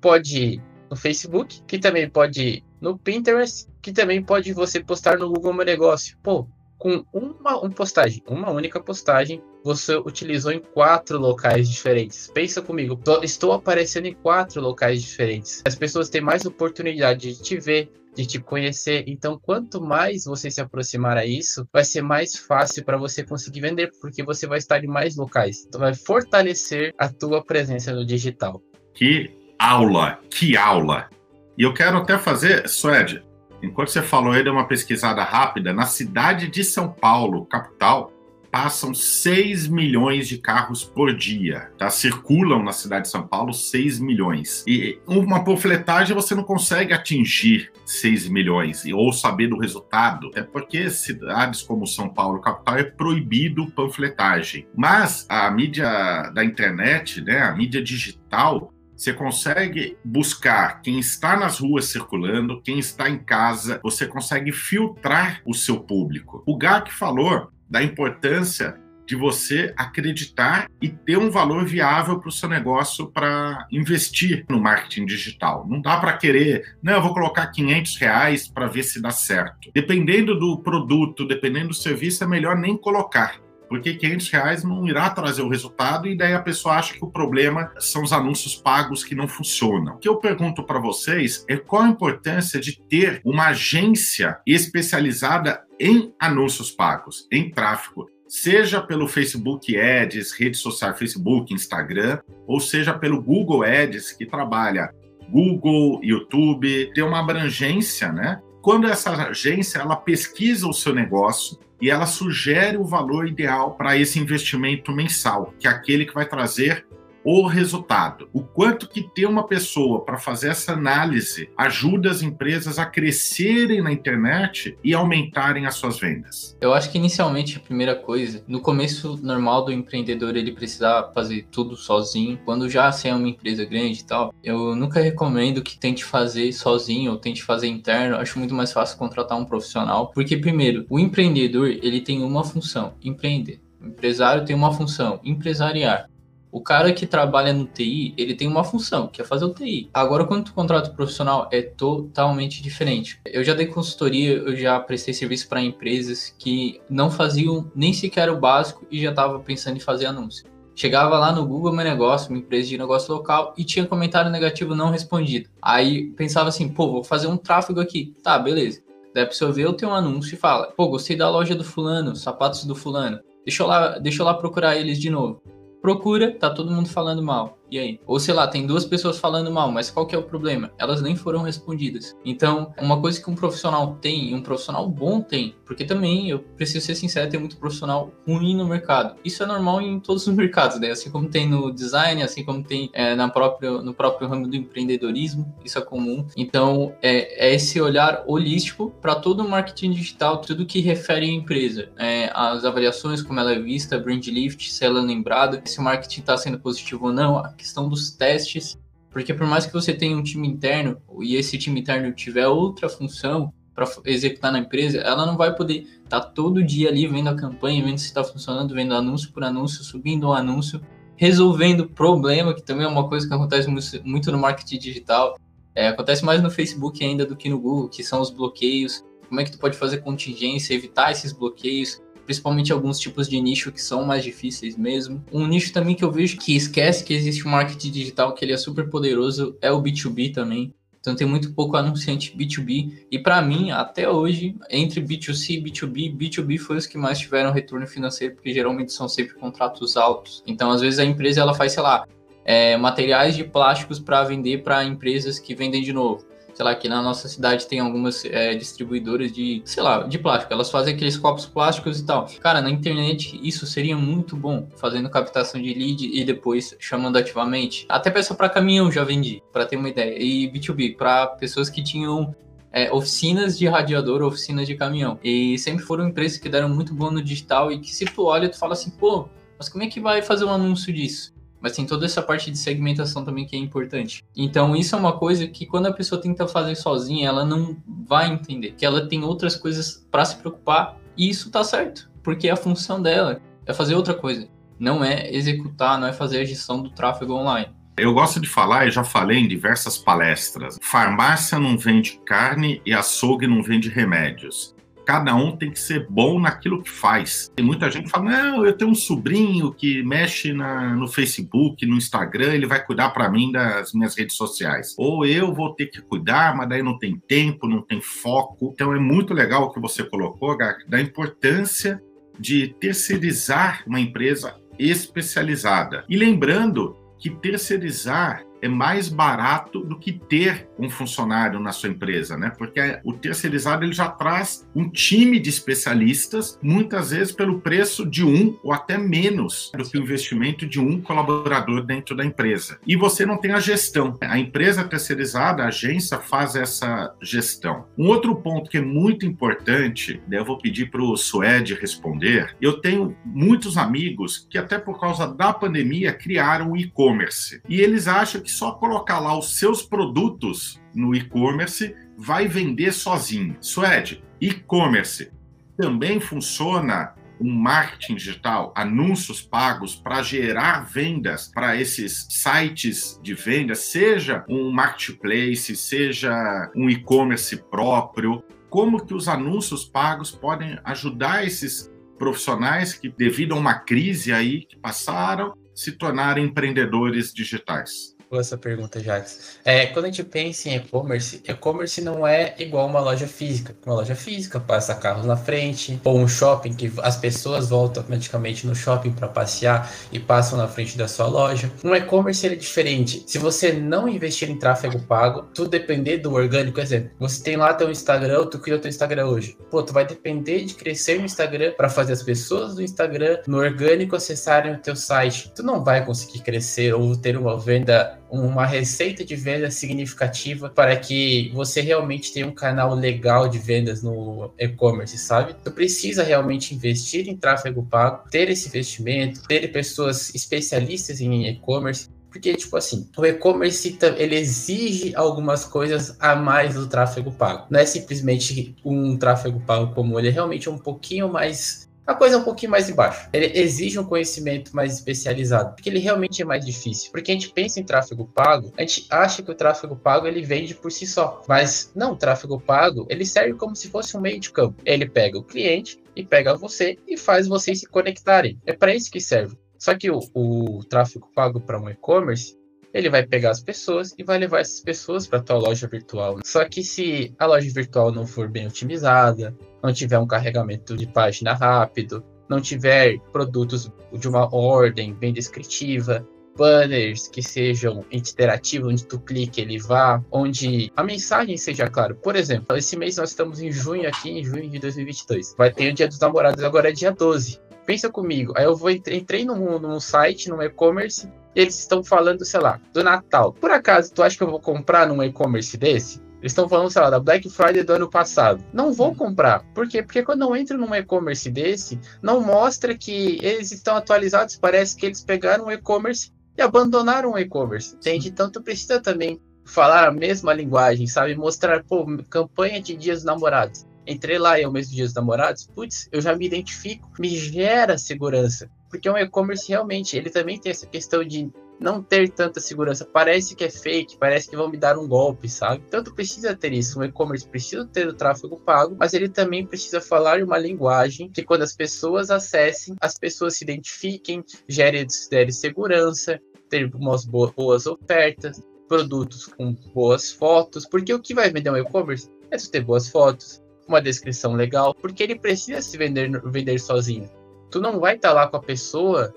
pode 0.01 0.61
no 0.95 1.01
Facebook, 1.01 1.61
que 1.67 1.77
também 1.77 2.09
pode 2.09 2.41
ir 2.41 2.63
no 2.79 2.97
Pinterest, 2.97 3.67
que 3.81 3.91
também 3.91 4.23
pode 4.23 4.53
você 4.53 4.81
postar 4.81 5.19
no 5.19 5.29
Google 5.29 5.53
Meu 5.53 5.65
Negócio. 5.65 6.17
Pô, 6.23 6.47
com 6.77 7.03
uma, 7.13 7.59
uma 7.59 7.69
postagem, 7.69 8.23
uma 8.27 8.49
única 8.49 8.79
postagem, 8.79 9.41
você 9.63 9.95
utilizou 9.97 10.51
em 10.51 10.59
quatro 10.59 11.19
locais 11.19 11.69
diferentes. 11.69 12.31
Pensa 12.33 12.61
comigo, 12.61 12.99
estou 13.21 13.51
aparecendo 13.51 14.05
em 14.05 14.13
quatro 14.13 14.61
locais 14.61 15.01
diferentes. 15.01 15.61
As 15.65 15.75
pessoas 15.75 16.09
têm 16.09 16.21
mais 16.21 16.45
oportunidade 16.45 17.33
de 17.33 17.41
te 17.41 17.57
ver, 17.57 17.91
de 18.15 18.25
te 18.25 18.39
conhecer. 18.39 19.03
Então, 19.07 19.37
quanto 19.37 19.81
mais 19.81 20.23
você 20.23 20.49
se 20.49 20.61
aproximar 20.61 21.17
a 21.17 21.25
isso, 21.25 21.67
vai 21.73 21.83
ser 21.83 22.01
mais 22.01 22.35
fácil 22.37 22.85
para 22.85 22.97
você 22.97 23.23
conseguir 23.23 23.61
vender, 23.61 23.91
porque 23.99 24.23
você 24.23 24.47
vai 24.47 24.59
estar 24.59 24.81
em 24.83 24.87
mais 24.87 25.17
locais. 25.17 25.65
Então, 25.67 25.81
vai 25.81 25.93
fortalecer 25.93 26.93
a 26.97 27.09
tua 27.09 27.43
presença 27.43 27.91
no 27.93 28.05
digital. 28.05 28.61
Que 28.93 29.44
aula, 29.59 30.19
que 30.29 30.55
aula! 30.57 31.09
E 31.57 31.63
eu 31.63 31.73
quero 31.73 31.97
até 31.97 32.17
fazer, 32.17 32.67
Suede, 32.67 33.23
enquanto 33.61 33.89
você 33.89 34.01
falou 34.01 34.33
aí, 34.33 34.43
deu 34.43 34.53
uma 34.53 34.67
pesquisada 34.67 35.23
rápida, 35.23 35.73
na 35.73 35.85
cidade 35.85 36.47
de 36.47 36.63
São 36.63 36.91
Paulo, 36.91 37.45
capital, 37.45 38.11
passam 38.55 38.93
6 38.93 39.67
milhões 39.67 40.29
de 40.29 40.37
carros 40.37 40.81
por 40.81 41.13
dia, 41.13 41.69
tá? 41.77 41.89
Circulam 41.89 42.63
na 42.63 42.71
cidade 42.71 43.03
de 43.03 43.11
São 43.11 43.27
Paulo 43.27 43.53
6 43.53 43.99
milhões. 43.99 44.63
E 44.65 44.97
uma 45.05 45.43
panfletagem 45.43 46.15
você 46.15 46.33
não 46.33 46.43
consegue 46.43 46.93
atingir 46.93 47.69
6 47.85 48.29
milhões 48.29 48.85
ou 48.93 49.11
saber 49.11 49.47
do 49.47 49.59
resultado, 49.59 50.31
é 50.35 50.41
porque 50.41 50.89
cidades 50.89 51.63
como 51.63 51.85
São 51.85 52.07
Paulo, 52.07 52.39
capital, 52.39 52.77
é 52.77 52.83
proibido 52.85 53.69
panfletagem. 53.71 54.65
Mas 54.73 55.25
a 55.27 55.51
mídia 55.51 56.31
da 56.33 56.41
internet, 56.41 57.19
né, 57.21 57.41
a 57.41 57.53
mídia 57.53 57.83
digital, 57.83 58.71
você 58.95 59.13
consegue 59.13 59.97
buscar 60.03 60.81
quem 60.81 60.99
está 60.99 61.35
nas 61.35 61.59
ruas 61.59 61.85
circulando, 61.85 62.61
quem 62.61 62.79
está 62.79 63.09
em 63.09 63.17
casa, 63.17 63.79
você 63.83 64.07
consegue 64.07 64.51
filtrar 64.51 65.41
o 65.45 65.53
seu 65.53 65.79
público. 65.79 66.43
O 66.45 66.57
GAC 66.57 66.93
falou 66.93 67.51
da 67.69 67.83
importância 67.83 68.79
de 69.05 69.15
você 69.15 69.73
acreditar 69.77 70.67
e 70.81 70.89
ter 70.89 71.17
um 71.17 71.29
valor 71.29 71.65
viável 71.65 72.19
para 72.19 72.29
o 72.29 72.31
seu 72.31 72.49
negócio 72.49 73.07
para 73.11 73.67
investir 73.71 74.45
no 74.49 74.59
marketing 74.59 75.05
digital. 75.05 75.67
Não 75.69 75.79
dá 75.79 75.97
para 75.97 76.17
querer, 76.17 76.75
não, 76.81 76.93
eu 76.93 77.01
vou 77.01 77.13
colocar 77.13 77.47
500 77.47 77.97
reais 77.97 78.47
para 78.47 78.67
ver 78.67 78.83
se 78.83 79.01
dá 79.01 79.11
certo. 79.11 79.69
Dependendo 79.73 80.37
do 80.37 80.57
produto, 80.59 81.27
dependendo 81.27 81.69
do 81.69 81.75
serviço, 81.75 82.23
é 82.23 82.27
melhor 82.27 82.57
nem 82.57 82.75
colocar. 82.75 83.44
Porque 83.67 83.93
500 83.93 84.29
reais 84.29 84.63
não 84.63 84.87
irá 84.87 85.09
trazer 85.09 85.41
o 85.41 85.49
resultado 85.49 86.07
e 86.07 86.15
daí 86.15 86.33
a 86.33 86.41
pessoa 86.41 86.75
acha 86.75 86.93
que 86.93 87.03
o 87.03 87.11
problema 87.11 87.71
são 87.79 88.03
os 88.03 88.13
anúncios 88.13 88.55
pagos 88.55 89.03
que 89.03 89.15
não 89.15 89.27
funcionam. 89.27 89.95
O 89.95 89.97
que 89.97 90.09
eu 90.09 90.17
pergunto 90.17 90.63
para 90.63 90.79
vocês 90.79 91.45
é 91.47 91.57
qual 91.57 91.83
a 91.83 91.89
importância 91.89 92.59
de 92.59 92.79
ter 92.79 93.21
uma 93.23 93.47
agência 93.47 94.39
especializada 94.45 95.63
em 95.79 96.13
anúncios 96.19 96.71
pagos, 96.71 97.27
em 97.31 97.49
tráfego, 97.49 98.07
seja 98.27 98.81
pelo 98.81 99.07
Facebook 99.07 99.77
Ads, 99.77 100.31
rede 100.31 100.57
social 100.57 100.95
Facebook, 100.95 101.53
Instagram, 101.53 102.19
ou 102.47 102.59
seja 102.59 102.93
pelo 102.93 103.21
Google 103.21 103.63
Ads, 103.63 104.13
que 104.13 104.25
trabalha 104.25 104.89
Google, 105.29 105.99
YouTube, 106.03 106.91
tem 106.93 107.03
uma 107.03 107.19
abrangência, 107.19 108.11
né? 108.11 108.39
Quando 108.65 108.87
essa 108.87 109.11
agência 109.11 109.77
ela 109.77 109.95
pesquisa 109.95 110.67
o 110.67 110.73
seu 110.73 110.91
negócio, 110.91 111.59
e 111.79 111.91
ela 111.91 112.07
sugere 112.07 112.77
o 112.77 112.83
valor 112.83 113.27
ideal 113.27 113.75
para 113.75 113.95
esse 113.95 114.17
investimento 114.17 114.91
mensal, 114.91 115.53
que 115.59 115.67
é 115.67 115.69
aquele 115.69 116.03
que 116.03 116.15
vai 116.15 116.25
trazer 116.25 116.84
o 117.25 117.47
resultado. 117.47 118.29
O 118.31 118.41
quanto 118.41 118.87
que 118.87 119.01
ter 119.01 119.25
uma 119.25 119.47
pessoa 119.47 120.05
para 120.05 120.19
fazer 120.19 120.49
essa 120.49 120.73
análise 120.73 121.49
ajuda 121.57 122.11
as 122.11 122.21
empresas 122.21 122.77
a 122.77 122.85
crescerem 122.85 123.81
na 123.81 123.91
internet 123.91 124.77
e 124.83 124.93
aumentarem 124.93 125.65
as 125.65 125.73
suas 125.73 125.99
vendas? 125.99 126.55
Eu 126.61 126.71
acho 126.71 126.91
que 126.91 126.99
inicialmente 126.99 127.57
a 127.57 127.59
primeira 127.59 127.95
coisa, 127.95 128.43
no 128.47 128.61
começo 128.61 129.19
normal 129.23 129.65
do 129.65 129.71
empreendedor 129.71 130.35
ele 130.35 130.51
precisar 130.51 131.11
fazer 131.15 131.47
tudo 131.51 131.75
sozinho. 131.75 132.39
Quando 132.45 132.69
já 132.69 132.87
assim, 132.87 133.07
é 133.07 133.15
uma 133.15 133.27
empresa 133.27 133.65
grande 133.65 134.01
e 134.01 134.05
tal, 134.05 134.31
eu 134.43 134.75
nunca 134.75 135.01
recomendo 135.01 135.63
que 135.63 135.79
tente 135.79 136.05
fazer 136.05 136.53
sozinho 136.53 137.11
ou 137.11 137.17
tente 137.17 137.41
fazer 137.41 137.67
interno. 137.67 138.17
Acho 138.17 138.37
muito 138.37 138.53
mais 138.53 138.71
fácil 138.71 138.99
contratar 138.99 139.35
um 139.35 139.45
profissional, 139.45 140.11
porque 140.13 140.37
primeiro, 140.37 140.85
o 140.87 140.99
empreendedor 140.99 141.69
ele 141.69 142.01
tem 142.01 142.21
uma 142.21 142.43
função, 142.43 142.93
empreender. 143.03 143.61
O 143.81 143.87
empresário 143.87 144.45
tem 144.45 144.55
uma 144.55 144.71
função, 144.71 145.19
empresariar. 145.23 146.07
O 146.55 146.61
cara 146.61 146.93
que 146.93 147.05
trabalha 147.05 147.51
no 147.51 147.65
TI, 147.65 148.13
ele 148.17 148.33
tem 148.33 148.47
uma 148.47 148.63
função, 148.63 149.09
que 149.09 149.21
é 149.21 149.25
fazer 149.25 149.43
o 149.43 149.53
TI. 149.53 149.89
Agora, 149.93 150.23
quando 150.23 150.45
tu 150.45 150.53
contrata 150.53 150.89
profissional, 150.89 151.49
é 151.51 151.61
totalmente 151.61 152.63
diferente. 152.63 153.19
Eu 153.25 153.43
já 153.43 153.53
dei 153.53 153.65
consultoria, 153.65 154.35
eu 154.35 154.55
já 154.55 154.79
prestei 154.79 155.13
serviço 155.13 155.49
para 155.49 155.61
empresas 155.61 156.33
que 156.39 156.79
não 156.89 157.11
faziam 157.11 157.69
nem 157.75 157.91
sequer 157.91 158.29
o 158.29 158.39
básico 158.39 158.87
e 158.89 159.01
já 159.01 159.09
estavam 159.09 159.41
pensando 159.41 159.75
em 159.75 159.81
fazer 159.81 160.05
anúncio. 160.05 160.45
Chegava 160.73 161.19
lá 161.19 161.33
no 161.33 161.45
Google 161.45 161.73
Meu 161.73 161.83
Negócio, 161.83 162.29
uma 162.29 162.39
empresa 162.39 162.69
de 162.69 162.77
negócio 162.77 163.13
local, 163.13 163.53
e 163.57 163.65
tinha 163.65 163.85
comentário 163.85 164.31
negativo 164.31 164.73
não 164.73 164.91
respondido. 164.91 165.49
Aí 165.61 166.11
pensava 166.11 166.47
assim, 166.47 166.69
pô, 166.69 166.89
vou 166.89 167.03
fazer 167.03 167.27
um 167.27 167.35
tráfego 167.35 167.81
aqui. 167.81 168.13
Tá, 168.23 168.39
beleza. 168.39 168.81
Daí 169.13 169.25
a 169.25 169.27
pessoa 169.27 169.51
vê 169.51 169.65
o 169.65 169.73
teu 169.73 169.91
anúncio 169.91 170.35
e 170.35 170.37
fala, 170.37 170.67
pô, 170.67 170.87
gostei 170.87 171.17
da 171.17 171.29
loja 171.29 171.53
do 171.53 171.65
fulano, 171.65 172.15
sapatos 172.15 172.63
do 172.63 172.75
fulano. 172.75 173.19
Deixa 173.43 173.61
eu 173.61 173.67
lá, 173.67 173.99
deixa 173.99 174.21
eu 174.21 174.25
lá 174.25 174.33
procurar 174.33 174.77
eles 174.77 174.97
de 175.01 175.09
novo 175.09 175.41
procura, 175.85 176.31
tá 176.31 176.49
todo 176.49 176.71
mundo 176.71 176.89
falando 176.89 177.21
mal. 177.21 177.59
E 177.75 177.79
aí? 177.79 177.99
Ou 178.07 178.17
sei 178.21 178.33
lá, 178.33 178.47
tem 178.47 178.65
duas 178.65 178.85
pessoas 178.85 179.19
falando 179.19 179.51
mal, 179.51 179.69
mas 179.69 179.91
qual 179.91 180.07
que 180.07 180.15
é 180.15 180.17
o 180.17 180.23
problema? 180.23 180.71
Elas 180.77 181.01
nem 181.01 181.13
foram 181.13 181.41
respondidas. 181.41 182.15
Então, 182.23 182.73
uma 182.79 183.01
coisa 183.01 183.21
que 183.21 183.29
um 183.29 183.35
profissional 183.35 183.97
tem, 183.99 184.29
e 184.29 184.33
um 184.33 184.41
profissional 184.41 184.87
bom 184.87 185.19
tem, 185.19 185.55
porque 185.65 185.83
também, 185.83 186.29
eu 186.29 186.39
preciso 186.39 186.85
ser 186.85 186.95
sincero, 186.95 187.29
tem 187.29 187.37
muito 187.37 187.57
profissional 187.57 188.13
ruim 188.25 188.55
no 188.55 188.65
mercado. 188.65 189.17
Isso 189.25 189.43
é 189.43 189.45
normal 189.45 189.81
em 189.81 189.99
todos 189.99 190.25
os 190.25 190.31
mercados, 190.33 190.79
né? 190.79 190.91
Assim 190.91 191.11
como 191.11 191.27
tem 191.27 191.49
no 191.49 191.69
design, 191.69 192.23
assim 192.23 192.45
como 192.45 192.63
tem 192.63 192.89
é, 192.93 193.13
na 193.13 193.27
própria, 193.27 193.69
no 193.81 193.93
próprio 193.93 194.29
ramo 194.29 194.47
do 194.47 194.55
empreendedorismo, 194.55 195.53
isso 195.65 195.77
é 195.77 195.81
comum. 195.81 196.25
Então, 196.37 196.95
é, 197.01 197.49
é 197.49 197.53
esse 197.53 197.81
olhar 197.81 198.23
holístico 198.25 198.93
para 199.01 199.15
todo 199.15 199.41
o 199.41 199.49
marketing 199.49 199.91
digital, 199.91 200.37
tudo 200.37 200.65
que 200.65 200.79
refere 200.79 201.25
à 201.25 201.29
empresa. 201.29 201.89
É, 201.97 202.31
as 202.33 202.63
avaliações, 202.63 203.21
como 203.21 203.37
ela 203.37 203.51
é 203.51 203.59
vista, 203.59 203.99
brand 203.99 204.25
lift, 204.27 204.71
se 204.71 204.85
ela 204.85 205.01
é 205.01 205.03
lembrada, 205.03 205.61
se 205.65 205.77
o 205.77 205.83
marketing 205.83 206.21
está 206.21 206.37
sendo 206.37 206.57
positivo 206.57 207.07
ou 207.07 207.11
não, 207.11 207.37
questão 207.65 207.89
dos 207.89 208.11
testes, 208.11 208.77
porque 209.09 209.33
por 209.33 209.47
mais 209.47 209.65
que 209.65 209.73
você 209.73 209.91
tenha 209.93 210.15
um 210.15 210.21
time 210.21 210.47
interno 210.47 211.01
e 211.21 211.35
esse 211.35 211.57
time 211.57 211.81
interno 211.81 212.13
tiver 212.13 212.47
outra 212.47 212.87
função 212.87 213.51
para 213.73 213.89
executar 214.05 214.51
na 214.51 214.59
empresa, 214.59 214.99
ela 214.99 215.25
não 215.25 215.35
vai 215.35 215.53
poder 215.53 215.87
estar 216.03 216.21
tá 216.21 216.21
todo 216.21 216.63
dia 216.63 216.89
ali 216.89 217.07
vendo 217.07 217.29
a 217.29 217.35
campanha, 217.35 217.83
vendo 217.83 217.97
se 217.97 218.05
está 218.05 218.23
funcionando, 218.23 218.73
vendo 218.73 218.93
anúncio 218.93 219.31
por 219.33 219.43
anúncio, 219.43 219.83
subindo 219.83 220.27
um 220.27 220.33
anúncio, 220.33 220.79
resolvendo 221.17 221.89
problema, 221.89 222.53
que 222.53 222.61
também 222.61 222.85
é 222.85 222.89
uma 222.89 223.09
coisa 223.09 223.27
que 223.27 223.33
acontece 223.33 223.67
muito 224.03 224.31
no 224.31 224.37
marketing 224.37 224.77
digital. 224.77 225.37
É, 225.73 225.89
acontece 225.89 226.23
mais 226.23 226.41
no 226.41 226.49
Facebook 226.49 227.03
ainda 227.03 227.25
do 227.25 227.35
que 227.35 227.49
no 227.49 227.59
Google, 227.59 227.89
que 227.89 228.03
são 228.03 228.21
os 228.21 228.29
bloqueios. 228.29 229.03
Como 229.27 229.41
é 229.41 229.43
que 229.43 229.51
tu 229.51 229.57
pode 229.57 229.75
fazer 229.75 229.97
contingência, 229.97 230.73
evitar 230.73 231.11
esses 231.11 231.33
bloqueios? 231.33 232.01
Principalmente 232.25 232.71
alguns 232.71 232.99
tipos 232.99 233.29
de 233.29 233.39
nicho 233.39 233.71
que 233.71 233.81
são 233.81 234.05
mais 234.05 234.23
difíceis 234.23 234.75
mesmo. 234.75 235.23
Um 235.31 235.47
nicho 235.47 235.71
também 235.71 235.95
que 235.95 236.03
eu 236.03 236.11
vejo 236.11 236.37
que 236.37 236.55
esquece 236.55 237.03
que 237.03 237.13
existe 237.13 237.47
um 237.47 237.51
marketing 237.51 237.91
digital, 237.91 238.33
que 238.33 238.43
ele 238.43 238.53
é 238.53 238.57
super 238.57 238.89
poderoso, 238.89 239.57
é 239.61 239.71
o 239.71 239.81
B2B 239.81 240.33
também. 240.33 240.73
Então 240.99 241.15
tem 241.15 241.27
muito 241.27 241.53
pouco 241.53 241.77
anunciante 241.77 242.35
B2B. 242.35 243.05
E 243.11 243.19
para 243.19 243.39
mim, 243.39 243.69
até 243.69 244.09
hoje, 244.09 244.55
entre 244.71 244.99
B2C 245.01 245.51
e 245.51 245.61
B2B, 245.61 246.17
B2B 246.17 246.57
foi 246.57 246.77
os 246.77 246.87
que 246.87 246.97
mais 246.97 247.19
tiveram 247.19 247.51
retorno 247.51 247.85
financeiro, 247.85 248.33
porque 248.33 248.51
geralmente 248.51 248.91
são 248.91 249.07
sempre 249.07 249.35
contratos 249.35 249.95
altos. 249.95 250.43
Então, 250.47 250.71
às 250.71 250.81
vezes, 250.81 250.97
a 250.97 251.05
empresa 251.05 251.41
ela 251.41 251.53
faz, 251.53 251.73
sei 251.73 251.83
lá, 251.83 252.07
é, 252.43 252.75
materiais 252.75 253.35
de 253.35 253.43
plásticos 253.43 253.99
para 253.99 254.23
vender 254.23 254.63
para 254.63 254.83
empresas 254.83 255.37
que 255.37 255.53
vendem 255.53 255.83
de 255.83 255.93
novo 255.93 256.25
sei 256.55 256.63
lá, 256.63 256.71
aqui 256.71 256.87
na 256.87 257.01
nossa 257.01 257.27
cidade 257.27 257.67
tem 257.67 257.79
algumas 257.79 258.23
é, 258.23 258.55
distribuidoras 258.55 259.31
de, 259.31 259.61
sei 259.65 259.83
lá, 259.83 260.03
de 260.03 260.17
plástico. 260.17 260.53
Elas 260.53 260.71
fazem 260.71 260.95
aqueles 260.95 261.17
copos 261.17 261.45
plásticos 261.45 261.99
e 261.99 262.05
tal. 262.05 262.27
Cara, 262.39 262.61
na 262.61 262.69
internet 262.69 263.37
isso 263.43 263.67
seria 263.67 263.97
muito 263.97 264.37
bom, 264.37 264.67
fazendo 264.77 265.09
captação 265.09 265.61
de 265.61 265.73
lead 265.73 266.09
e 266.11 266.23
depois 266.23 266.73
chamando 266.79 267.17
ativamente. 267.17 267.85
Até 267.89 268.09
peça 268.09 268.33
para 268.33 268.47
caminhão 268.47 268.89
já 268.89 269.03
vendi, 269.03 269.43
para 269.51 269.65
ter 269.65 269.75
uma 269.75 269.89
ideia. 269.89 270.17
E 270.17 270.49
B2B, 270.49 270.95
para 270.95 271.27
pessoas 271.27 271.69
que 271.69 271.83
tinham 271.83 272.33
é, 272.71 272.91
oficinas 272.91 273.57
de 273.57 273.67
radiador, 273.67 274.23
oficinas 274.23 274.65
de 274.65 274.75
caminhão. 274.75 275.19
E 275.21 275.59
sempre 275.59 275.83
foram 275.83 276.07
empresas 276.07 276.37
que 276.37 276.47
deram 276.47 276.69
muito 276.69 276.93
bom 276.93 277.11
no 277.11 277.21
digital 277.21 277.69
e 277.69 277.79
que 277.79 277.93
se 277.93 278.05
tu 278.05 278.23
olha, 278.23 278.47
tu 278.47 278.57
fala 278.57 278.73
assim, 278.73 278.91
pô, 278.91 279.27
mas 279.57 279.67
como 279.67 279.83
é 279.83 279.87
que 279.87 279.99
vai 279.99 280.21
fazer 280.21 280.45
um 280.45 280.51
anúncio 280.51 280.93
disso? 280.93 281.34
Mas 281.65 281.75
tem 281.75 281.83
toda 281.83 282.05
essa 282.05 282.21
parte 282.21 282.51
de 282.51 282.59
segmentação 282.59 283.25
também 283.25 283.43
que 283.43 283.55
é 283.55 283.59
importante. 283.59 284.23
Então, 284.37 284.75
isso 284.75 284.95
é 284.95 284.99
uma 284.99 285.13
coisa 285.13 285.47
que 285.47 285.65
quando 285.65 285.87
a 285.87 285.91
pessoa 285.91 286.21
tenta 286.21 286.47
fazer 286.47 286.75
sozinha, 286.75 287.27
ela 287.27 287.43
não 287.43 287.75
vai 288.07 288.31
entender 288.31 288.75
que 288.77 288.85
ela 288.85 289.07
tem 289.07 289.23
outras 289.23 289.55
coisas 289.55 290.07
para 290.11 290.23
se 290.25 290.35
preocupar 290.35 290.95
e 291.17 291.27
isso 291.27 291.49
tá 291.49 291.63
certo, 291.63 292.07
porque 292.21 292.49
a 292.49 292.55
função 292.55 293.01
dela 293.01 293.41
é 293.65 293.73
fazer 293.73 293.95
outra 293.95 294.13
coisa, 294.13 294.47
não 294.77 295.03
é 295.03 295.33
executar, 295.33 295.99
não 295.99 296.05
é 296.05 296.13
fazer 296.13 296.39
a 296.39 296.45
gestão 296.45 296.83
do 296.83 296.91
tráfego 296.91 297.33
online. 297.33 297.73
Eu 297.97 298.13
gosto 298.13 298.39
de 298.39 298.47
falar, 298.47 298.85
e 298.85 298.91
já 298.91 299.03
falei 299.03 299.39
em 299.39 299.47
diversas 299.47 299.97
palestras: 299.97 300.77
farmácia 300.83 301.57
não 301.57 301.79
vende 301.79 302.21
carne 302.27 302.79
e 302.85 302.93
açougue 302.93 303.47
não 303.47 303.63
vende 303.63 303.89
remédios 303.89 304.74
cada 305.05 305.35
um 305.35 305.55
tem 305.55 305.71
que 305.71 305.79
ser 305.79 306.07
bom 306.09 306.39
naquilo 306.39 306.81
que 306.81 306.89
faz. 306.89 307.51
Tem 307.55 307.65
muita 307.65 307.89
gente 307.89 308.05
que 308.05 308.09
fala: 308.09 308.29
não, 308.29 308.65
eu 308.65 308.73
tenho 308.73 308.91
um 308.91 308.95
sobrinho 308.95 309.73
que 309.73 310.03
mexe 310.03 310.51
na, 310.53 310.95
no 310.95 311.07
Facebook, 311.07 311.85
no 311.85 311.95
Instagram, 311.95 312.53
ele 312.53 312.65
vai 312.65 312.83
cuidar 312.83 313.09
para 313.11 313.29
mim 313.29 313.51
das 313.51 313.93
minhas 313.93 314.17
redes 314.17 314.35
sociais. 314.35 314.95
Ou 314.97 315.25
eu 315.25 315.53
vou 315.53 315.73
ter 315.73 315.87
que 315.87 316.01
cuidar, 316.01 316.55
mas 316.55 316.67
daí 316.67 316.81
não 316.81 316.97
tem 316.97 317.21
tempo, 317.27 317.67
não 317.67 317.81
tem 317.81 318.01
foco. 318.01 318.71
Então 318.73 318.93
é 318.93 318.99
muito 318.99 319.33
legal 319.33 319.63
o 319.63 319.71
que 319.71 319.79
você 319.79 320.03
colocou, 320.03 320.57
Gak, 320.57 320.89
da 320.89 320.99
importância 320.99 322.01
de 322.39 322.75
terceirizar 322.79 323.83
uma 323.87 323.99
empresa 323.99 324.55
especializada. 324.77 326.03
E 326.09 326.17
lembrando 326.17 326.97
que 327.17 327.29
terceirizar 327.29 328.43
é 328.65 328.69
mais 328.69 329.09
barato 329.09 329.81
do 329.81 329.97
que 329.97 330.11
ter 330.11 330.67
um 330.77 330.89
funcionário 330.89 331.59
na 331.59 331.71
sua 331.71 331.89
empresa, 331.89 332.35
né? 332.35 332.51
Porque 332.57 332.99
o 333.03 333.13
terceirizado 333.13 333.85
ele 333.85 333.93
já 333.93 334.09
traz 334.09 334.67
um 334.75 334.89
time 334.89 335.39
de 335.39 335.49
especialistas, 335.49 336.57
muitas 336.61 337.11
vezes 337.11 337.31
pelo 337.31 337.61
preço 337.61 338.05
de 338.05 338.25
um 338.25 338.57
ou 338.63 338.73
até 338.73 338.97
menos 338.97 339.71
do 339.77 339.87
que 339.87 339.97
o 339.97 340.01
investimento 340.01 340.65
de 340.65 340.79
um 340.79 340.99
colaborador 340.99 341.83
dentro 341.83 342.15
da 342.15 342.25
empresa. 342.25 342.79
E 342.87 342.95
você 342.95 343.25
não 343.25 343.37
tem 343.37 343.51
a 343.51 343.59
gestão. 343.59 344.17
A 344.21 344.39
empresa 344.39 344.83
terceirizada, 344.83 345.63
a 345.63 345.67
agência, 345.67 346.17
faz 346.17 346.55
essa 346.55 347.13
gestão. 347.21 347.85
Um 347.97 348.07
outro 348.07 348.35
ponto 348.35 348.69
que 348.69 348.77
é 348.77 348.81
muito 348.81 349.25
importante, 349.25 350.21
né, 350.27 350.39
eu 350.39 350.45
vou 350.45 350.57
pedir 350.57 350.89
para 350.89 351.03
o 351.03 351.15
Suede 351.15 351.75
responder. 351.75 352.55
Eu 352.59 352.81
tenho 352.81 353.15
muitos 353.23 353.77
amigos 353.77 354.47
que, 354.49 354.57
até 354.57 354.79
por 354.79 354.99
causa 354.99 355.27
da 355.27 355.53
pandemia, 355.53 356.11
criaram 356.11 356.71
o 356.71 356.77
e-commerce. 356.77 357.61
E 357.69 357.79
eles 357.79 358.07
acham 358.07 358.41
que 358.41 358.54
só 358.55 358.71
colocar 358.71 359.19
lá 359.19 359.37
os 359.37 359.57
seus 359.57 359.81
produtos 359.81 360.81
no 360.93 361.13
e-commerce 361.13 361.93
vai 362.17 362.47
vender 362.47 362.93
sozinho. 362.93 363.57
Suede, 363.59 364.23
e-commerce 364.39 365.31
também 365.77 366.19
funciona 366.19 367.13
um 367.39 367.53
marketing 367.53 368.15
digital, 368.15 368.73
anúncios 368.77 369.41
pagos 369.41 369.93
para 369.93 370.23
gerar 370.23 370.85
vendas 370.85 371.51
para 371.53 371.75
esses 371.75 372.27
sites 372.29 373.19
de 373.21 373.33
vendas, 373.33 373.79
seja 373.79 374.45
um 374.47 374.71
marketplace, 374.71 375.75
seja 375.75 376.71
um 376.73 376.89
e-commerce 376.89 377.57
próprio. 377.69 378.41
Como 378.69 379.05
que 379.05 379.13
os 379.13 379.27
anúncios 379.27 379.83
pagos 379.83 380.31
podem 380.31 380.79
ajudar 380.85 381.45
esses 381.45 381.91
profissionais 382.17 382.93
que, 382.93 383.09
devido 383.09 383.53
a 383.53 383.57
uma 383.57 383.79
crise 383.79 384.31
aí 384.31 384.65
que 384.65 384.77
passaram, 384.77 385.53
se 385.73 385.91
tornarem 385.91 386.45
empreendedores 386.45 387.33
digitais? 387.33 388.14
Boa 388.29 388.41
essa 388.41 388.57
pergunta, 388.57 388.99
Jax. 388.99 389.59
É, 389.63 389.85
quando 389.87 390.05
a 390.05 390.07
gente 390.07 390.23
pensa 390.23 390.69
em 390.69 390.75
e-commerce, 390.75 391.41
e-commerce 391.47 392.01
não 392.01 392.25
é 392.25 392.55
igual 392.59 392.87
uma 392.87 392.99
loja 392.99 393.27
física. 393.27 393.75
Uma 393.85 393.95
loja 393.95 394.15
física 394.15 394.59
passa 394.59 394.95
carros 394.95 395.25
na 395.25 395.37
frente, 395.37 395.99
ou 396.03 396.17
um 396.17 396.27
shopping 396.27 396.73
que 396.73 396.91
as 397.01 397.17
pessoas 397.17 397.69
voltam 397.69 398.01
automaticamente 398.01 398.65
no 398.65 398.75
shopping 398.75 399.11
para 399.11 399.27
passear 399.27 399.91
e 400.11 400.19
passam 400.19 400.57
na 400.57 400.67
frente 400.67 400.97
da 400.97 401.07
sua 401.07 401.27
loja. 401.27 401.71
Um 401.83 401.93
e-commerce 401.93 402.45
é 402.45 402.55
diferente. 402.55 403.23
Se 403.27 403.37
você 403.37 403.71
não 403.71 404.07
investir 404.07 404.49
em 404.49 404.57
tráfego 404.57 404.99
pago, 405.01 405.43
tudo 405.53 405.69
depender 405.69 406.17
do 406.17 406.33
orgânico. 406.33 406.79
Exemplo, 406.79 407.11
você 407.19 407.43
tem 407.43 407.55
lá 407.55 407.73
teu 407.73 407.91
Instagram, 407.91 408.47
tu 408.47 408.59
criou 408.59 408.79
teu 408.79 408.89
Instagram 408.89 409.27
hoje. 409.27 409.57
Pô, 409.69 409.83
tu 409.83 409.93
vai 409.93 410.05
depender 410.05 410.65
de 410.65 410.73
crescer 410.73 411.19
no 411.19 411.25
Instagram 411.25 411.73
para 411.77 411.89
fazer 411.89 412.13
as 412.13 412.23
pessoas 412.23 412.75
do 412.75 412.81
Instagram 412.81 413.39
no 413.47 413.57
orgânico 413.57 414.15
acessarem 414.15 414.73
o 414.73 414.79
teu 414.79 414.95
site. 414.95 415.51
Tu 415.55 415.61
não 415.63 415.83
vai 415.83 416.05
conseguir 416.05 416.39
crescer 416.39 416.93
ou 416.93 417.15
ter 417.15 417.37
uma 417.37 417.57
venda 417.59 418.19
uma 418.29 418.65
receita 418.65 419.23
de 419.23 419.35
venda 419.35 419.69
significativa 419.71 420.69
para 420.69 420.95
que 420.95 421.51
você 421.53 421.81
realmente 421.81 422.33
tenha 422.33 422.47
um 422.47 422.53
canal 422.53 422.93
legal 422.93 423.47
de 423.47 423.57
vendas 423.57 424.01
no 424.01 424.51
e-commerce, 424.57 425.17
sabe? 425.17 425.55
Tu 425.63 425.71
precisa 425.71 426.23
realmente 426.23 426.73
investir 426.73 427.27
em 427.27 427.37
tráfego 427.37 427.83
pago, 427.83 428.29
ter 428.29 428.49
esse 428.49 428.67
investimento, 428.67 429.41
ter 429.47 429.71
pessoas 429.71 430.33
especialistas 430.33 431.21
em 431.21 431.47
e-commerce, 431.47 432.09
porque, 432.29 432.53
tipo 432.53 432.75
assim, 432.75 433.09
o 433.15 433.25
e-commerce 433.25 433.97
ele 434.17 434.35
exige 434.35 435.15
algumas 435.15 435.63
coisas 435.63 436.17
a 436.19 436.35
mais 436.35 436.73
do 436.73 436.85
tráfego 436.85 437.31
pago. 437.31 437.65
Não 437.69 437.79
é 437.79 437.85
simplesmente 437.85 438.75
um 438.83 439.15
tráfego 439.17 439.61
pago 439.61 439.93
comum, 439.93 440.19
ele 440.19 440.27
é 440.27 440.31
realmente 440.31 440.69
um 440.69 440.77
pouquinho 440.77 441.31
mais 441.31 441.87
a 442.05 442.13
coisa 442.13 442.35
é 442.35 442.37
um 442.37 442.43
pouquinho 442.43 442.71
mais 442.71 442.89
embaixo. 442.89 443.27
Ele 443.33 443.51
exige 443.57 443.97
um 443.97 444.03
conhecimento 444.03 444.75
mais 444.75 444.93
especializado, 444.93 445.73
porque 445.73 445.89
ele 445.89 445.99
realmente 445.99 446.41
é 446.41 446.45
mais 446.45 446.65
difícil. 446.65 447.11
Porque 447.11 447.31
a 447.31 447.33
gente 447.33 447.49
pensa 447.49 447.79
em 447.79 447.83
tráfego 447.83 448.25
pago, 448.27 448.71
a 448.77 448.81
gente 448.81 449.07
acha 449.09 449.41
que 449.41 449.51
o 449.51 449.55
tráfego 449.55 449.95
pago 449.95 450.27
ele 450.27 450.41
vende 450.41 450.75
por 450.75 450.91
si 450.91 451.07
só. 451.07 451.41
Mas 451.47 451.91
não, 451.95 452.13
o 452.13 452.15
tráfego 452.15 452.59
pago, 452.59 453.07
ele 453.09 453.25
serve 453.25 453.53
como 453.55 453.75
se 453.75 453.89
fosse 453.89 454.15
um 454.15 454.21
meio 454.21 454.39
de 454.39 454.51
campo. 454.51 454.81
Ele 454.85 455.07
pega 455.07 455.37
o 455.37 455.43
cliente 455.43 455.99
e 456.15 456.23
pega 456.23 456.55
você 456.55 456.97
e 457.07 457.17
faz 457.17 457.47
vocês 457.47 457.79
se 457.79 457.87
conectarem. 457.87 458.59
É 458.65 458.73
para 458.73 458.93
isso 458.93 459.11
que 459.11 459.19
serve. 459.19 459.57
Só 459.77 459.95
que 459.95 460.09
o, 460.09 460.19
o 460.33 460.83
tráfego 460.85 461.29
pago 461.35 461.59
para 461.59 461.79
um 461.79 461.89
e-commerce, 461.89 462.55
ele 462.95 463.09
vai 463.09 463.27
pegar 463.27 463.51
as 463.51 463.61
pessoas 463.61 464.15
e 464.17 464.23
vai 464.23 464.37
levar 464.37 464.61
essas 464.61 464.79
pessoas 464.79 465.27
para 465.27 465.41
tua 465.41 465.57
loja 465.57 465.85
virtual. 465.85 466.39
Só 466.45 466.63
que 466.63 466.81
se 466.81 467.35
a 467.37 467.45
loja 467.45 467.69
virtual 467.69 468.09
não 468.09 468.25
for 468.25 468.47
bem 468.47 468.65
otimizada, 468.65 469.53
não 469.83 469.91
tiver 469.91 470.17
um 470.17 470.25
carregamento 470.25 470.95
de 470.95 471.05
página 471.05 471.53
rápido, 471.53 472.23
não 472.49 472.61
tiver 472.61 473.19
produtos 473.33 473.91
de 474.13 474.29
uma 474.29 474.47
ordem 474.55 475.13
bem 475.13 475.33
descritiva, 475.33 476.25
banners 476.55 477.27
que 477.27 477.41
sejam 477.43 478.05
interativos, 478.09 478.93
onde 478.93 479.05
tu 479.05 479.19
clica 479.19 479.59
ele 479.59 479.77
vá, 479.77 480.23
onde 480.31 480.89
a 480.95 481.03
mensagem 481.03 481.57
seja 481.57 481.89
clara. 481.89 482.15
Por 482.15 482.37
exemplo, 482.37 482.77
esse 482.77 482.95
mês 482.95 483.17
nós 483.17 483.31
estamos 483.31 483.61
em 483.61 483.73
junho 483.73 484.07
aqui, 484.07 484.29
em 484.29 484.43
junho 484.43 484.69
de 484.69 484.79
2022. 484.79 485.53
Vai 485.57 485.69
ter 485.69 485.91
o 485.91 485.93
Dia 485.93 486.07
dos 486.07 486.17
Namorados, 486.17 486.63
agora 486.63 486.89
é 486.89 486.93
dia 486.93 487.11
12. 487.11 487.59
Pensa 487.85 488.09
comigo, 488.09 488.53
aí 488.55 488.65
eu 488.65 488.75
vou 488.75 488.89
entrei 488.89 489.45
num, 489.45 489.79
num 489.79 489.99
site, 489.99 490.49
num 490.49 490.61
e-commerce, 490.61 491.29
eles 491.55 491.79
estão 491.79 492.03
falando, 492.03 492.43
sei 492.43 492.59
lá, 492.59 492.79
do 492.91 493.03
Natal. 493.03 493.53
Por 493.53 493.71
acaso, 493.71 494.13
tu 494.13 494.23
acha 494.23 494.37
que 494.37 494.43
eu 494.43 494.49
vou 494.49 494.59
comprar 494.59 495.07
num 495.07 495.23
e-commerce 495.23 495.77
desse? 495.77 496.19
Eles 496.41 496.51
estão 496.51 496.69
falando, 496.69 496.91
sei 496.91 497.01
lá, 497.01 497.09
da 497.09 497.19
Black 497.19 497.49
Friday 497.49 497.83
do 497.83 497.93
ano 497.93 498.09
passado. 498.09 498.63
Não 498.71 498.93
vou 498.93 499.11
hum. 499.11 499.15
comprar. 499.15 499.63
Por 499.73 499.87
quê? 499.87 500.03
Porque 500.03 500.21
quando 500.21 500.43
eu 500.43 500.55
entro 500.55 500.77
num 500.77 500.93
e-commerce 500.93 501.49
desse, 501.49 501.99
não 502.21 502.39
mostra 502.39 502.95
que 502.95 503.39
eles 503.41 503.71
estão 503.71 503.95
atualizados. 503.95 504.55
Parece 504.55 504.95
que 504.95 505.07
eles 505.07 505.23
pegaram 505.23 505.65
o 505.65 505.71
e-commerce 505.71 506.31
e 506.55 506.61
abandonaram 506.61 507.31
o 507.31 507.39
e-commerce. 507.39 507.95
Entende? 507.95 508.29
Então 508.29 508.51
tu 508.51 508.61
precisa 508.61 509.01
também 509.01 509.41
falar 509.65 510.07
a 510.07 510.11
mesma 510.11 510.53
linguagem, 510.53 511.07
sabe? 511.07 511.35
Mostrar, 511.35 511.83
pô, 511.83 512.05
campanha 512.29 512.79
de 512.79 512.95
dias 512.95 513.23
namorados. 513.23 513.83
Entrei 514.07 514.37
lá 514.37 514.59
e 514.59 514.63
é 514.63 514.67
o 514.67 514.71
mês 514.71 514.89
dos 514.89 515.13
namorados, 515.13 515.67
putz, 515.67 516.07
eu 516.11 516.21
já 516.21 516.35
me 516.35 516.45
identifico, 516.45 517.09
me 517.19 517.29
gera 517.29 517.97
segurança. 517.97 518.69
Porque 518.89 519.09
um 519.09 519.17
e-commerce 519.17 519.67
realmente, 519.67 520.15
ele 520.15 520.29
também 520.29 520.59
tem 520.59 520.71
essa 520.71 520.85
questão 520.85 521.23
de 521.23 521.51
não 521.79 522.01
ter 522.01 522.29
tanta 522.29 522.59
segurança. 522.59 523.05
Parece 523.05 523.55
que 523.55 523.63
é 523.63 523.69
fake, 523.69 524.17
parece 524.17 524.49
que 524.49 524.55
vão 524.55 524.69
me 524.69 524.77
dar 524.77 524.97
um 524.97 525.07
golpe, 525.07 525.49
sabe? 525.49 525.83
Então 525.87 526.03
tu 526.03 526.13
precisa 526.13 526.55
ter 526.55 526.73
isso. 526.73 526.99
O 526.99 527.03
e-commerce 527.03 527.47
precisa 527.47 527.85
ter 527.85 528.07
o 528.07 528.13
tráfego 528.13 528.57
pago, 528.57 528.95
mas 528.97 529.13
ele 529.13 529.29
também 529.29 529.65
precisa 529.65 529.99
falar 529.99 530.41
uma 530.41 530.57
linguagem 530.57 531.29
que 531.29 531.43
quando 531.43 531.63
as 531.63 531.75
pessoas 531.75 532.31
acessem, 532.31 532.95
as 533.01 533.17
pessoas 533.17 533.57
se 533.57 533.63
identifiquem, 533.63 534.43
gere, 534.67 535.05
gere 535.29 535.51
segurança, 535.51 536.39
ter 536.69 536.93
umas 536.95 537.25
boas 537.25 537.85
ofertas, 537.85 538.61
produtos 538.87 539.47
com 539.47 539.73
boas 539.93 540.31
fotos, 540.31 540.85
porque 540.85 541.13
o 541.13 541.19
que 541.19 541.33
vai 541.33 541.49
vender 541.49 541.71
um 541.71 541.77
e-commerce 541.77 542.29
é 542.51 542.57
tu 542.57 542.69
ter 542.69 542.81
boas 542.81 543.09
fotos, 543.09 543.61
uma 543.87 544.01
descrição 544.01 544.53
legal, 544.53 544.93
porque 544.95 545.23
ele 545.23 545.37
precisa 545.37 545.81
se 545.81 545.97
vender, 545.97 546.41
vender 546.45 546.79
sozinho. 546.79 547.29
Tu 547.69 547.79
não 547.79 547.99
vai 547.99 548.15
estar 548.15 548.29
tá 548.29 548.33
lá 548.33 548.47
com 548.47 548.57
a 548.57 548.61
pessoa, 548.61 549.33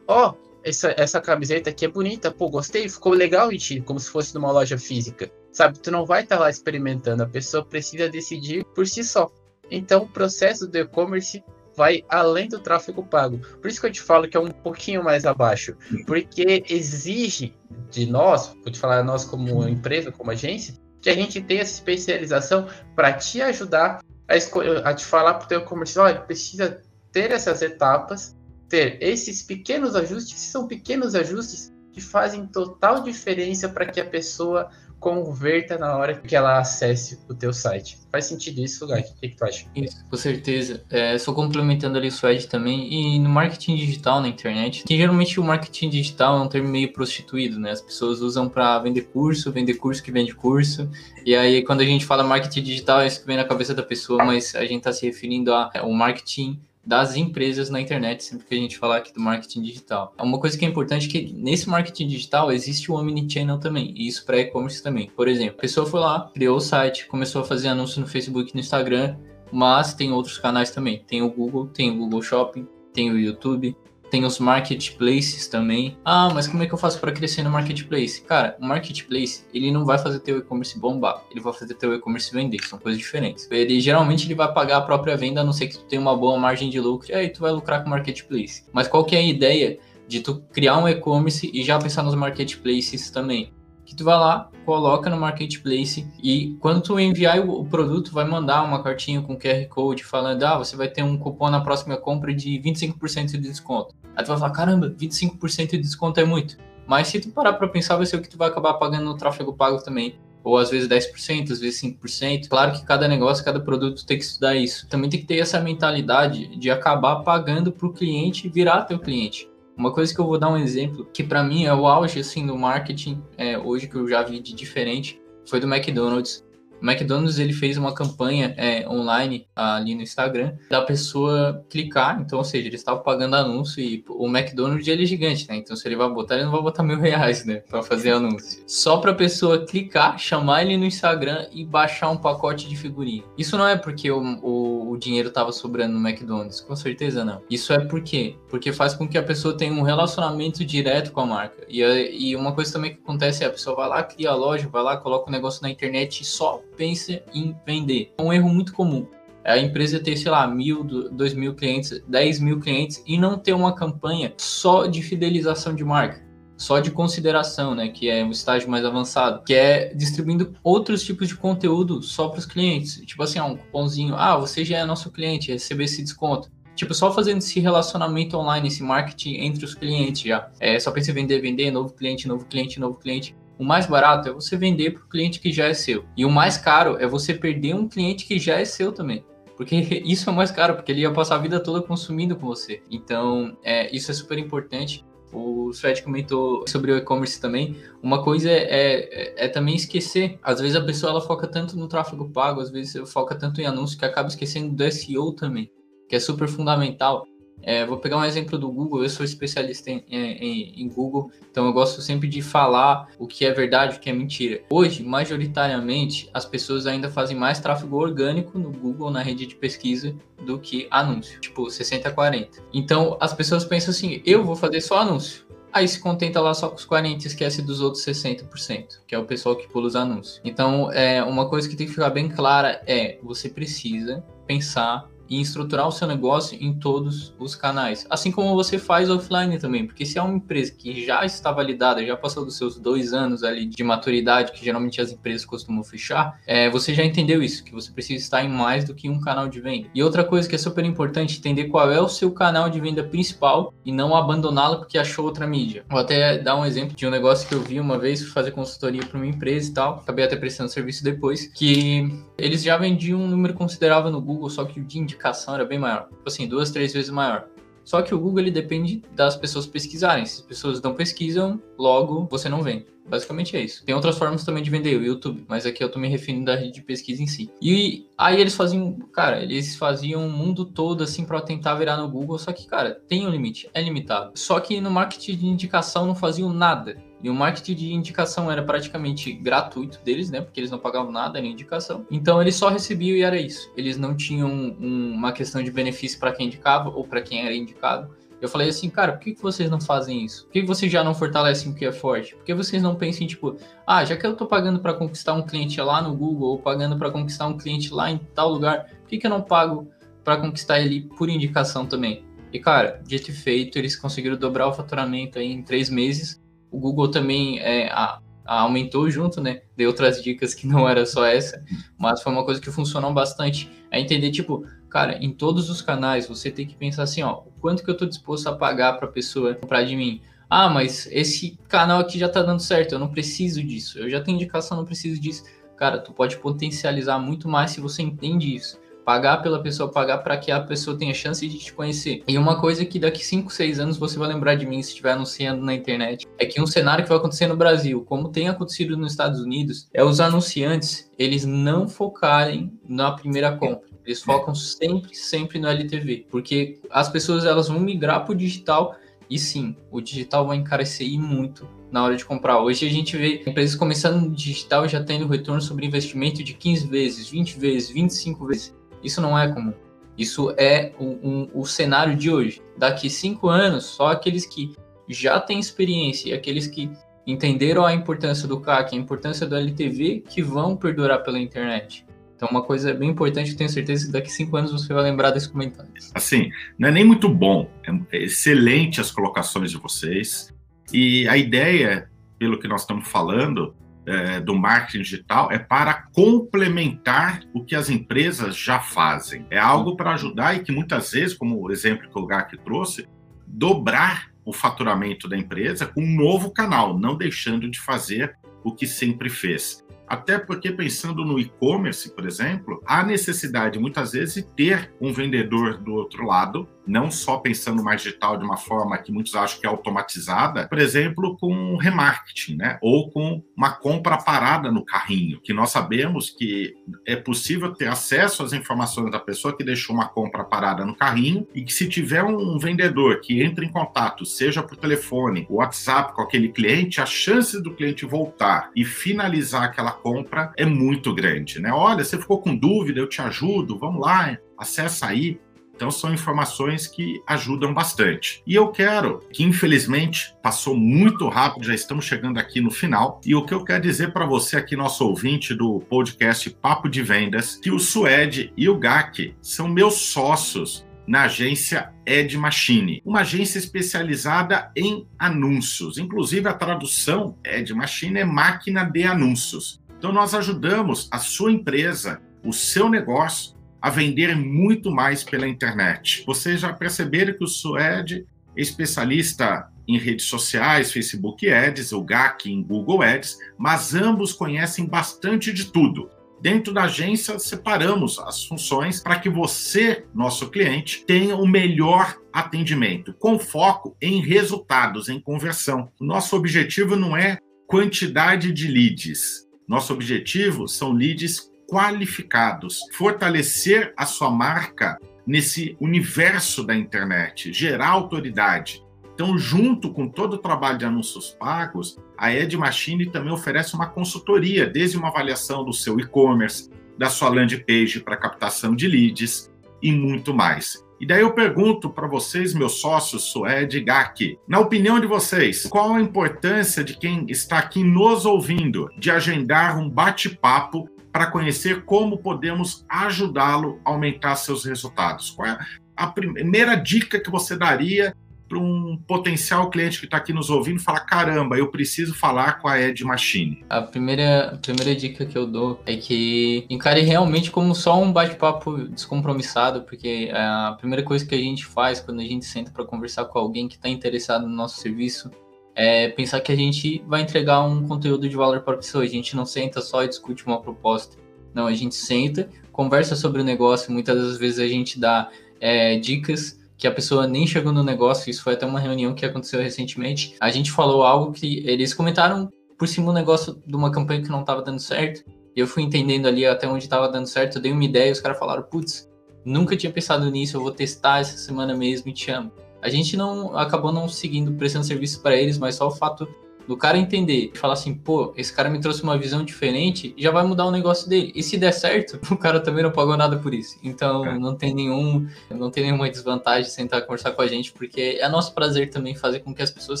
ó, 0.06 0.30
oh, 0.30 0.50
essa, 0.62 0.94
essa 0.96 1.20
camiseta 1.20 1.70
aqui 1.70 1.84
é 1.84 1.88
bonita, 1.88 2.30
pô, 2.30 2.48
gostei, 2.48 2.88
ficou 2.88 3.12
legal 3.12 3.52
em 3.52 3.56
ti, 3.56 3.80
como 3.80 3.98
se 3.98 4.10
fosse 4.10 4.34
numa 4.34 4.52
loja 4.52 4.78
física. 4.78 5.30
Sabe, 5.52 5.78
tu 5.78 5.90
não 5.90 6.04
vai 6.04 6.22
estar 6.22 6.36
tá 6.36 6.42
lá 6.42 6.50
experimentando, 6.50 7.22
a 7.22 7.28
pessoa 7.28 7.64
precisa 7.64 8.08
decidir 8.08 8.64
por 8.74 8.86
si 8.86 9.02
só. 9.02 9.30
Então, 9.70 10.02
o 10.02 10.08
processo 10.08 10.66
do 10.66 10.76
e-commerce 10.76 11.42
vai 11.76 12.04
além 12.08 12.48
do 12.48 12.58
tráfego 12.58 13.02
pago. 13.02 13.38
Por 13.60 13.68
isso 13.68 13.80
que 13.80 13.86
eu 13.86 13.92
te 13.92 14.00
falo 14.00 14.28
que 14.28 14.36
é 14.36 14.40
um 14.40 14.50
pouquinho 14.50 15.02
mais 15.02 15.24
abaixo, 15.24 15.76
porque 16.06 16.64
exige 16.68 17.54
de 17.90 18.06
nós, 18.06 18.54
vou 18.62 18.70
te 18.70 18.78
falar 18.78 19.02
nós 19.02 19.24
como 19.24 19.66
empresa, 19.66 20.12
como 20.12 20.30
agência, 20.30 20.74
que 21.00 21.10
a 21.10 21.14
gente 21.14 21.40
tenha 21.40 21.62
essa 21.62 21.74
especialização 21.74 22.68
para 22.94 23.12
te 23.12 23.40
ajudar 23.42 24.00
a, 24.28 24.90
a 24.90 24.94
te 24.94 25.04
falar 25.04 25.34
para 25.34 25.44
o 25.44 25.48
teu 25.48 25.62
comercial, 25.62 26.06
olha, 26.06 26.20
precisa 26.20 26.82
ter 27.10 27.32
essas 27.32 27.62
etapas 27.62 28.36
ter 28.70 29.02
esses 29.02 29.42
pequenos 29.42 29.96
ajustes, 29.96 30.32
que 30.32 30.48
são 30.48 30.66
pequenos 30.66 31.14
ajustes 31.14 31.72
que 31.92 32.00
fazem 32.00 32.46
total 32.46 33.02
diferença 33.02 33.68
para 33.68 33.84
que 33.84 34.00
a 34.00 34.04
pessoa 34.04 34.70
converta 35.00 35.78
na 35.78 35.96
hora 35.96 36.14
que 36.14 36.36
ela 36.36 36.58
acesse 36.58 37.18
o 37.28 37.34
teu 37.34 37.52
site. 37.52 37.98
Faz 38.12 38.26
sentido 38.26 38.60
isso, 38.60 38.86
Guy? 38.86 39.00
O 39.00 39.20
que, 39.20 39.28
que 39.30 39.36
tu 39.36 39.44
acha? 39.44 39.66
Isso, 39.74 40.04
com 40.08 40.16
certeza. 40.16 40.84
É, 40.90 41.16
só 41.16 41.32
complementando 41.32 41.96
ali 41.96 42.08
o 42.08 42.12
Suede 42.12 42.46
também, 42.46 42.92
e 42.92 43.18
no 43.18 43.30
marketing 43.30 43.76
digital 43.76 44.20
na 44.20 44.28
internet, 44.28 44.84
que 44.84 44.96
geralmente 44.96 45.40
o 45.40 45.44
marketing 45.44 45.88
digital 45.88 46.36
é 46.36 46.40
um 46.42 46.48
termo 46.48 46.68
meio 46.68 46.92
prostituído, 46.92 47.58
né? 47.58 47.70
As 47.70 47.80
pessoas 47.80 48.20
usam 48.20 48.48
para 48.48 48.78
vender 48.80 49.02
curso, 49.02 49.50
vender 49.50 49.74
curso 49.74 50.02
que 50.02 50.12
vende 50.12 50.34
curso, 50.34 50.90
e 51.24 51.34
aí 51.34 51.62
quando 51.62 51.80
a 51.80 51.84
gente 51.84 52.04
fala 52.04 52.22
marketing 52.22 52.62
digital, 52.62 53.00
é 53.00 53.06
isso 53.06 53.20
que 53.20 53.26
vem 53.26 53.38
na 53.38 53.44
cabeça 53.44 53.74
da 53.74 53.82
pessoa, 53.82 54.22
mas 54.24 54.54
a 54.54 54.62
gente 54.62 54.78
está 54.78 54.92
se 54.92 55.06
referindo 55.06 55.52
ao 55.52 55.70
é, 55.72 55.92
marketing 55.92 56.60
das 56.84 57.14
empresas 57.14 57.68
na 57.68 57.80
internet, 57.80 58.24
sempre 58.24 58.46
que 58.46 58.54
a 58.54 58.58
gente 58.58 58.78
falar 58.78 58.96
aqui 58.96 59.12
do 59.12 59.20
marketing 59.20 59.62
digital. 59.62 60.14
Uma 60.18 60.38
coisa 60.40 60.56
que 60.56 60.64
é 60.64 60.68
importante 60.68 61.06
é 61.06 61.10
que 61.10 61.32
nesse 61.32 61.68
marketing 61.68 62.08
digital 62.08 62.50
existe 62.50 62.90
o 62.90 62.94
omnichannel 62.94 63.58
também, 63.58 63.92
e 63.96 64.08
isso 64.08 64.24
para 64.24 64.38
e-commerce 64.38 64.82
também. 64.82 65.10
Por 65.10 65.28
exemplo, 65.28 65.56
a 65.58 65.60
pessoa 65.60 65.86
foi 65.86 66.00
lá, 66.00 66.30
criou 66.32 66.56
o 66.56 66.60
site, 66.60 67.06
começou 67.06 67.42
a 67.42 67.44
fazer 67.44 67.68
anúncio 67.68 68.00
no 68.00 68.06
Facebook 68.06 68.50
e 68.50 68.54
no 68.54 68.60
Instagram, 68.60 69.16
mas 69.52 69.94
tem 69.94 70.12
outros 70.12 70.38
canais 70.38 70.70
também. 70.70 71.04
Tem 71.06 71.22
o 71.22 71.30
Google, 71.30 71.66
tem 71.66 71.90
o 71.90 71.96
Google 71.96 72.22
Shopping, 72.22 72.66
tem 72.92 73.10
o 73.10 73.18
YouTube, 73.18 73.76
Tem 74.10 74.24
os 74.24 74.38
marketplaces 74.38 75.46
também. 75.46 75.96
Ah, 76.04 76.30
mas 76.34 76.48
como 76.48 76.62
é 76.62 76.66
que 76.66 76.74
eu 76.74 76.78
faço 76.78 76.98
para 76.98 77.12
crescer 77.12 77.42
no 77.42 77.50
marketplace? 77.50 78.22
Cara, 78.22 78.56
o 78.60 78.64
marketplace, 78.66 79.44
ele 79.54 79.70
não 79.70 79.84
vai 79.84 79.98
fazer 79.98 80.18
teu 80.20 80.38
e-commerce 80.38 80.78
bombar. 80.78 81.22
Ele 81.30 81.40
vai 81.40 81.52
fazer 81.52 81.74
teu 81.74 81.94
e-commerce 81.94 82.32
vender, 82.32 82.60
são 82.64 82.78
coisas 82.78 82.98
diferentes. 82.98 83.48
Ele 83.50 83.80
geralmente 83.80 84.26
ele 84.26 84.34
vai 84.34 84.52
pagar 84.52 84.78
a 84.78 84.82
própria 84.82 85.16
venda, 85.16 85.40
a 85.40 85.44
não 85.44 85.52
ser 85.52 85.68
que 85.68 85.78
tu 85.78 85.84
tenha 85.84 86.02
uma 86.02 86.16
boa 86.16 86.36
margem 86.38 86.68
de 86.68 86.80
lucro, 86.80 87.10
e 87.10 87.14
aí 87.14 87.28
tu 87.28 87.40
vai 87.40 87.52
lucrar 87.52 87.82
com 87.82 87.86
o 87.86 87.90
marketplace. 87.90 88.64
Mas 88.72 88.88
qual 88.88 89.04
que 89.04 89.14
é 89.14 89.20
a 89.20 89.22
ideia 89.22 89.78
de 90.08 90.20
tu 90.20 90.42
criar 90.52 90.76
um 90.76 90.88
e-commerce 90.88 91.48
e 91.54 91.62
já 91.62 91.78
pensar 91.78 92.02
nos 92.02 92.16
marketplaces 92.16 93.10
também? 93.10 93.52
Que 93.90 93.96
tu 93.96 94.04
vai 94.04 94.16
lá, 94.16 94.48
coloca 94.64 95.10
no 95.10 95.16
marketplace 95.16 96.06
e 96.22 96.56
quando 96.60 96.80
tu 96.80 97.00
enviar 97.00 97.40
o, 97.40 97.64
produto, 97.64 98.12
vai 98.12 98.24
mandar 98.24 98.62
uma 98.62 98.84
cartinha 98.84 99.20
com 99.20 99.36
QR 99.36 99.66
Code 99.68 100.04
falando: 100.04 100.44
ah, 100.44 100.56
você 100.56 100.76
vai 100.76 100.86
ter 100.86 101.02
um 101.02 101.18
cupom 101.18 101.50
na 101.50 101.60
próxima 101.60 101.96
compra 101.96 102.32
de 102.32 102.50
25% 102.60 103.32
de 103.32 103.38
desconto. 103.38 103.92
Aí 104.14 104.24
tu 104.24 104.28
vai 104.28 104.38
falar: 104.38 104.52
caramba, 104.52 104.90
25% 104.90 105.70
de 105.70 105.78
desconto 105.78 106.20
é 106.20 106.24
muito. 106.24 106.56
Mas 106.86 107.08
se 107.08 107.18
tu 107.18 107.30
parar 107.30 107.54
para 107.54 107.66
pensar, 107.66 107.96
vai 107.96 108.06
ser 108.06 108.16
o 108.16 108.22
que 108.22 108.28
tu 108.28 108.38
vai 108.38 108.48
acabar 108.48 108.74
pagando 108.74 109.06
no 109.06 109.16
tráfego 109.16 109.52
pago 109.52 109.82
também. 109.82 110.14
Ou 110.44 110.56
às 110.56 110.70
vezes 110.70 110.88
10%, 110.88 111.50
às 111.50 111.58
vezes 111.58 111.82
5%. 111.82 112.48
Claro 112.48 112.72
que 112.72 112.84
cada 112.84 113.08
negócio, 113.08 113.44
cada 113.44 113.58
produto 113.58 114.06
tem 114.06 114.16
que 114.16 114.24
estudar 114.24 114.54
isso. 114.54 114.86
Também 114.88 115.10
tem 115.10 115.20
que 115.20 115.26
ter 115.26 115.38
essa 115.38 115.60
mentalidade 115.60 116.56
de 116.56 116.70
acabar 116.70 117.16
pagando 117.24 117.72
para 117.72 117.88
o 117.88 117.92
cliente 117.92 118.48
virar 118.48 118.82
teu 118.82 119.00
cliente. 119.00 119.49
Uma 119.80 119.94
coisa 119.94 120.14
que 120.14 120.20
eu 120.20 120.26
vou 120.26 120.38
dar 120.38 120.50
um 120.50 120.58
exemplo, 120.58 121.08
que 121.10 121.24
para 121.24 121.42
mim 121.42 121.64
é 121.64 121.72
o 121.72 121.86
auge 121.86 122.20
assim 122.20 122.46
do 122.46 122.54
marketing 122.54 123.24
é, 123.38 123.56
hoje 123.56 123.88
que 123.88 123.94
eu 123.94 124.06
já 124.06 124.22
vi 124.22 124.38
de 124.38 124.54
diferente, 124.54 125.18
foi 125.46 125.58
do 125.58 125.66
McDonald's. 125.66 126.44
O 126.80 126.90
McDonald's 126.90 127.38
ele 127.38 127.52
fez 127.52 127.76
uma 127.76 127.94
campanha 127.94 128.54
é, 128.56 128.88
online 128.88 129.46
ali 129.54 129.94
no 129.94 130.02
Instagram 130.02 130.54
da 130.70 130.82
pessoa 130.82 131.64
clicar, 131.68 132.20
então, 132.20 132.38
ou 132.38 132.44
seja, 132.44 132.66
ele 132.66 132.76
estava 132.76 133.00
pagando 133.00 133.36
anúncio 133.36 133.82
e 133.82 134.04
o 134.08 134.26
McDonald's 134.26 134.86
ele 134.88 135.02
é 135.02 135.06
gigante, 135.06 135.48
né? 135.48 135.56
Então, 135.56 135.76
se 135.76 135.86
ele 135.86 135.96
vai 135.96 136.08
botar, 136.08 136.34
ele 136.34 136.44
não 136.44 136.52
vai 136.52 136.62
botar 136.62 136.82
mil 136.82 136.98
reais, 136.98 137.44
né? 137.44 137.62
Para 137.68 137.82
fazer 137.82 138.12
anúncio. 138.12 138.62
Só 138.66 138.98
para 138.98 139.12
a 139.12 139.14
pessoa 139.14 139.64
clicar, 139.64 140.18
chamar 140.18 140.62
ele 140.62 140.76
no 140.76 140.84
Instagram 140.84 141.46
e 141.52 141.64
baixar 141.64 142.10
um 142.10 142.16
pacote 142.16 142.68
de 142.68 142.76
figurinha. 142.76 143.24
Isso 143.36 143.56
não 143.56 143.66
é 143.66 143.76
porque 143.76 144.10
o, 144.10 144.20
o, 144.42 144.90
o 144.92 144.96
dinheiro 144.96 145.28
estava 145.28 145.52
sobrando 145.52 145.98
no 145.98 146.08
McDonald's, 146.08 146.60
com 146.60 146.76
certeza 146.76 147.24
não. 147.24 147.42
Isso 147.50 147.72
é 147.72 147.78
porque 147.78 148.36
porque 148.48 148.72
faz 148.72 148.94
com 148.94 149.08
que 149.08 149.16
a 149.16 149.22
pessoa 149.22 149.56
tenha 149.56 149.72
um 149.72 149.82
relacionamento 149.82 150.64
direto 150.64 151.12
com 151.12 151.20
a 151.20 151.26
marca. 151.26 151.64
E, 151.68 151.80
e 151.82 152.36
uma 152.36 152.52
coisa 152.52 152.72
também 152.72 152.94
que 152.94 153.00
acontece 153.00 153.44
é 153.44 153.46
a 153.46 153.50
pessoa 153.50 153.76
vai 153.76 153.88
lá, 153.88 154.02
cria 154.02 154.30
a 154.30 154.34
loja, 154.34 154.68
vai 154.68 154.82
lá, 154.82 154.96
coloca 154.96 155.28
o 155.28 155.32
negócio 155.32 155.62
na 155.62 155.70
internet 155.70 156.20
e 156.20 156.24
só 156.24 156.62
pensa 156.76 157.22
em 157.34 157.56
vender. 157.66 158.12
É 158.18 158.22
um 158.22 158.32
erro 158.32 158.48
muito 158.48 158.72
comum. 158.72 159.06
É 159.42 159.52
a 159.52 159.58
empresa 159.58 159.98
ter, 159.98 160.16
sei 160.16 160.30
lá, 160.30 160.46
mil, 160.46 160.84
dois 160.84 161.32
mil 161.32 161.54
clientes, 161.54 162.02
dez 162.06 162.38
mil 162.38 162.60
clientes 162.60 163.02
e 163.06 163.16
não 163.16 163.38
ter 163.38 163.52
uma 163.52 163.74
campanha 163.74 164.32
só 164.36 164.86
de 164.86 165.02
fidelização 165.02 165.74
de 165.74 165.82
marca, 165.82 166.22
só 166.56 166.78
de 166.78 166.90
consideração, 166.90 167.74
né? 167.74 167.88
Que 167.88 168.10
é 168.10 168.22
um 168.22 168.30
estágio 168.30 168.68
mais 168.68 168.84
avançado, 168.84 169.42
que 169.44 169.54
é 169.54 169.94
distribuindo 169.94 170.54
outros 170.62 171.02
tipos 171.02 171.26
de 171.28 171.36
conteúdo 171.36 172.02
só 172.02 172.28
para 172.28 172.38
os 172.38 172.46
clientes. 172.46 173.00
Tipo 173.06 173.22
assim, 173.22 173.40
um 173.40 173.56
cupomzinho, 173.56 174.14
ah, 174.14 174.36
você 174.36 174.62
já 174.62 174.78
é 174.78 174.84
nosso 174.84 175.10
cliente, 175.10 175.50
recebe 175.50 175.84
esse 175.84 176.02
desconto. 176.02 176.50
Tipo, 176.76 176.94
só 176.94 177.12
fazendo 177.12 177.38
esse 177.38 177.60
relacionamento 177.60 178.36
online, 178.36 178.68
esse 178.68 178.82
marketing 178.82 179.34
entre 179.36 179.64
os 179.64 179.74
clientes 179.74 180.22
já. 180.22 180.50
É 180.60 180.78
só 180.78 180.90
pensa 180.90 181.10
em 181.10 181.14
vender, 181.14 181.40
vender, 181.40 181.70
novo 181.70 181.92
cliente, 181.92 182.28
novo 182.28 182.46
cliente, 182.46 182.78
novo 182.78 182.94
cliente. 182.94 183.36
O 183.60 183.64
mais 183.64 183.84
barato 183.84 184.26
é 184.26 184.32
você 184.32 184.56
vender 184.56 184.92
para 184.92 185.02
o 185.02 185.06
cliente 185.06 185.38
que 185.38 185.52
já 185.52 185.66
é 185.66 185.74
seu. 185.74 186.06
E 186.16 186.24
o 186.24 186.30
mais 186.30 186.56
caro 186.56 186.96
é 186.98 187.06
você 187.06 187.34
perder 187.34 187.74
um 187.74 187.86
cliente 187.86 188.24
que 188.24 188.38
já 188.38 188.58
é 188.58 188.64
seu 188.64 188.90
também. 188.90 189.22
Porque 189.54 189.76
isso 190.02 190.30
é 190.30 190.32
mais 190.32 190.50
caro, 190.50 190.76
porque 190.76 190.90
ele 190.90 191.02
ia 191.02 191.12
passar 191.12 191.34
a 191.34 191.38
vida 191.38 191.60
toda 191.60 191.82
consumindo 191.82 192.34
com 192.34 192.46
você. 192.46 192.82
Então, 192.90 193.54
é, 193.62 193.94
isso 193.94 194.10
é 194.10 194.14
super 194.14 194.38
importante. 194.38 195.04
O 195.30 195.74
Fred 195.74 196.02
comentou 196.02 196.64
sobre 196.66 196.90
o 196.90 196.96
e-commerce 196.96 197.38
também. 197.38 197.76
Uma 198.02 198.24
coisa 198.24 198.48
é, 198.48 198.64
é, 198.64 199.44
é, 199.44 199.48
também 199.48 199.76
esquecer. 199.76 200.38
Às 200.42 200.58
vezes 200.58 200.74
a 200.74 200.80
pessoa 200.82 201.10
ela 201.10 201.20
foca 201.20 201.46
tanto 201.46 201.76
no 201.76 201.86
tráfego 201.86 202.30
pago, 202.30 202.62
às 202.62 202.70
vezes 202.70 203.10
foca 203.10 203.34
tanto 203.34 203.60
em 203.60 203.66
anúncio 203.66 203.98
que 203.98 204.06
acaba 204.06 204.28
esquecendo 204.28 204.74
do 204.74 204.90
SEO 204.90 205.34
também, 205.34 205.70
que 206.08 206.16
é 206.16 206.18
super 206.18 206.48
fundamental. 206.48 207.26
É, 207.62 207.84
vou 207.84 207.98
pegar 207.98 208.16
um 208.18 208.24
exemplo 208.24 208.58
do 208.58 208.70
Google, 208.70 209.02
eu 209.02 209.10
sou 209.10 209.24
especialista 209.24 209.90
em, 209.90 210.04
em, 210.08 210.82
em, 210.82 210.88
Google, 210.88 211.30
então 211.50 211.66
eu 211.66 211.72
gosto 211.72 212.00
sempre 212.00 212.28
de 212.28 212.40
falar 212.42 213.08
o 213.18 213.26
que 213.26 213.44
é 213.44 213.52
verdade 213.52 213.94
e 213.94 213.96
o 213.98 214.00
que 214.00 214.10
é 214.10 214.12
mentira. 214.12 214.62
Hoje, 214.70 215.02
majoritariamente, 215.02 216.30
as 216.32 216.44
pessoas 216.44 216.86
ainda 216.86 217.10
fazem 217.10 217.36
mais 217.36 217.60
tráfego 217.60 217.96
orgânico 217.96 218.58
no 218.58 218.70
Google, 218.70 219.10
na 219.10 219.22
rede 219.22 219.46
de 219.46 219.54
pesquisa, 219.54 220.14
do 220.44 220.58
que 220.58 220.86
anúncio, 220.90 221.40
tipo 221.40 221.64
60-40. 221.66 222.62
Então 222.72 223.16
as 223.20 223.32
pessoas 223.32 223.64
pensam 223.64 223.90
assim: 223.90 224.22
eu 224.24 224.44
vou 224.44 224.56
fazer 224.56 224.80
só 224.80 224.98
anúncio. 224.98 225.50
Aí 225.72 225.86
se 225.86 226.00
contenta 226.00 226.40
lá 226.40 226.52
só 226.52 226.68
com 226.68 226.74
os 226.74 226.84
40 226.84 227.24
e 227.24 227.26
esquece 227.28 227.62
dos 227.62 227.80
outros 227.80 228.04
60%, 228.04 229.02
que 229.06 229.14
é 229.14 229.18
o 229.18 229.24
pessoal 229.24 229.54
que 229.54 229.68
pula 229.68 229.86
os 229.86 229.94
anúncios. 229.94 230.40
Então, 230.44 230.90
é, 230.90 231.22
uma 231.22 231.48
coisa 231.48 231.68
que 231.68 231.76
tem 231.76 231.86
que 231.86 231.92
ficar 231.92 232.10
bem 232.10 232.28
clara 232.28 232.82
é: 232.86 233.18
você 233.22 233.48
precisa 233.48 234.24
pensar 234.46 235.08
e 235.30 235.40
estruturar 235.40 235.86
o 235.86 235.92
seu 235.92 236.08
negócio 236.08 236.58
em 236.60 236.74
todos 236.74 237.32
os 237.38 237.54
canais. 237.54 238.04
Assim 238.10 238.32
como 238.32 238.54
você 238.56 238.78
faz 238.78 239.08
offline 239.08 239.58
também, 239.58 239.86
porque 239.86 240.04
se 240.04 240.18
é 240.18 240.22
uma 240.22 240.34
empresa 240.34 240.72
que 240.72 241.06
já 241.06 241.24
está 241.24 241.52
validada, 241.52 242.04
já 242.04 242.16
passou 242.16 242.44
dos 242.44 242.56
seus 242.56 242.78
dois 242.78 243.12
anos 243.14 243.44
ali 243.44 243.64
de 243.64 243.84
maturidade, 243.84 244.50
que 244.50 244.64
geralmente 244.64 245.00
as 245.00 245.12
empresas 245.12 245.44
costumam 245.44 245.84
fechar, 245.84 246.40
é, 246.46 246.68
você 246.68 246.92
já 246.92 247.04
entendeu 247.04 247.40
isso, 247.42 247.62
que 247.62 247.72
você 247.72 247.92
precisa 247.92 248.22
estar 248.22 248.44
em 248.44 248.48
mais 248.48 248.84
do 248.84 248.94
que 248.94 249.08
um 249.08 249.20
canal 249.20 249.48
de 249.48 249.60
venda. 249.60 249.88
E 249.94 250.02
outra 250.02 250.24
coisa 250.24 250.48
que 250.48 250.56
é 250.56 250.58
super 250.58 250.84
importante, 250.84 251.38
entender 251.38 251.66
qual 251.66 251.90
é 251.92 252.00
o 252.00 252.08
seu 252.08 252.32
canal 252.32 252.68
de 252.68 252.80
venda 252.80 253.04
principal 253.04 253.72
e 253.84 253.92
não 253.92 254.16
abandoná-lo 254.16 254.78
porque 254.78 254.98
achou 254.98 255.24
outra 255.24 255.46
mídia. 255.46 255.84
Vou 255.88 256.00
até 256.00 256.38
dar 256.38 256.56
um 256.56 256.64
exemplo 256.64 256.96
de 256.96 257.06
um 257.06 257.10
negócio 257.10 257.48
que 257.48 257.54
eu 257.54 257.62
vi 257.62 257.78
uma 257.78 257.98
vez, 257.98 258.26
fazer 258.28 258.50
consultoria 258.50 259.04
para 259.06 259.16
uma 259.16 259.26
empresa 259.26 259.70
e 259.70 259.74
tal, 259.74 259.94
acabei 259.94 260.24
até 260.24 260.34
prestando 260.34 260.70
serviço 260.70 261.04
depois, 261.04 261.46
que 261.46 262.08
eles 262.36 262.62
já 262.62 262.76
vendiam 262.76 263.20
um 263.20 263.28
número 263.28 263.54
considerável 263.54 264.10
no 264.10 264.20
Google, 264.20 264.50
só 264.50 264.64
que 264.64 264.80
o 264.80 264.84
de 264.84 264.98
indicação 265.20 265.54
era 265.54 265.64
bem 265.64 265.78
maior. 265.78 266.08
Tipo 266.08 266.22
assim, 266.26 266.48
duas, 266.48 266.70
três 266.70 266.92
vezes 266.92 267.10
maior. 267.10 267.46
Só 267.84 268.02
que 268.02 268.14
o 268.14 268.18
Google 268.18 268.40
ele 268.40 268.50
depende 268.50 269.02
das 269.14 269.36
pessoas 269.36 269.66
pesquisarem. 269.66 270.24
Se 270.24 270.40
as 270.40 270.46
pessoas 270.46 270.80
não 270.80 270.94
pesquisam, 270.94 271.60
logo 271.78 272.26
você 272.30 272.48
não 272.48 272.62
vende. 272.62 272.86
Basicamente 273.06 273.56
é 273.56 273.60
isso. 273.60 273.84
Tem 273.84 273.94
outras 273.94 274.16
formas 274.16 274.44
também 274.44 274.62
de 274.62 274.70
vender, 274.70 274.96
o 274.96 275.04
YouTube, 275.04 275.44
mas 275.48 275.66
aqui 275.66 275.82
eu 275.82 275.90
tô 275.90 275.98
me 275.98 276.06
referindo 276.06 276.44
da 276.44 276.54
rede 276.54 276.74
de 276.74 276.82
pesquisa 276.82 277.22
em 277.22 277.26
si. 277.26 277.50
E 277.60 278.06
aí 278.16 278.40
eles 278.40 278.54
faziam, 278.54 278.92
cara, 279.12 279.42
eles 279.42 279.74
faziam 279.74 280.24
o 280.24 280.30
mundo 280.30 280.64
todo 280.64 281.02
assim 281.02 281.24
para 281.24 281.40
tentar 281.40 281.74
virar 281.74 281.96
no 281.96 282.08
Google, 282.08 282.38
só 282.38 282.52
que, 282.52 282.68
cara, 282.68 282.94
tem 283.08 283.26
um 283.26 283.30
limite, 283.30 283.68
é 283.74 283.82
limitado. 283.82 284.32
Só 284.36 284.60
que 284.60 284.80
no 284.80 284.90
marketing 284.90 285.36
de 285.36 285.46
indicação 285.46 286.06
não 286.06 286.14
faziam 286.14 286.52
nada. 286.52 287.02
E 287.22 287.28
o 287.28 287.34
marketing 287.34 287.74
de 287.74 287.92
indicação 287.92 288.50
era 288.50 288.62
praticamente 288.62 289.32
gratuito 289.32 290.00
deles, 290.02 290.30
né? 290.30 290.40
Porque 290.40 290.58
eles 290.58 290.70
não 290.70 290.78
pagavam 290.78 291.12
nada 291.12 291.40
na 291.40 291.46
indicação. 291.46 292.06
Então 292.10 292.40
eles 292.40 292.54
só 292.54 292.68
recebiam 292.68 293.16
e 293.16 293.22
era 293.22 293.38
isso. 293.38 293.70
Eles 293.76 293.98
não 293.98 294.16
tinham 294.16 294.48
um, 294.48 295.12
uma 295.12 295.32
questão 295.32 295.62
de 295.62 295.70
benefício 295.70 296.18
para 296.18 296.32
quem 296.32 296.46
indicava 296.46 296.88
ou 296.88 297.04
para 297.06 297.20
quem 297.20 297.44
era 297.44 297.54
indicado. 297.54 298.10
Eu 298.40 298.48
falei 298.48 298.70
assim, 298.70 298.88
cara, 298.88 299.12
por 299.12 299.20
que, 299.20 299.34
que 299.34 299.42
vocês 299.42 299.70
não 299.70 299.78
fazem 299.78 300.24
isso? 300.24 300.46
Por 300.46 300.52
que, 300.52 300.60
que 300.62 300.66
vocês 300.66 300.90
já 300.90 301.04
não 301.04 301.14
fortalecem 301.14 301.70
o 301.70 301.74
que 301.74 301.84
é 301.84 301.92
forte? 301.92 302.34
Por 302.34 302.42
que 302.42 302.54
vocês 302.54 302.82
não 302.82 302.94
pensam, 302.94 303.26
tipo, 303.26 303.56
ah, 303.86 304.02
já 304.02 304.16
que 304.16 304.26
eu 304.26 304.34
tô 304.34 304.46
pagando 304.46 304.80
para 304.80 304.94
conquistar 304.94 305.34
um 305.34 305.42
cliente 305.42 305.78
lá 305.78 306.00
no 306.00 306.16
Google 306.16 306.48
ou 306.48 306.58
pagando 306.58 306.96
para 306.96 307.10
conquistar 307.10 307.46
um 307.46 307.58
cliente 307.58 307.92
lá 307.92 308.10
em 308.10 308.16
tal 308.16 308.50
lugar, 308.50 308.86
por 308.86 309.08
que, 309.08 309.18
que 309.18 309.26
eu 309.26 309.30
não 309.30 309.42
pago 309.42 309.90
para 310.24 310.38
conquistar 310.38 310.80
ele 310.80 311.02
por 311.18 311.28
indicação 311.28 311.84
também? 311.84 312.24
E, 312.50 312.58
cara, 312.58 313.02
dito 313.06 313.30
e 313.30 313.34
feito, 313.34 313.78
eles 313.78 313.94
conseguiram 313.94 314.38
dobrar 314.38 314.68
o 314.68 314.72
faturamento 314.72 315.38
aí 315.38 315.52
em 315.52 315.62
três 315.62 315.90
meses 315.90 316.40
o 316.70 316.78
Google 316.78 317.08
também 317.08 317.58
é, 317.58 317.88
a, 317.90 318.20
a 318.44 318.60
aumentou 318.60 319.10
junto, 319.10 319.40
né? 319.40 319.62
Deu 319.76 319.88
outras 319.88 320.22
dicas 320.22 320.54
que 320.54 320.66
não 320.66 320.88
era 320.88 321.04
só 321.06 321.24
essa, 321.24 321.62
mas 321.98 322.22
foi 322.22 322.32
uma 322.32 322.44
coisa 322.44 322.60
que 322.60 322.70
funcionou 322.70 323.12
bastante. 323.12 323.70
É 323.90 324.00
entender, 324.00 324.30
tipo, 324.30 324.64
cara, 324.88 325.18
em 325.18 325.32
todos 325.32 325.68
os 325.68 325.82
canais 325.82 326.28
você 326.28 326.50
tem 326.50 326.66
que 326.66 326.76
pensar 326.76 327.04
assim, 327.04 327.22
ó, 327.22 327.40
o 327.40 327.52
quanto 327.60 327.84
que 327.84 327.90
eu 327.90 327.96
tô 327.96 328.06
disposto 328.06 328.46
a 328.48 328.56
pagar 328.56 328.94
para 328.94 329.08
a 329.08 329.12
pessoa 329.12 329.54
comprar 329.54 329.82
de 329.82 329.96
mim? 329.96 330.20
Ah, 330.48 330.68
mas 330.68 331.06
esse 331.12 331.58
canal 331.68 332.00
aqui 332.00 332.18
já 332.18 332.28
tá 332.28 332.42
dando 332.42 332.60
certo, 332.60 332.92
eu 332.92 332.98
não 332.98 333.08
preciso 333.08 333.62
disso. 333.62 333.98
Eu 333.98 334.10
já 334.10 334.20
tenho 334.20 334.34
indicação, 334.34 334.76
não 334.76 334.84
preciso 334.84 335.20
disso. 335.20 335.44
Cara, 335.76 335.98
tu 335.98 336.12
pode 336.12 336.36
potencializar 336.38 337.18
muito 337.18 337.48
mais 337.48 337.70
se 337.70 337.80
você 337.80 338.02
entende 338.02 338.54
isso 338.54 338.78
pagar 339.04 339.38
pela 339.38 339.62
pessoa, 339.62 339.90
pagar 339.90 340.18
para 340.18 340.36
que 340.36 340.50
a 340.50 340.60
pessoa 340.60 340.96
tenha 340.96 341.14
chance 341.14 341.46
de 341.46 341.58
te 341.58 341.72
conhecer. 341.72 342.22
E 342.26 342.38
uma 342.38 342.60
coisa 342.60 342.84
que 342.84 342.98
daqui 342.98 343.24
5, 343.24 343.52
6 343.52 343.80
anos 343.80 343.96
você 343.96 344.18
vai 344.18 344.28
lembrar 344.28 344.54
de 344.54 344.66
mim 344.66 344.82
se 344.82 344.90
estiver 344.90 345.12
anunciando 345.12 345.64
na 345.64 345.74
internet, 345.74 346.26
é 346.38 346.46
que 346.46 346.60
um 346.60 346.66
cenário 346.66 347.04
que 347.04 347.08
vai 347.08 347.18
acontecer 347.18 347.46
no 347.46 347.56
Brasil, 347.56 348.04
como 348.04 348.28
tem 348.28 348.48
acontecido 348.48 348.96
nos 348.96 349.12
Estados 349.12 349.40
Unidos, 349.40 349.88
é 349.92 350.04
os 350.04 350.20
anunciantes, 350.20 351.10
eles 351.18 351.44
não 351.44 351.88
focarem 351.88 352.72
na 352.88 353.12
primeira 353.12 353.56
compra. 353.56 353.88
Eles 354.04 354.22
focam 354.22 354.54
sempre, 354.54 355.14
sempre 355.14 355.58
no 355.58 355.68
LTV, 355.68 356.26
porque 356.30 356.80
as 356.90 357.08
pessoas 357.08 357.44
elas 357.44 357.68
vão 357.68 357.78
migrar 357.78 358.24
para 358.24 358.32
o 358.32 358.36
digital 358.36 358.96
e 359.28 359.38
sim, 359.38 359.76
o 359.92 360.00
digital 360.00 360.46
vai 360.46 360.56
encarecer 360.56 361.08
muito 361.16 361.68
na 361.92 362.02
hora 362.02 362.16
de 362.16 362.24
comprar. 362.24 362.60
Hoje 362.60 362.86
a 362.86 362.90
gente 362.90 363.16
vê 363.16 363.42
empresas 363.46 363.76
começando 363.76 364.20
no 364.20 364.30
digital 364.30 364.88
já 364.88 365.02
tendo 365.02 365.26
retorno 365.28 365.60
sobre 365.60 365.86
investimento 365.86 366.42
de 366.42 366.54
15 366.54 366.88
vezes, 366.88 367.28
20 367.28 367.58
vezes, 367.58 367.90
25 367.90 368.46
vezes. 368.46 368.79
Isso 369.02 369.20
não 369.20 369.38
é 369.38 369.52
comum. 369.52 369.74
Isso 370.16 370.54
é 370.58 370.92
um, 371.00 371.08
um, 371.22 371.50
o 371.54 371.64
cenário 371.64 372.14
de 372.14 372.30
hoje. 372.30 372.60
Daqui 372.76 373.08
cinco 373.08 373.48
anos, 373.48 373.84
só 373.84 374.08
aqueles 374.08 374.44
que 374.44 374.74
já 375.08 375.40
têm 375.40 375.58
experiência 375.58 376.30
e 376.30 376.32
aqueles 376.32 376.66
que 376.66 376.90
entenderam 377.26 377.84
a 377.84 377.94
importância 377.94 378.46
do 378.46 378.60
CAC, 378.60 378.94
a 378.94 378.98
importância 378.98 379.46
do 379.46 379.56
LTV, 379.56 380.24
que 380.28 380.42
vão 380.42 380.76
perdurar 380.76 381.22
pela 381.22 381.38
internet. 381.38 382.04
Então, 382.36 382.48
uma 382.50 382.62
coisa 382.62 382.94
bem 382.94 383.10
importante, 383.10 383.50
eu 383.50 383.56
tenho 383.56 383.68
certeza 383.68 384.06
que 384.06 384.12
daqui 384.12 384.32
cinco 384.32 384.56
anos 384.56 384.72
você 384.72 384.92
vai 384.94 385.02
lembrar 385.02 385.30
desse 385.30 385.50
comentário. 385.50 385.92
Assim, 386.14 386.50
não 386.78 386.88
é 386.88 386.90
nem 386.90 387.04
muito 387.04 387.28
bom, 387.28 387.70
é 388.10 388.16
excelente 388.22 389.00
as 389.00 389.10
colocações 389.10 389.70
de 389.70 389.76
vocês. 389.76 390.50
E 390.92 391.28
a 391.28 391.36
ideia, 391.36 392.10
pelo 392.38 392.58
que 392.58 392.66
nós 392.66 392.80
estamos 392.80 393.06
falando, 393.06 393.74
é, 394.10 394.40
do 394.40 394.56
marketing 394.56 395.02
digital 395.02 395.52
é 395.52 395.58
para 395.58 395.94
complementar 396.12 397.42
o 397.54 397.64
que 397.64 397.76
as 397.76 397.88
empresas 397.88 398.56
já 398.56 398.80
fazem. 398.80 399.46
É 399.50 399.58
algo 399.58 399.96
para 399.96 400.14
ajudar 400.14 400.56
e 400.56 400.60
que 400.60 400.72
muitas 400.72 401.12
vezes, 401.12 401.36
como 401.36 401.60
o 401.60 401.70
exemplo 401.70 402.10
que 402.10 402.18
o 402.18 402.26
GAC 402.26 402.58
trouxe, 402.58 403.06
dobrar 403.46 404.30
o 404.44 404.52
faturamento 404.52 405.28
da 405.28 405.36
empresa 405.36 405.86
com 405.86 406.02
um 406.02 406.16
novo 406.16 406.50
canal, 406.50 406.98
não 406.98 407.16
deixando 407.16 407.70
de 407.70 407.78
fazer 407.78 408.36
o 408.64 408.74
que 408.74 408.86
sempre 408.86 409.30
fez. 409.30 409.84
Até 410.10 410.40
porque, 410.40 410.72
pensando 410.72 411.24
no 411.24 411.38
e-commerce, 411.38 412.12
por 412.12 412.26
exemplo, 412.26 412.82
há 412.84 413.04
necessidade 413.04 413.78
muitas 413.78 414.10
vezes 414.10 414.34
de 414.34 414.42
ter 414.42 414.92
um 415.00 415.12
vendedor 415.12 415.78
do 415.78 415.94
outro 415.94 416.26
lado, 416.26 416.68
não 416.84 417.08
só 417.12 417.36
pensando 417.36 417.84
mais 417.84 418.02
digital 418.02 418.36
de 418.36 418.44
uma 418.44 418.56
forma 418.56 418.98
que 418.98 419.12
muitos 419.12 419.36
acham 419.36 419.60
que 419.60 419.66
é 419.66 419.70
automatizada, 419.70 420.66
por 420.66 420.80
exemplo, 420.80 421.36
com 421.38 421.76
remarketing, 421.76 422.56
né? 422.56 422.76
Ou 422.82 423.08
com 423.12 423.40
uma 423.56 423.70
compra 423.70 424.18
parada 424.18 424.72
no 424.72 424.84
carrinho, 424.84 425.40
que 425.40 425.52
nós 425.52 425.70
sabemos 425.70 426.30
que 426.30 426.74
é 427.06 427.14
possível 427.14 427.72
ter 427.72 427.86
acesso 427.86 428.42
às 428.42 428.52
informações 428.52 429.12
da 429.12 429.20
pessoa 429.20 429.56
que 429.56 429.62
deixou 429.62 429.94
uma 429.94 430.08
compra 430.08 430.42
parada 430.42 430.84
no 430.84 430.96
carrinho 430.96 431.46
e 431.54 431.62
que 431.62 431.72
se 431.72 431.88
tiver 431.88 432.24
um 432.24 432.58
vendedor 432.58 433.20
que 433.20 433.40
entra 433.40 433.64
em 433.64 433.70
contato, 433.70 434.26
seja 434.26 434.60
por 434.60 434.76
telefone, 434.76 435.46
WhatsApp 435.48 436.14
com 436.14 436.22
aquele 436.22 436.48
cliente, 436.48 437.00
a 437.00 437.06
chance 437.06 437.62
do 437.62 437.72
cliente 437.72 438.04
voltar 438.04 438.72
e 438.74 438.84
finalizar 438.84 439.62
aquela 439.62 439.92
compra 440.00 440.52
é 440.56 440.64
muito 440.64 441.14
grande, 441.14 441.60
né? 441.60 441.72
Olha, 441.72 442.04
você 442.04 442.18
ficou 442.18 442.40
com 442.40 442.56
dúvida, 442.56 443.00
eu 443.00 443.08
te 443.08 443.20
ajudo, 443.20 443.78
vamos 443.78 444.00
lá, 444.00 444.36
acessa 444.58 445.06
aí. 445.06 445.38
Então 445.74 445.90
são 445.90 446.12
informações 446.12 446.86
que 446.86 447.22
ajudam 447.26 447.72
bastante. 447.72 448.42
E 448.46 448.54
eu 448.54 448.68
quero, 448.68 449.20
que 449.32 449.42
infelizmente 449.42 450.34
passou 450.42 450.76
muito 450.76 451.26
rápido, 451.30 451.64
já 451.64 451.74
estamos 451.74 452.04
chegando 452.04 452.38
aqui 452.38 452.60
no 452.60 452.70
final, 452.70 453.18
e 453.24 453.34
o 453.34 453.46
que 453.46 453.54
eu 453.54 453.64
quero 453.64 453.82
dizer 453.82 454.12
para 454.12 454.26
você 454.26 454.58
aqui, 454.58 454.76
nosso 454.76 455.06
ouvinte 455.06 455.54
do 455.54 455.80
podcast 455.80 456.50
Papo 456.50 456.86
de 456.86 457.02
Vendas, 457.02 457.56
que 457.56 457.70
o 457.70 457.78
Suede 457.78 458.52
e 458.58 458.68
o 458.68 458.78
GAC 458.78 459.34
são 459.40 459.68
meus 459.68 459.94
sócios 459.94 460.86
na 461.10 461.22
agência 461.22 461.92
Ed 462.06 462.36
Machine, 462.38 463.02
uma 463.04 463.22
agência 463.22 463.58
especializada 463.58 464.70
em 464.76 465.08
anúncios. 465.18 465.98
Inclusive 465.98 466.48
a 466.48 466.54
tradução 466.54 467.36
Ed 467.44 467.72
Machine 467.74 468.20
é 468.20 468.24
máquina 468.24 468.84
de 468.84 469.02
anúncios. 469.02 469.79
Então, 470.00 470.12
nós 470.12 470.34
ajudamos 470.34 471.10
a 471.10 471.18
sua 471.18 471.52
empresa, 471.52 472.22
o 472.42 472.54
seu 472.54 472.88
negócio, 472.88 473.54
a 473.82 473.90
vender 473.90 474.34
muito 474.34 474.90
mais 474.90 475.22
pela 475.22 475.46
internet. 475.46 476.24
Vocês 476.26 476.60
já 476.60 476.72
perceberam 476.72 477.34
que 477.34 477.44
o 477.44 477.46
Suede 477.46 478.26
é 478.56 478.62
especialista 478.62 479.68
em 479.86 479.98
redes 479.98 480.24
sociais, 480.24 480.90
Facebook 480.90 481.46
Ads, 481.52 481.92
o 481.92 482.02
GAC 482.02 482.50
em 482.50 482.62
Google 482.62 483.02
Ads, 483.02 483.36
mas 483.58 483.94
ambos 483.94 484.32
conhecem 484.32 484.86
bastante 484.86 485.52
de 485.52 485.66
tudo. 485.66 486.08
Dentro 486.40 486.72
da 486.72 486.84
agência, 486.84 487.38
separamos 487.38 488.18
as 488.20 488.46
funções 488.46 489.02
para 489.02 489.18
que 489.18 489.28
você, 489.28 490.06
nosso 490.14 490.48
cliente, 490.48 491.04
tenha 491.04 491.36
o 491.36 491.46
melhor 491.46 492.16
atendimento, 492.32 493.12
com 493.18 493.38
foco 493.38 493.94
em 494.00 494.22
resultados, 494.22 495.10
em 495.10 495.20
conversão. 495.20 495.90
Nosso 496.00 496.34
objetivo 496.34 496.96
não 496.96 497.14
é 497.14 497.36
quantidade 497.66 498.50
de 498.50 498.66
leads, 498.66 499.49
nosso 499.70 499.92
objetivo 499.92 500.66
são 500.66 500.90
leads 500.90 501.48
qualificados, 501.70 502.80
fortalecer 502.92 503.94
a 503.96 504.04
sua 504.04 504.28
marca 504.28 504.98
nesse 505.24 505.76
universo 505.80 506.64
da 506.64 506.74
internet, 506.74 507.52
gerar 507.52 507.90
autoridade. 507.90 508.84
Então, 509.14 509.38
junto 509.38 509.92
com 509.92 510.08
todo 510.08 510.34
o 510.34 510.38
trabalho 510.38 510.76
de 510.76 510.84
anúncios 510.84 511.36
pagos, 511.38 511.96
a 512.18 512.34
Ed 512.34 512.56
Machine 512.56 513.06
também 513.12 513.32
oferece 513.32 513.76
uma 513.76 513.86
consultoria, 513.86 514.66
desde 514.66 514.96
uma 514.98 515.06
avaliação 515.06 515.64
do 515.64 515.72
seu 515.72 516.00
e-commerce, 516.00 516.68
da 516.98 517.08
sua 517.08 517.28
landing 517.28 517.60
page 517.60 518.00
para 518.00 518.16
captação 518.16 518.74
de 518.74 518.88
leads 518.88 519.52
e 519.80 519.92
muito 519.92 520.34
mais. 520.34 520.84
E 521.00 521.06
daí 521.06 521.22
eu 521.22 521.32
pergunto 521.32 521.88
para 521.88 522.06
vocês, 522.06 522.52
meus 522.52 522.78
sócios, 522.78 523.32
Suede 523.32 523.78
e 523.78 523.80
GAC, 523.80 524.38
na 524.46 524.60
opinião 524.60 525.00
de 525.00 525.06
vocês, 525.06 525.66
qual 525.66 525.94
a 525.94 526.00
importância 526.00 526.84
de 526.84 526.94
quem 526.94 527.24
está 527.26 527.58
aqui 527.58 527.82
nos 527.82 528.26
ouvindo 528.26 528.90
de 528.98 529.10
agendar 529.10 529.78
um 529.78 529.88
bate-papo 529.88 530.90
para 531.10 531.30
conhecer 531.30 531.86
como 531.86 532.18
podemos 532.18 532.84
ajudá-lo 532.86 533.80
a 533.82 533.90
aumentar 533.90 534.36
seus 534.36 534.66
resultados? 534.66 535.30
Qual 535.30 535.48
é 535.48 535.58
a 535.96 536.06
primeira 536.06 536.74
dica 536.74 537.18
que 537.18 537.30
você 537.30 537.56
daria 537.56 538.14
para 538.50 538.58
um 538.58 538.96
potencial 539.06 539.70
cliente 539.70 540.00
que 540.00 540.06
está 540.06 540.16
aqui 540.16 540.32
nos 540.32 540.50
ouvindo 540.50 540.80
falar: 540.80 541.00
caramba, 541.00 541.56
eu 541.56 541.68
preciso 541.68 542.12
falar 542.12 542.60
com 542.60 542.66
a 542.66 542.80
Ed 542.80 543.04
Machine? 543.04 543.64
A 543.70 543.80
primeira, 543.80 544.54
a 544.54 544.56
primeira 544.56 544.94
dica 544.94 545.24
que 545.24 545.38
eu 545.38 545.46
dou 545.46 545.80
é 545.86 545.96
que 545.96 546.66
encare 546.68 547.00
realmente 547.02 547.52
como 547.52 547.72
só 547.76 548.02
um 548.02 548.12
bate-papo 548.12 548.76
descompromissado, 548.88 549.82
porque 549.82 550.30
a 550.34 550.74
primeira 550.76 551.04
coisa 551.04 551.24
que 551.24 551.34
a 551.34 551.38
gente 551.38 551.64
faz 551.64 552.00
quando 552.00 552.20
a 552.20 552.24
gente 552.24 552.44
senta 552.44 552.72
para 552.72 552.84
conversar 552.84 553.26
com 553.26 553.38
alguém 553.38 553.68
que 553.68 553.76
está 553.76 553.88
interessado 553.88 554.48
no 554.48 554.54
nosso 554.54 554.80
serviço 554.80 555.30
é 555.72 556.08
pensar 556.08 556.40
que 556.40 556.50
a 556.50 556.56
gente 556.56 557.02
vai 557.06 557.22
entregar 557.22 557.62
um 557.62 557.86
conteúdo 557.86 558.28
de 558.28 558.34
valor 558.34 558.62
para 558.62 558.74
a 558.74 558.78
pessoa. 558.78 559.04
A 559.04 559.06
gente 559.06 559.36
não 559.36 559.46
senta 559.46 559.80
só 559.80 560.02
e 560.02 560.08
discute 560.08 560.44
uma 560.44 560.60
proposta. 560.60 561.16
Não, 561.54 561.68
a 561.68 561.72
gente 561.72 561.94
senta, 561.94 562.48
conversa 562.72 563.14
sobre 563.14 563.40
o 563.40 563.44
negócio. 563.44 563.92
Muitas 563.92 564.20
das 564.20 564.36
vezes 564.36 564.58
a 564.58 564.66
gente 564.66 564.98
dá 564.98 565.30
é, 565.60 565.96
dicas 565.96 566.59
que 566.80 566.86
a 566.86 566.90
pessoa 566.90 567.26
nem 567.26 567.46
chegou 567.46 567.74
no 567.74 567.84
negócio, 567.84 568.30
isso 568.30 568.42
foi 568.42 568.54
até 568.54 568.64
uma 568.64 568.80
reunião 568.80 569.14
que 569.14 569.26
aconteceu 569.26 569.60
recentemente. 569.60 570.34
A 570.40 570.48
gente 570.50 570.72
falou 570.72 571.02
algo 571.02 571.30
que 571.30 571.62
eles 571.68 571.92
comentaram 571.92 572.50
por 572.78 572.88
cima 572.88 573.10
um 573.10 573.14
negócio 573.14 573.62
de 573.66 573.76
uma 573.76 573.92
campanha 573.92 574.22
que 574.22 574.30
não 574.30 574.40
estava 574.40 574.62
dando 574.62 574.80
certo. 574.80 575.22
Eu 575.54 575.66
fui 575.66 575.82
entendendo 575.82 576.26
ali 576.26 576.46
até 576.46 576.66
onde 576.66 576.84
estava 576.84 577.06
dando 577.06 577.26
certo, 577.26 577.56
eu 577.56 577.62
dei 577.62 577.70
uma 577.70 577.84
ideia 577.84 578.08
e 578.08 578.12
os 578.12 578.20
caras 578.20 578.38
falaram: 578.38 578.62
putz, 578.62 579.06
nunca 579.44 579.76
tinha 579.76 579.92
pensado 579.92 580.30
nisso, 580.30 580.56
eu 580.56 580.62
vou 580.62 580.72
testar 580.72 581.20
essa 581.20 581.36
semana 581.36 581.76
mesmo 581.76 582.08
e 582.08 582.14
te 582.14 582.30
amo. 582.30 582.50
A 582.80 582.88
gente 582.88 583.14
não 583.14 583.54
acabou 583.58 583.92
não 583.92 584.08
seguindo, 584.08 584.54
prestando 584.54 584.86
serviço 584.86 585.20
para 585.20 585.36
eles, 585.36 585.58
mas 585.58 585.74
só 585.74 585.86
o 585.86 585.90
fato 585.90 586.26
do 586.70 586.76
cara 586.76 586.96
entender, 586.96 587.50
falar 587.54 587.72
assim, 587.72 587.92
pô, 587.92 588.32
esse 588.36 588.52
cara 588.52 588.70
me 588.70 588.80
trouxe 588.80 589.02
uma 589.02 589.18
visão 589.18 589.44
diferente, 589.44 590.14
já 590.16 590.30
vai 590.30 590.46
mudar 590.46 590.66
o 590.66 590.70
negócio 590.70 591.08
dele. 591.08 591.32
E 591.34 591.42
se 591.42 591.58
der 591.58 591.72
certo, 591.72 592.20
o 592.32 592.36
cara 592.36 592.60
também 592.60 592.84
não 592.84 592.92
pagou 592.92 593.16
nada 593.16 593.36
por 593.36 593.52
isso. 593.52 593.76
Então 593.82 594.24
é. 594.24 594.38
não 594.38 594.54
tem 594.54 594.72
nenhum, 594.72 595.26
não 595.50 595.68
tem 595.68 595.82
nenhuma 595.82 596.08
desvantagem 596.08 596.70
sentar 596.70 597.02
conversar 597.02 597.32
com 597.32 597.42
a 597.42 597.48
gente, 597.48 597.72
porque 597.72 598.18
é 598.20 598.28
nosso 598.28 598.54
prazer 598.54 598.88
também 598.88 599.16
fazer 599.16 599.40
com 599.40 599.52
que 599.52 599.60
as 599.60 599.70
pessoas 599.72 600.00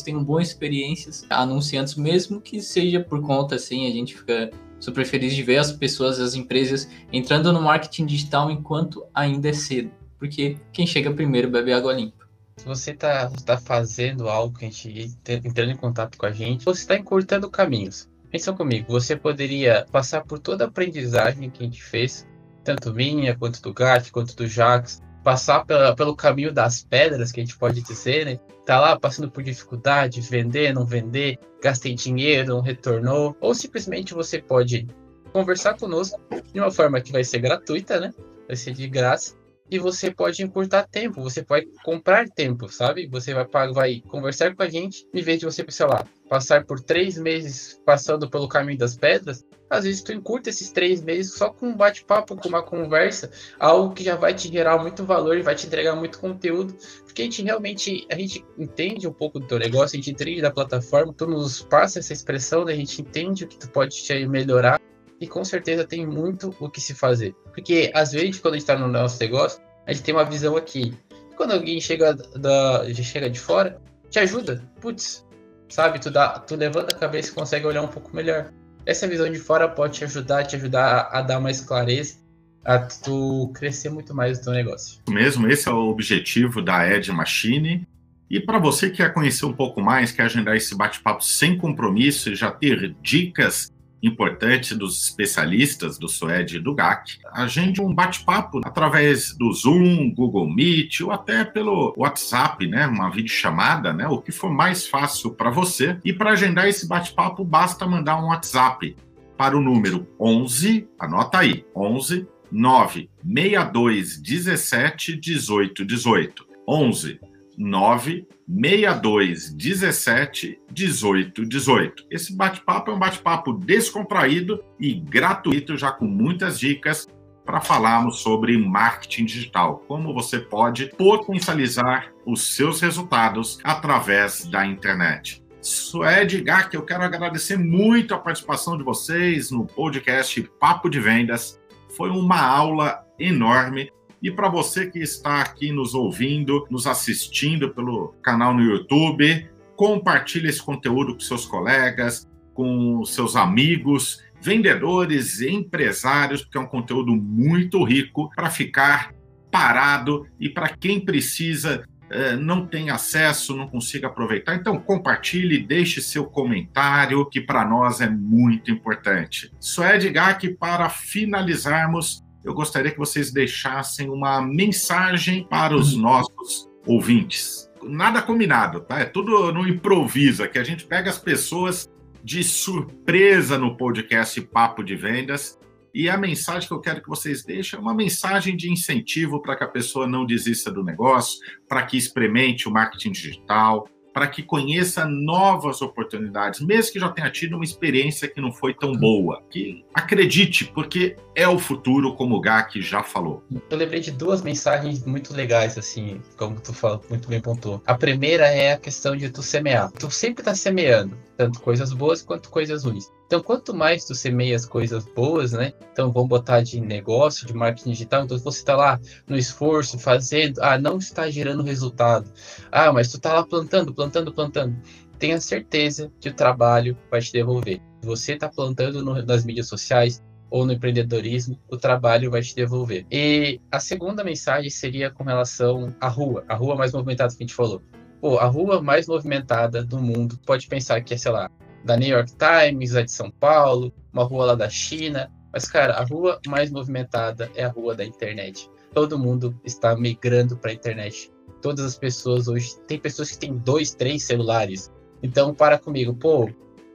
tenham 0.00 0.22
boas 0.22 0.46
experiências 0.46 1.26
anunciantes, 1.28 1.96
mesmo 1.96 2.40
que 2.40 2.62
seja 2.62 3.00
por 3.00 3.20
conta 3.20 3.56
assim, 3.56 3.88
a 3.88 3.90
gente 3.90 4.16
fica 4.16 4.52
super 4.78 5.04
feliz 5.04 5.34
de 5.34 5.42
ver 5.42 5.58
as 5.58 5.72
pessoas, 5.72 6.20
as 6.20 6.36
empresas 6.36 6.88
entrando 7.12 7.52
no 7.52 7.60
marketing 7.60 8.06
digital 8.06 8.48
enquanto 8.48 9.04
ainda 9.12 9.48
é 9.48 9.52
cedo, 9.52 9.90
porque 10.20 10.56
quem 10.72 10.86
chega 10.86 11.10
primeiro 11.10 11.50
bebe 11.50 11.72
água 11.72 11.92
limpa 11.92 12.19
se 12.60 12.66
você 12.66 12.90
está 12.90 13.30
tá 13.46 13.56
fazendo 13.56 14.28
algo 14.28 14.58
que 14.58 14.66
a 14.66 14.70
gente 14.70 15.16
entrando 15.26 15.70
em 15.70 15.76
contato 15.76 16.18
com 16.18 16.26
a 16.26 16.30
gente, 16.30 16.62
você 16.62 16.82
está 16.82 16.94
encurtando 16.94 17.48
caminhos. 17.48 18.06
Pensa 18.30 18.52
comigo, 18.52 18.92
você 18.92 19.16
poderia 19.16 19.86
passar 19.90 20.22
por 20.24 20.38
toda 20.38 20.64
a 20.64 20.68
aprendizagem 20.68 21.48
que 21.48 21.62
a 21.62 21.66
gente 21.66 21.82
fez, 21.82 22.28
tanto 22.62 22.92
minha, 22.92 23.34
quanto 23.34 23.62
do 23.62 23.72
Gat, 23.72 24.12
quanto 24.12 24.36
do 24.36 24.46
Jax, 24.46 25.00
passar 25.24 25.64
pela, 25.64 25.96
pelo 25.96 26.14
caminho 26.14 26.52
das 26.52 26.84
pedras, 26.84 27.32
que 27.32 27.40
a 27.40 27.44
gente 27.44 27.56
pode 27.56 27.80
dizer, 27.80 28.26
né? 28.26 28.38
Tá 28.66 28.78
lá 28.78 29.00
passando 29.00 29.30
por 29.30 29.42
dificuldade, 29.42 30.20
vender, 30.20 30.74
não 30.74 30.84
vender, 30.84 31.38
gastei 31.62 31.94
dinheiro, 31.94 32.48
não 32.50 32.60
retornou, 32.60 33.34
ou 33.40 33.54
simplesmente 33.54 34.12
você 34.12 34.38
pode 34.38 34.86
conversar 35.32 35.78
conosco 35.78 36.20
de 36.52 36.60
uma 36.60 36.70
forma 36.70 37.00
que 37.00 37.10
vai 37.10 37.24
ser 37.24 37.38
gratuita, 37.38 37.98
né? 37.98 38.12
Vai 38.46 38.56
ser 38.56 38.74
de 38.74 38.86
graça 38.86 39.39
e 39.70 39.78
você 39.78 40.10
pode 40.10 40.42
encurtar 40.42 40.86
tempo, 40.88 41.22
você 41.22 41.42
pode 41.42 41.66
comprar 41.84 42.28
tempo, 42.28 42.68
sabe? 42.68 43.06
Você 43.06 43.32
vai, 43.32 43.72
vai 43.72 44.02
conversar 44.08 44.54
com 44.54 44.62
a 44.62 44.68
gente, 44.68 45.06
em 45.14 45.22
vez 45.22 45.38
de 45.38 45.46
você, 45.46 45.64
sei 45.68 45.86
lá, 45.86 46.04
passar 46.28 46.64
por 46.64 46.80
três 46.80 47.16
meses 47.16 47.80
passando 47.84 48.28
pelo 48.28 48.48
caminho 48.48 48.78
das 48.78 48.96
pedras, 48.96 49.44
às 49.70 49.84
vezes 49.84 50.02
tu 50.02 50.12
encurta 50.12 50.50
esses 50.50 50.72
três 50.72 51.00
meses 51.00 51.34
só 51.34 51.50
com 51.50 51.68
um 51.68 51.76
bate-papo, 51.76 52.34
com 52.34 52.48
uma 52.48 52.62
conversa, 52.62 53.30
algo 53.58 53.94
que 53.94 54.02
já 54.02 54.16
vai 54.16 54.34
te 54.34 54.50
gerar 54.50 54.76
muito 54.78 55.04
valor 55.04 55.38
e 55.38 55.42
vai 55.42 55.54
te 55.54 55.68
entregar 55.68 55.94
muito 55.94 56.18
conteúdo, 56.18 56.74
porque 57.04 57.22
a 57.22 57.24
gente 57.24 57.42
realmente, 57.42 58.04
a 58.10 58.16
gente 58.16 58.44
entende 58.58 59.06
um 59.06 59.12
pouco 59.12 59.38
do 59.38 59.46
teu 59.46 59.60
negócio, 59.60 59.96
a 59.96 60.02
gente 60.02 60.10
entende 60.10 60.42
da 60.42 60.50
plataforma, 60.50 61.14
tu 61.16 61.26
nos 61.26 61.62
passa 61.62 62.00
essa 62.00 62.12
expressão, 62.12 62.64
né? 62.64 62.72
a 62.72 62.76
gente 62.76 63.00
entende 63.00 63.44
o 63.44 63.48
que 63.48 63.56
tu 63.56 63.68
pode 63.70 63.94
te 64.02 64.26
melhorar, 64.26 64.80
e 65.20 65.26
com 65.26 65.44
certeza 65.44 65.84
tem 65.84 66.06
muito 66.06 66.54
o 66.58 66.68
que 66.68 66.80
se 66.80 66.94
fazer. 66.94 67.34
Porque 67.52 67.90
às 67.94 68.12
vezes, 68.12 68.38
quando 68.38 68.54
a 68.54 68.56
gente 68.56 68.62
está 68.62 68.78
no 68.78 68.88
nosso 68.88 69.20
negócio, 69.20 69.60
a 69.86 69.92
gente 69.92 70.02
tem 70.02 70.14
uma 70.14 70.24
visão 70.24 70.56
aqui. 70.56 70.94
Quando 71.36 71.52
alguém 71.52 71.80
chega, 71.80 72.14
da, 72.14 72.84
chega 72.94 73.28
de 73.28 73.38
fora, 73.38 73.80
te 74.08 74.18
ajuda. 74.18 74.62
Putz, 74.80 75.26
sabe? 75.68 75.98
Tu, 75.98 76.10
dá, 76.10 76.38
tu 76.38 76.56
levanta 76.56 76.94
a 76.94 76.98
cabeça 76.98 77.30
e 77.30 77.34
consegue 77.34 77.66
olhar 77.66 77.82
um 77.82 77.88
pouco 77.88 78.14
melhor. 78.14 78.50
Essa 78.86 79.06
visão 79.06 79.30
de 79.30 79.38
fora 79.38 79.68
pode 79.68 79.98
te 79.98 80.04
ajudar, 80.04 80.44
te 80.44 80.56
ajudar 80.56 80.86
a, 80.86 81.18
a 81.18 81.22
dar 81.22 81.38
mais 81.38 81.60
clareza, 81.60 82.16
a 82.64 82.78
tu 82.78 83.50
crescer 83.54 83.90
muito 83.90 84.14
mais 84.14 84.38
no 84.38 84.44
teu 84.44 84.52
negócio. 84.54 85.00
Mesmo, 85.08 85.46
esse 85.48 85.68
é 85.68 85.72
o 85.72 85.90
objetivo 85.90 86.62
da 86.62 86.88
Ed 86.88 87.12
Machine. 87.12 87.86
E 88.30 88.40
para 88.40 88.58
você 88.58 88.88
que 88.88 88.98
quer 88.98 89.12
conhecer 89.12 89.44
um 89.44 89.52
pouco 89.52 89.82
mais, 89.82 90.12
quer 90.12 90.22
agendar 90.22 90.56
esse 90.56 90.74
bate-papo 90.74 91.22
sem 91.22 91.58
compromisso 91.58 92.30
e 92.30 92.34
já 92.34 92.50
ter 92.50 92.94
dicas 93.02 93.70
importante 94.02 94.74
dos 94.74 95.02
especialistas 95.02 95.98
do 95.98 96.08
SUED 96.08 96.56
e 96.56 96.60
do 96.60 96.74
GAC. 96.74 97.18
Agende 97.32 97.80
um 97.80 97.94
bate-papo 97.94 98.60
através 98.64 99.36
do 99.36 99.52
Zoom, 99.52 100.12
Google 100.14 100.48
Meet 100.48 101.00
ou 101.00 101.12
até 101.12 101.44
pelo 101.44 101.94
WhatsApp, 101.96 102.66
né, 102.66 102.86
uma 102.86 103.10
videochamada, 103.10 103.92
né, 103.92 104.06
o 104.08 104.20
que 104.20 104.32
for 104.32 104.50
mais 104.50 104.86
fácil 104.86 105.32
para 105.32 105.50
você. 105.50 105.98
E 106.04 106.12
para 106.12 106.32
agendar 106.32 106.68
esse 106.68 106.86
bate-papo, 106.86 107.44
basta 107.44 107.86
mandar 107.86 108.22
um 108.22 108.28
WhatsApp 108.28 108.96
para 109.36 109.56
o 109.56 109.60
número 109.60 110.06
11, 110.18 110.86
anota 110.98 111.38
aí, 111.38 111.64
11 111.74 112.26
9 112.50 113.08
62 113.22 114.20
17 114.20 115.16
18 115.16 115.84
18. 115.84 116.46
11 116.66 117.20
9 117.56 118.26
62 118.50 119.54
17 119.54 120.60
18 120.72 121.46
18. 121.46 122.06
Esse 122.10 122.36
bate-papo 122.36 122.90
é 122.90 122.94
um 122.94 122.98
bate-papo 122.98 123.52
descontraído 123.52 124.62
e 124.78 124.94
gratuito, 124.94 125.76
já 125.76 125.92
com 125.92 126.04
muitas 126.04 126.58
dicas 126.58 127.06
para 127.44 127.60
falarmos 127.60 128.18
sobre 128.20 128.58
marketing 128.58 129.24
digital, 129.24 129.84
como 129.86 130.12
você 130.12 130.40
pode 130.40 130.86
potencializar 130.96 132.12
os 132.26 132.54
seus 132.54 132.80
resultados 132.80 133.58
através 133.62 134.44
da 134.46 134.66
internet. 134.66 135.42
Suede 135.60 136.44
que 136.70 136.76
eu 136.76 136.82
quero 136.82 137.04
agradecer 137.04 137.56
muito 137.56 138.14
a 138.14 138.18
participação 138.18 138.76
de 138.76 138.82
vocês 138.82 139.50
no 139.50 139.66
podcast 139.66 140.42
Papo 140.58 140.88
de 140.88 140.98
Vendas. 140.98 141.60
Foi 141.96 142.10
uma 142.10 142.40
aula 142.40 143.04
enorme 143.18 143.92
e 144.22 144.30
para 144.30 144.48
você 144.48 144.90
que 144.90 144.98
está 144.98 145.40
aqui 145.40 145.72
nos 145.72 145.94
ouvindo, 145.94 146.66
nos 146.70 146.86
assistindo 146.86 147.70
pelo 147.70 148.14
canal 148.22 148.54
no 148.54 148.62
YouTube, 148.62 149.48
compartilhe 149.76 150.48
esse 150.48 150.62
conteúdo 150.62 151.14
com 151.14 151.20
seus 151.20 151.46
colegas, 151.46 152.28
com 152.52 153.02
seus 153.04 153.34
amigos, 153.34 154.22
vendedores 154.42 155.40
empresários, 155.40 156.42
porque 156.42 156.58
é 156.58 156.60
um 156.60 156.66
conteúdo 156.66 157.14
muito 157.14 157.82
rico 157.82 158.30
para 158.34 158.50
ficar 158.50 159.14
parado 159.50 160.26
e 160.38 160.48
para 160.48 160.68
quem 160.68 161.00
precisa 161.00 161.82
eh, 162.10 162.36
não 162.36 162.66
tem 162.66 162.90
acesso, 162.90 163.56
não 163.56 163.68
consiga 163.68 164.08
aproveitar. 164.08 164.56
Então, 164.56 164.78
compartilhe, 164.80 165.58
deixe 165.58 166.02
seu 166.02 166.24
comentário, 166.24 167.24
que 167.26 167.40
para 167.40 167.64
nós 167.64 168.00
é 168.00 168.08
muito 168.10 168.70
importante. 168.70 169.52
Só 169.60 169.84
é 169.84 169.96
de 169.96 170.12
que 170.38 170.50
para 170.50 170.88
finalizarmos, 170.90 172.22
eu 172.44 172.54
gostaria 172.54 172.90
que 172.90 172.98
vocês 172.98 173.32
deixassem 173.32 174.08
uma 174.08 174.40
mensagem 174.40 175.46
para 175.48 175.74
os 175.74 175.94
uhum. 175.94 176.02
nossos 176.02 176.68
ouvintes. 176.86 177.70
Nada 177.82 178.22
combinado, 178.22 178.80
tá? 178.80 179.00
É 179.00 179.04
tudo 179.04 179.52
no 179.52 179.66
improviso, 179.66 180.46
que 180.48 180.58
a 180.58 180.64
gente 180.64 180.86
pega 180.86 181.10
as 181.10 181.18
pessoas 181.18 181.88
de 182.22 182.44
surpresa 182.44 183.58
no 183.58 183.76
podcast 183.76 184.40
Papo 184.42 184.82
de 184.82 184.94
Vendas. 184.94 185.58
E 185.92 186.08
a 186.08 186.16
mensagem 186.16 186.68
que 186.68 186.74
eu 186.74 186.80
quero 186.80 187.02
que 187.02 187.08
vocês 187.08 187.42
deixem 187.42 187.78
é 187.78 187.82
uma 187.82 187.94
mensagem 187.94 188.56
de 188.56 188.70
incentivo 188.70 189.42
para 189.42 189.56
que 189.56 189.64
a 189.64 189.68
pessoa 189.68 190.06
não 190.06 190.24
desista 190.24 190.70
do 190.70 190.84
negócio, 190.84 191.40
para 191.68 191.82
que 191.84 191.96
experimente 191.96 192.68
o 192.68 192.70
marketing 192.70 193.10
digital, 193.10 193.88
para 194.20 194.28
que 194.28 194.42
conheça 194.42 195.06
novas 195.06 195.80
oportunidades, 195.80 196.60
mesmo 196.60 196.92
que 196.92 197.00
já 197.00 197.08
tenha 197.08 197.30
tido 197.30 197.54
uma 197.54 197.64
experiência 197.64 198.28
que 198.28 198.38
não 198.38 198.52
foi 198.52 198.74
tão 198.74 198.92
boa. 198.92 199.42
Que 199.48 199.82
acredite, 199.94 200.66
porque 200.74 201.16
é 201.34 201.48
o 201.48 201.58
futuro, 201.58 202.14
como 202.16 202.36
o 202.36 202.40
Gak 202.40 202.82
já 202.82 203.02
falou. 203.02 203.42
Eu 203.70 203.78
lembrei 203.78 203.98
de 203.98 204.10
duas 204.10 204.42
mensagens 204.42 205.06
muito 205.06 205.32
legais, 205.32 205.78
assim, 205.78 206.20
como 206.36 206.60
tu 206.60 206.74
fala, 206.74 207.00
muito 207.08 207.30
bem 207.30 207.40
pontuou. 207.40 207.80
A 207.86 207.94
primeira 207.94 208.46
é 208.46 208.74
a 208.74 208.76
questão 208.76 209.16
de 209.16 209.30
tu 209.30 209.42
semear. 209.42 209.90
Tu 209.92 210.10
sempre 210.10 210.44
tá 210.44 210.54
semeando, 210.54 211.16
tanto 211.40 211.58
coisas 211.62 211.94
boas 211.94 212.20
quanto 212.20 212.50
coisas 212.50 212.84
ruins. 212.84 213.10
Então, 213.26 213.42
quanto 213.42 213.72
mais 213.72 214.04
tu 214.04 214.14
semeia 214.14 214.54
as 214.54 214.66
coisas 214.66 215.06
boas, 215.06 215.52
né? 215.52 215.72
Então, 215.90 216.12
vamos 216.12 216.28
botar 216.28 216.60
de 216.60 216.78
negócio, 216.78 217.46
de 217.46 217.54
marketing 217.54 217.92
digital. 217.92 218.24
Então, 218.24 218.38
você 218.38 218.58
está 218.58 218.76
lá 218.76 219.00
no 219.26 219.38
esforço, 219.38 219.98
fazendo, 219.98 220.62
ah, 220.62 220.76
não 220.76 220.98
está 220.98 221.30
gerando 221.30 221.62
resultado. 221.62 222.30
Ah, 222.70 222.92
mas 222.92 223.10
tu 223.10 223.16
está 223.16 223.32
lá 223.32 223.42
plantando, 223.42 223.94
plantando, 223.94 224.34
plantando. 224.34 224.76
Tenha 225.18 225.40
certeza 225.40 226.12
que 226.20 226.28
o 226.28 226.34
trabalho 226.34 226.94
vai 227.10 227.22
te 227.22 227.32
devolver. 227.32 227.80
Você 228.02 228.34
está 228.34 228.46
plantando 228.46 229.02
no, 229.02 229.22
nas 229.24 229.42
mídias 229.42 229.66
sociais 229.66 230.22
ou 230.50 230.66
no 230.66 230.74
empreendedorismo, 230.74 231.58
o 231.70 231.78
trabalho 231.78 232.30
vai 232.30 232.42
te 232.42 232.54
devolver. 232.54 233.06
E 233.10 233.58
a 233.72 233.80
segunda 233.80 234.22
mensagem 234.22 234.68
seria 234.68 235.10
com 235.10 235.24
relação 235.24 235.94
à 235.98 236.08
rua, 236.08 236.44
a 236.46 236.54
rua 236.54 236.76
mais 236.76 236.92
movimentada 236.92 237.34
que 237.34 237.42
a 237.42 237.46
gente 237.46 237.54
falou. 237.54 237.80
Pô, 238.20 238.38
a 238.38 238.46
rua 238.46 238.82
mais 238.82 239.06
movimentada 239.06 239.82
do 239.82 239.98
mundo, 239.98 240.38
pode 240.44 240.68
pensar 240.68 241.00
que 241.00 241.14
é, 241.14 241.16
sei 241.16 241.32
lá, 241.32 241.50
da 241.84 241.96
New 241.96 242.08
York 242.08 242.32
Times, 242.36 242.94
a 242.94 243.02
de 243.02 243.10
São 243.10 243.30
Paulo, 243.30 243.92
uma 244.12 244.24
rua 244.24 244.46
lá 244.46 244.54
da 244.54 244.68
China. 244.68 245.30
Mas, 245.52 245.66
cara, 245.66 245.94
a 245.94 246.04
rua 246.04 246.38
mais 246.46 246.70
movimentada 246.70 247.50
é 247.54 247.64
a 247.64 247.68
rua 247.68 247.94
da 247.94 248.04
internet. 248.04 248.68
Todo 248.92 249.18
mundo 249.18 249.58
está 249.64 249.96
migrando 249.96 250.56
para 250.56 250.70
a 250.70 250.74
internet. 250.74 251.32
Todas 251.62 251.84
as 251.84 251.98
pessoas 251.98 252.46
hoje. 252.46 252.78
Tem 252.86 252.98
pessoas 252.98 253.30
que 253.30 253.38
têm 253.38 253.56
dois, 253.56 253.94
três 253.94 254.22
celulares. 254.24 254.92
Então, 255.22 255.54
para 255.54 255.78
comigo, 255.78 256.14
pô, 256.14 256.48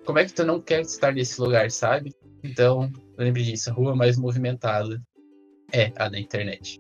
como 0.06 0.20
é 0.20 0.26
que 0.26 0.34
tu 0.34 0.46
não 0.46 0.62
quer 0.62 0.82
estar 0.82 1.14
nesse 1.14 1.42
lugar, 1.42 1.70
sabe? 1.72 2.14
Então, 2.44 2.92
lembre 3.18 3.44
disso: 3.44 3.70
a 3.70 3.74
rua 3.74 3.96
mais 3.96 4.18
movimentada 4.18 5.02
é 5.74 5.92
a 5.98 6.08
da 6.08 6.20
internet. 6.20 6.80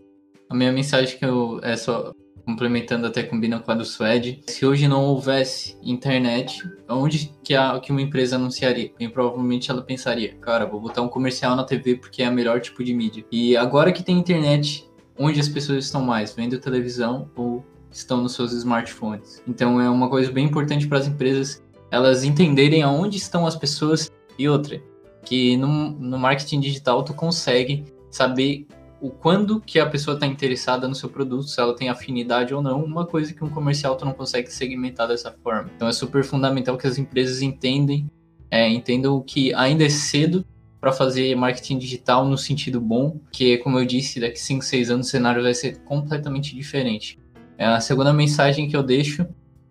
A 0.50 0.56
minha 0.56 0.72
mensagem 0.72 1.18
que 1.18 1.26
eu 1.26 1.60
é 1.64 1.76
só 1.76 2.14
complementando 2.46 3.08
até 3.08 3.24
combina 3.24 3.60
com 3.60 3.72
a 3.72 3.76
do 3.76 3.84
Suede, 3.84 4.39
se 4.48 4.66
hoje 4.66 4.88
não 4.88 5.04
houvesse 5.04 5.76
internet, 5.82 6.64
onde 6.88 7.34
que, 7.43 7.56
a, 7.56 7.80
que 7.80 7.91
uma 7.91 8.02
empresa 8.02 8.36
anunciaria? 8.36 8.91
E 9.00 9.10
provavelmente 9.10 9.72
ela 9.72 9.82
pensaria, 9.82 10.36
cara, 10.36 10.66
vou 10.66 10.80
botar 10.80 11.02
um 11.02 11.10
comercial 11.10 11.56
na 11.56 11.64
TV 11.64 11.96
porque 11.96 12.22
é 12.22 12.30
o 12.30 12.34
melhor 12.34 12.62
tipo 12.62 12.84
de 12.84 12.93
mídia. 12.93 13.26
E 13.32 13.58
agora 13.58 13.91
que 13.91 14.04
tem 14.04 14.18
internet, 14.18 14.88
onde 15.18 15.39
as 15.39 15.50
pessoas 15.50 15.86
estão 15.86 16.02
mais? 16.02 16.34
Vendo 16.34 16.60
televisão 16.60 17.30
ou 17.36 17.66
estão 17.91 18.22
nos 18.22 18.34
seus 18.34 18.54
smartphones? 18.54 19.41
Então 19.48 19.82
é 19.82 19.89
uma 19.89 20.10
coisa 20.10 20.32
bem 20.32 20.46
importante 20.46 20.88
para 20.88 21.00
as 21.00 21.08
empresas 21.08 21.64
elas 21.91 22.24
entenderem 22.24 22.84
aonde 22.84 23.18
estão 23.18 23.46
as 23.48 23.56
pessoas 23.56 24.12
e 24.38 24.50
outra, 24.50 24.82
que 25.24 25.56
no, 25.56 25.91
no 25.91 26.20
marketing 26.20 26.60
digital 26.60 27.04
tu 27.04 27.14
consegue 27.14 27.86
saber 28.12 28.68
o 29.02 29.10
quando 29.10 29.60
que 29.60 29.80
a 29.80 29.86
pessoa 29.86 30.16
está 30.16 30.26
interessada 30.26 30.88
no 30.88 30.96
seu 30.96 31.10
produto, 31.10 31.48
se 31.48 31.60
ela 31.60 31.76
tem 31.76 31.89
afinidade 31.89 32.54
ou 32.54 32.62
não, 32.62 32.84
uma 32.84 33.06
coisa 33.06 33.34
que 33.34 33.43
um 33.43 33.50
comercial 33.50 33.96
tu 33.96 34.06
não 34.06 34.14
consegue 34.14 34.52
segmentar 34.52 35.08
dessa 35.08 35.32
forma. 35.43 35.70
Então 35.76 35.88
é 35.88 35.91
super 35.91 36.24
fundamental 36.24 36.78
que 36.78 36.88
as 36.88 36.98
empresas 36.98 37.41
entendem, 37.41 38.10
é, 38.50 38.70
entendam 38.70 39.22
que 39.22 39.54
ainda 39.54 39.84
é 39.86 39.89
cedo 39.89 40.46
para 40.80 40.91
fazer 40.91 41.36
marketing 41.36 41.78
digital 41.78 42.26
no 42.26 42.38
sentido 42.38 42.80
bom, 42.80 43.20
que 43.32 43.58
como 43.58 43.80
eu 43.80 43.86
disse, 43.86 44.20
daqui 44.20 44.39
5, 44.39 44.64
6 44.64 44.91
anos 44.91 45.08
o 45.08 45.10
cenário 45.10 45.41
vai 45.41 45.54
ser 45.54 45.80
completamente 45.80 46.56
diferente. 46.56 47.20
É, 47.58 47.66
a 47.66 47.80
segunda 47.80 48.14
mensagem 48.14 48.70
que 48.70 48.76
eu 48.76 48.84
deixo 48.84 49.26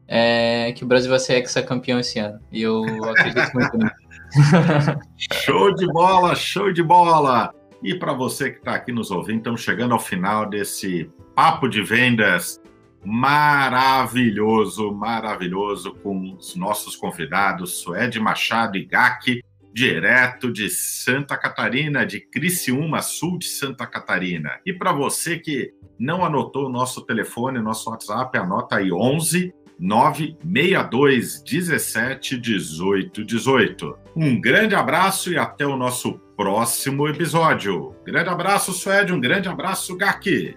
é 0.07 0.73
que 0.73 0.85
o 0.85 0.87
Brasil 0.87 1.11
vai 1.11 1.19
ser 1.19 1.35
ex-campeão 1.35 1.99
esse 1.99 2.19
ano. 2.19 2.41
E 2.51 2.63
eu 2.63 2.85
acredito 3.05 3.53
muito 3.55 3.79
nisso. 3.79 3.95
show 5.33 5.75
de 5.75 5.87
bola, 5.87 6.35
show 6.35 6.73
de 6.73 6.83
bola! 6.83 7.55
E 7.85 7.95
para 7.95 8.15
você 8.15 8.51
que 8.51 8.61
está 8.61 8.75
aqui 8.75 8.91
nos 8.91 9.11
ouvindo, 9.11 9.37
estamos 9.37 9.61
chegando 9.61 9.93
ao 9.93 10.01
final 10.01 10.49
desse 10.49 11.11
papo 11.35 11.69
de 11.69 11.83
vendas 11.83 12.59
maravilhoso, 13.05 14.91
maravilhoso 14.91 15.95
com 15.97 16.35
os 16.35 16.57
nossos 16.57 16.97
convidados, 16.97 17.73
Suede 17.83 18.19
Machado 18.19 18.79
e 18.79 18.87
Gaki, 18.87 19.45
direto 19.71 20.51
de 20.51 20.71
Santa 20.71 21.37
Catarina, 21.37 22.07
de 22.07 22.21
Criciúma, 22.21 23.03
sul 23.03 23.37
de 23.37 23.49
Santa 23.49 23.87
Catarina. 23.87 24.59
E 24.65 24.73
para 24.73 24.91
você 24.91 25.39
que 25.39 25.71
não 25.99 26.25
anotou 26.25 26.69
o 26.69 26.73
nosso 26.73 27.03
telefone, 27.03 27.61
nosso 27.61 27.91
WhatsApp, 27.91 28.39
anota 28.39 28.77
aí 28.77 28.91
11 28.91 29.53
962 29.79 31.43
17 31.43 32.39
18 32.39 33.25
18. 33.25 33.99
Um 34.17 34.41
grande 34.41 34.75
abraço 34.75 35.31
e 35.31 35.37
até 35.37 35.67
o 35.67 35.77
nosso 35.77 36.19
próximo 36.37 37.09
episódio. 37.09 37.95
Grande 38.05 38.29
abraço, 38.29 38.73
Suede, 38.73 39.13
um 39.13 39.21
grande 39.21 39.49
abraço, 39.49 39.97
Gaki. 39.97 40.57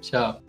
Tchau. 0.00 0.45